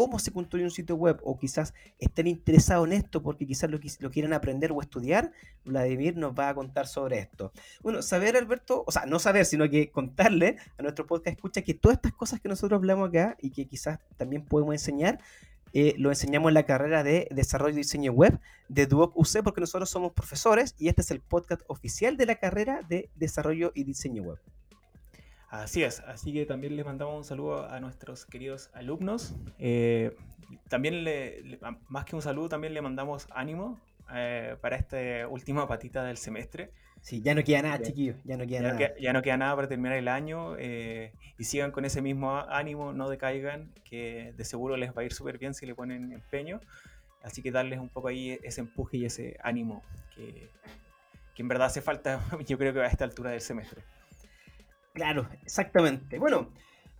cómo 0.02 0.18
se 0.18 0.32
construye 0.32 0.64
un 0.64 0.72
sitio 0.72 0.96
web 0.96 1.20
o 1.24 1.38
quizás 1.38 1.76
estén 2.00 2.26
interesados 2.26 2.88
en 2.88 2.94
esto 2.94 3.22
porque 3.22 3.46
quizás 3.46 3.70
lo, 3.70 3.80
quieran 4.10 4.34
aprender 4.34 4.72
o 4.72 4.82
estudiar, 4.82 5.32
Vladimir 5.64 6.18
nos 6.18 6.34
va 6.34 6.50
a 6.50 6.56
contar 6.56 6.88
sobre 6.88 7.20
esto. 7.20 7.52
Bueno, 7.84 8.02
saber, 8.02 8.36
Alberto, 8.36 8.84
o 8.88 8.92
sea, 8.92 9.06
no 9.06 9.20
saber, 9.20 9.46
sino 9.46 9.70
que 9.70 9.92
contarle 9.92 10.58
a 10.80 10.82
nuestro 10.82 11.06
podcast 11.06 11.36
escucha 11.38 11.62
que 11.62 11.76
todas 11.76 11.98
estas 11.98 12.14
cosas 12.14 12.40
que 12.40 12.50
nosotros 12.50 12.80
hablamos 12.80 13.10
acá 13.10 13.38
y 13.40 13.52
que 13.52 13.68
quizás 13.68 14.00
también 14.18 14.44
podemos 14.44 14.74
enseñar, 14.74 15.20
eh, 15.72 15.94
lo 16.00 16.10
enseñamos 16.10 16.50
en 16.50 16.56
la 16.56 16.64
carrera 16.64 17.04
de 17.04 17.28
desarrollo 17.30 17.76
y 17.76 17.78
diseño 17.78 18.12
web 18.12 18.40
de 18.70 18.88
Duoc 18.88 19.16
UC 19.16 19.44
porque 19.44 19.62
nosotros 19.62 19.88
somos 19.92 20.14
profesores 20.14 20.74
y 20.80 20.88
este 20.88 21.02
es 21.04 21.12
el 21.12 21.22
podcast 21.22 21.62
oficial 21.68 22.18
de 22.18 22.26
la 22.26 22.38
carrera 22.38 22.82
de 22.90 23.12
desarrollo 23.14 23.72
y 23.76 23.84
diseño 23.84 24.24
web. 24.24 24.40
Así 25.52 25.84
es, 25.84 26.00
así 26.08 26.32
que 26.32 26.46
también 26.46 26.78
les 26.78 26.86
mandamos 26.86 27.14
un 27.14 27.24
saludo 27.26 27.70
a 27.70 27.78
nuestros 27.82 28.26
queridos 28.26 28.70
alumnos. 28.72 29.36
Eh, 29.60 30.16
también, 30.70 31.04
le, 31.04 31.60
más 31.90 32.06
que 32.06 32.16
un 32.16 32.22
saludo, 32.22 32.48
también 32.48 32.74
le 32.74 32.82
mandamos 32.82 33.28
ánimo 33.32 33.78
eh, 34.14 34.56
para 34.62 34.78
esta 34.78 35.28
última 35.28 35.68
patita 35.68 36.06
del 36.06 36.16
semestre. 36.16 36.72
Sí, 37.02 37.22
ya 37.22 37.36
no 37.36 37.44
queda 37.44 37.64
nada, 37.64 37.82
chiquillos, 37.82 38.16
ya 38.24 38.38
no 38.38 38.48
queda 38.48 38.62
nada. 38.62 38.94
ya 38.98 39.12
no 39.12 39.22
queda 39.22 39.36
nada 39.36 39.54
para 39.58 39.68
terminar 39.68 39.98
el 39.98 40.08
año 40.08 40.56
eh, 40.58 41.12
y 41.38 41.44
sigan 41.44 41.72
con 41.72 41.84
ese 41.84 42.02
mismo 42.02 42.34
ánimo, 42.48 42.94
no 42.94 43.10
decaigan, 43.10 43.74
que 43.84 44.34
de 44.38 44.46
seguro 44.46 44.78
les 44.78 44.96
va 44.96 45.02
a 45.02 45.04
ir 45.04 45.12
súper 45.12 45.38
bien 45.38 45.54
si 45.54 45.66
le 45.66 45.76
ponen 45.76 46.14
empeño. 46.14 46.62
Así 47.24 47.42
que 47.42 47.52
darles 47.52 47.80
un 47.80 47.90
poco 47.90 48.08
ahí 48.08 48.40
ese 48.42 48.62
empuje 48.62 48.96
y 49.00 49.06
ese 49.06 49.36
ánimo 49.44 49.84
que, 50.16 50.48
que 51.36 51.42
en 51.42 51.50
verdad 51.50 51.68
hace 51.68 51.82
falta, 51.82 52.22
yo 52.48 52.58
creo 52.58 52.72
que 52.72 52.80
a 52.80 52.88
esta 52.88 53.04
altura 53.04 53.32
del 53.32 53.42
semestre. 53.42 53.84
Claro, 54.94 55.30
exactamente. 55.44 56.20
Bueno, 56.20 56.50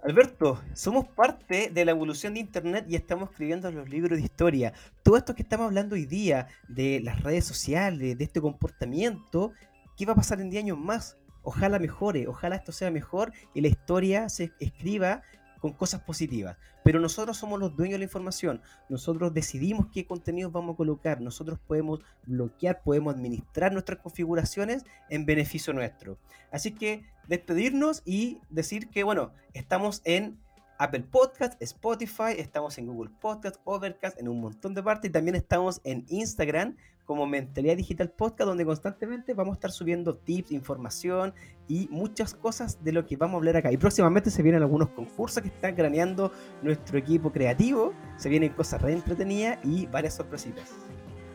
Alberto, 0.04 0.62
somos 0.74 1.08
parte 1.10 1.70
de 1.70 1.86
la 1.86 1.92
evolución 1.92 2.34
de 2.34 2.40
Internet 2.40 2.86
y 2.88 2.96
estamos 2.96 3.30
escribiendo 3.30 3.70
los 3.72 3.90
libros 3.90 4.18
de 4.18 4.24
historia. 4.24 4.74
Todo 5.04 5.18
esto 5.18 5.36
que 5.36 5.44
estamos 5.44 5.68
hablando 5.68 5.96
hoy 5.96 6.06
día, 6.06 6.48
de 6.70 7.02
las 7.02 7.22
redes 7.22 7.46
sociales, 7.46 8.18
de 8.18 8.24
este 8.24 8.40
comportamiento, 8.42 9.52
¿qué 9.98 10.06
va 10.06 10.14
a 10.14 10.16
pasar 10.16 10.40
en 10.40 10.50
10 10.50 10.64
años 10.64 10.78
más? 10.78 11.18
Ojalá 11.44 11.80
mejore, 11.80 12.28
ojalá 12.28 12.56
esto 12.56 12.72
sea 12.72 12.92
mejor 12.92 13.34
y 13.54 13.62
la 13.62 13.68
historia 13.68 14.30
se 14.30 14.52
escriba 14.60 15.22
con 15.62 15.74
cosas 15.74 16.02
positivas. 16.02 16.58
Pero 16.84 17.00
nosotros 17.00 17.38
somos 17.38 17.60
los 17.60 17.76
dueños 17.76 17.94
de 17.94 18.00
la 18.00 18.06
información. 18.06 18.62
Nosotros 18.90 19.34
decidimos 19.34 19.88
qué 19.94 20.06
contenidos 20.06 20.52
vamos 20.52 20.74
a 20.74 20.78
colocar. 20.78 21.22
Nosotros 21.22 21.60
podemos 21.66 22.02
bloquear, 22.26 22.82
podemos 22.84 23.14
administrar 23.14 23.72
nuestras 23.72 24.00
configuraciones 24.00 24.84
en 25.10 25.26
beneficio 25.26 25.72
nuestro. 25.72 26.18
Así 26.52 26.72
que 26.72 27.06
despedirnos 27.28 28.02
y 28.04 28.40
decir 28.50 28.90
que, 28.90 29.04
bueno, 29.04 29.32
estamos 29.54 30.02
en 30.04 30.40
Apple 30.80 31.06
Podcast, 31.12 31.62
Spotify, 31.62 32.34
estamos 32.38 32.80
en 32.80 32.88
Google 32.88 33.12
Podcast, 33.22 33.58
Overcast, 33.66 34.20
en 34.20 34.28
un 34.28 34.42
montón 34.42 34.74
de 34.74 34.82
partes 34.82 35.10
y 35.10 35.12
también 35.12 35.36
estamos 35.36 35.80
en 35.84 36.06
Instagram 36.10 36.76
como 37.12 37.28
Mentalidad 37.28 37.76
Digital 37.76 38.10
Podcast, 38.10 38.48
donde 38.48 38.64
constantemente 38.64 39.34
vamos 39.34 39.52
a 39.52 39.56
estar 39.56 39.72
subiendo 39.72 40.16
tips, 40.16 40.54
información 40.54 41.34
y 41.68 41.90
muchas 41.92 42.34
cosas 42.34 42.82
de 42.86 42.94
lo 42.94 43.06
que 43.06 43.18
vamos 43.18 43.34
a 43.34 43.38
hablar 43.40 43.58
acá. 43.58 43.70
Y 43.70 43.76
próximamente 43.76 44.32
se 44.32 44.42
vienen 44.42 44.62
algunos 44.62 44.88
concursos 44.92 45.44
que 45.44 45.50
están 45.50 45.76
craneando 45.76 46.32
nuestro 46.62 46.98
equipo 46.98 47.30
creativo, 47.30 47.94
se 48.16 48.30
vienen 48.30 48.54
cosas 48.54 48.82
re 48.82 48.94
entretenidas 48.94 49.60
y 49.66 49.88
varias 49.88 50.14
sorpresitas. 50.14 50.70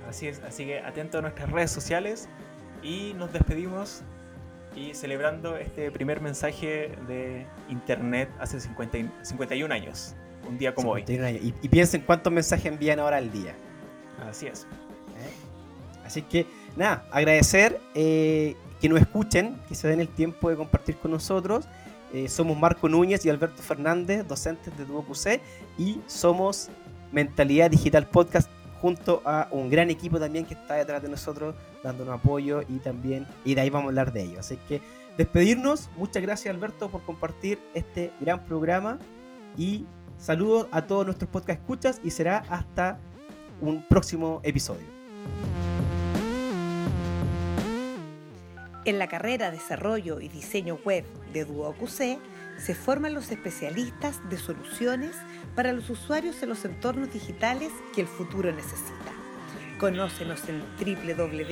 Así 0.09 0.29
es, 0.29 0.41
así 0.45 0.64
que 0.64 0.79
atento 0.79 1.18
a 1.18 1.20
nuestras 1.20 1.53
redes 1.53 1.72
sociales 1.72 2.27
y 2.83 3.12
nos 3.12 3.31
despedimos 3.35 4.01
y 4.74 4.95
celebrando 4.95 5.59
este 5.59 5.91
primer 5.91 6.22
mensaje 6.22 6.97
de 7.07 7.47
Internet 7.68 8.31
hace 8.41 8.61
51 8.61 9.74
años, 9.74 10.16
un 10.49 10.57
día 10.57 10.74
como 10.74 10.93
hoy. 10.93 11.05
Y, 11.07 11.55
y, 11.61 11.68
piensen 11.68 12.01
cuántos 12.01 12.33
mensajes 12.33 12.64
envían 12.64 12.99
ahora 12.99 13.18
al 13.18 13.31
día. 13.31 13.55
Así 14.27 14.47
es. 14.47 14.66
Así 16.07 16.22
que, 16.22 16.46
nada, 16.76 17.04
agradecer 17.11 17.80
eh, 17.94 18.57
que 18.80 18.88
nos 18.88 19.00
escuchen, 19.00 19.57
que 19.68 19.74
se 19.74 19.88
den 19.88 20.00
el 20.00 20.09
tiempo 20.09 20.50
de 20.50 20.57
compartir 20.57 20.96
con 20.96 21.11
nosotros. 21.11 21.66
Eh, 22.12 22.28
somos 22.28 22.57
Marco 22.59 22.88
Núñez 22.88 23.24
y 23.26 23.30
Alberto 23.30 23.62
Fernández, 23.62 24.26
docentes 24.26 24.76
de 24.78 24.84
DuoQC, 24.84 25.40
y 25.78 26.00
somos 26.07 26.70
Mentalidad 27.12 27.70
Digital 27.70 28.07
Podcast 28.07 28.48
junto 28.80 29.22
a 29.24 29.48
un 29.50 29.70
gran 29.70 29.90
equipo 29.90 30.20
también 30.20 30.44
que 30.44 30.54
está 30.54 30.74
detrás 30.74 31.02
de 31.02 31.09
nosotros 31.09 31.54
dándonos 31.82 32.14
apoyo 32.14 32.62
y 32.68 32.78
también, 32.78 33.26
y 33.44 33.54
de 33.54 33.61
ahí 33.62 33.70
vamos 33.70 33.86
a 33.86 33.88
hablar 33.88 34.12
de 34.12 34.22
ello. 34.22 34.40
Así 34.40 34.59
que 34.68 34.80
despedirnos, 35.16 35.88
muchas 35.96 36.22
gracias 36.22 36.54
Alberto 36.54 36.88
por 36.90 37.02
compartir 37.02 37.59
este 37.74 38.12
gran 38.20 38.44
programa 38.44 38.98
y 39.57 39.86
saludos 40.18 40.68
a 40.72 40.82
todos 40.82 41.07
nuestros 41.07 41.30
podcast 41.30 41.61
escuchas 41.61 42.00
y 42.04 42.11
será 42.11 42.44
hasta 42.48 42.98
un 43.61 43.82
próximo 43.88 44.40
episodio. 44.42 44.86
En 48.87 49.01
la 49.01 49.09
carrera 49.09 49.51
Desarrollo 49.51 50.20
y 50.20 50.28
Diseño 50.28 50.78
Web 50.84 51.05
de 51.32 51.45
DuoQC 51.45 52.20
se 52.57 52.74
forman 52.76 53.14
los 53.14 53.32
especialistas 53.32 54.20
de 54.30 54.39
soluciones 54.39 55.16
para 55.57 55.72
los 55.72 55.91
usuarios 55.91 56.41
en 56.45 56.51
los 56.51 56.64
entornos 56.64 57.12
digitales 57.12 57.72
que 57.97 58.03
el 58.03 58.07
futuro 58.07 58.53
necesita. 58.53 59.11
Conócenos 59.80 60.41
en 60.49 60.62
www.duoc.cl 60.78 61.51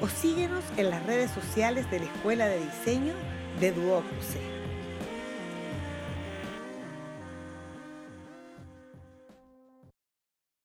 o 0.00 0.08
síguenos 0.08 0.62
en 0.76 0.90
las 0.90 1.04
redes 1.04 1.32
sociales 1.32 1.90
de 1.90 1.98
la 1.98 2.04
Escuela 2.04 2.46
de 2.46 2.64
Diseño 2.64 3.14
de 3.58 3.72
Duoc 3.72 4.04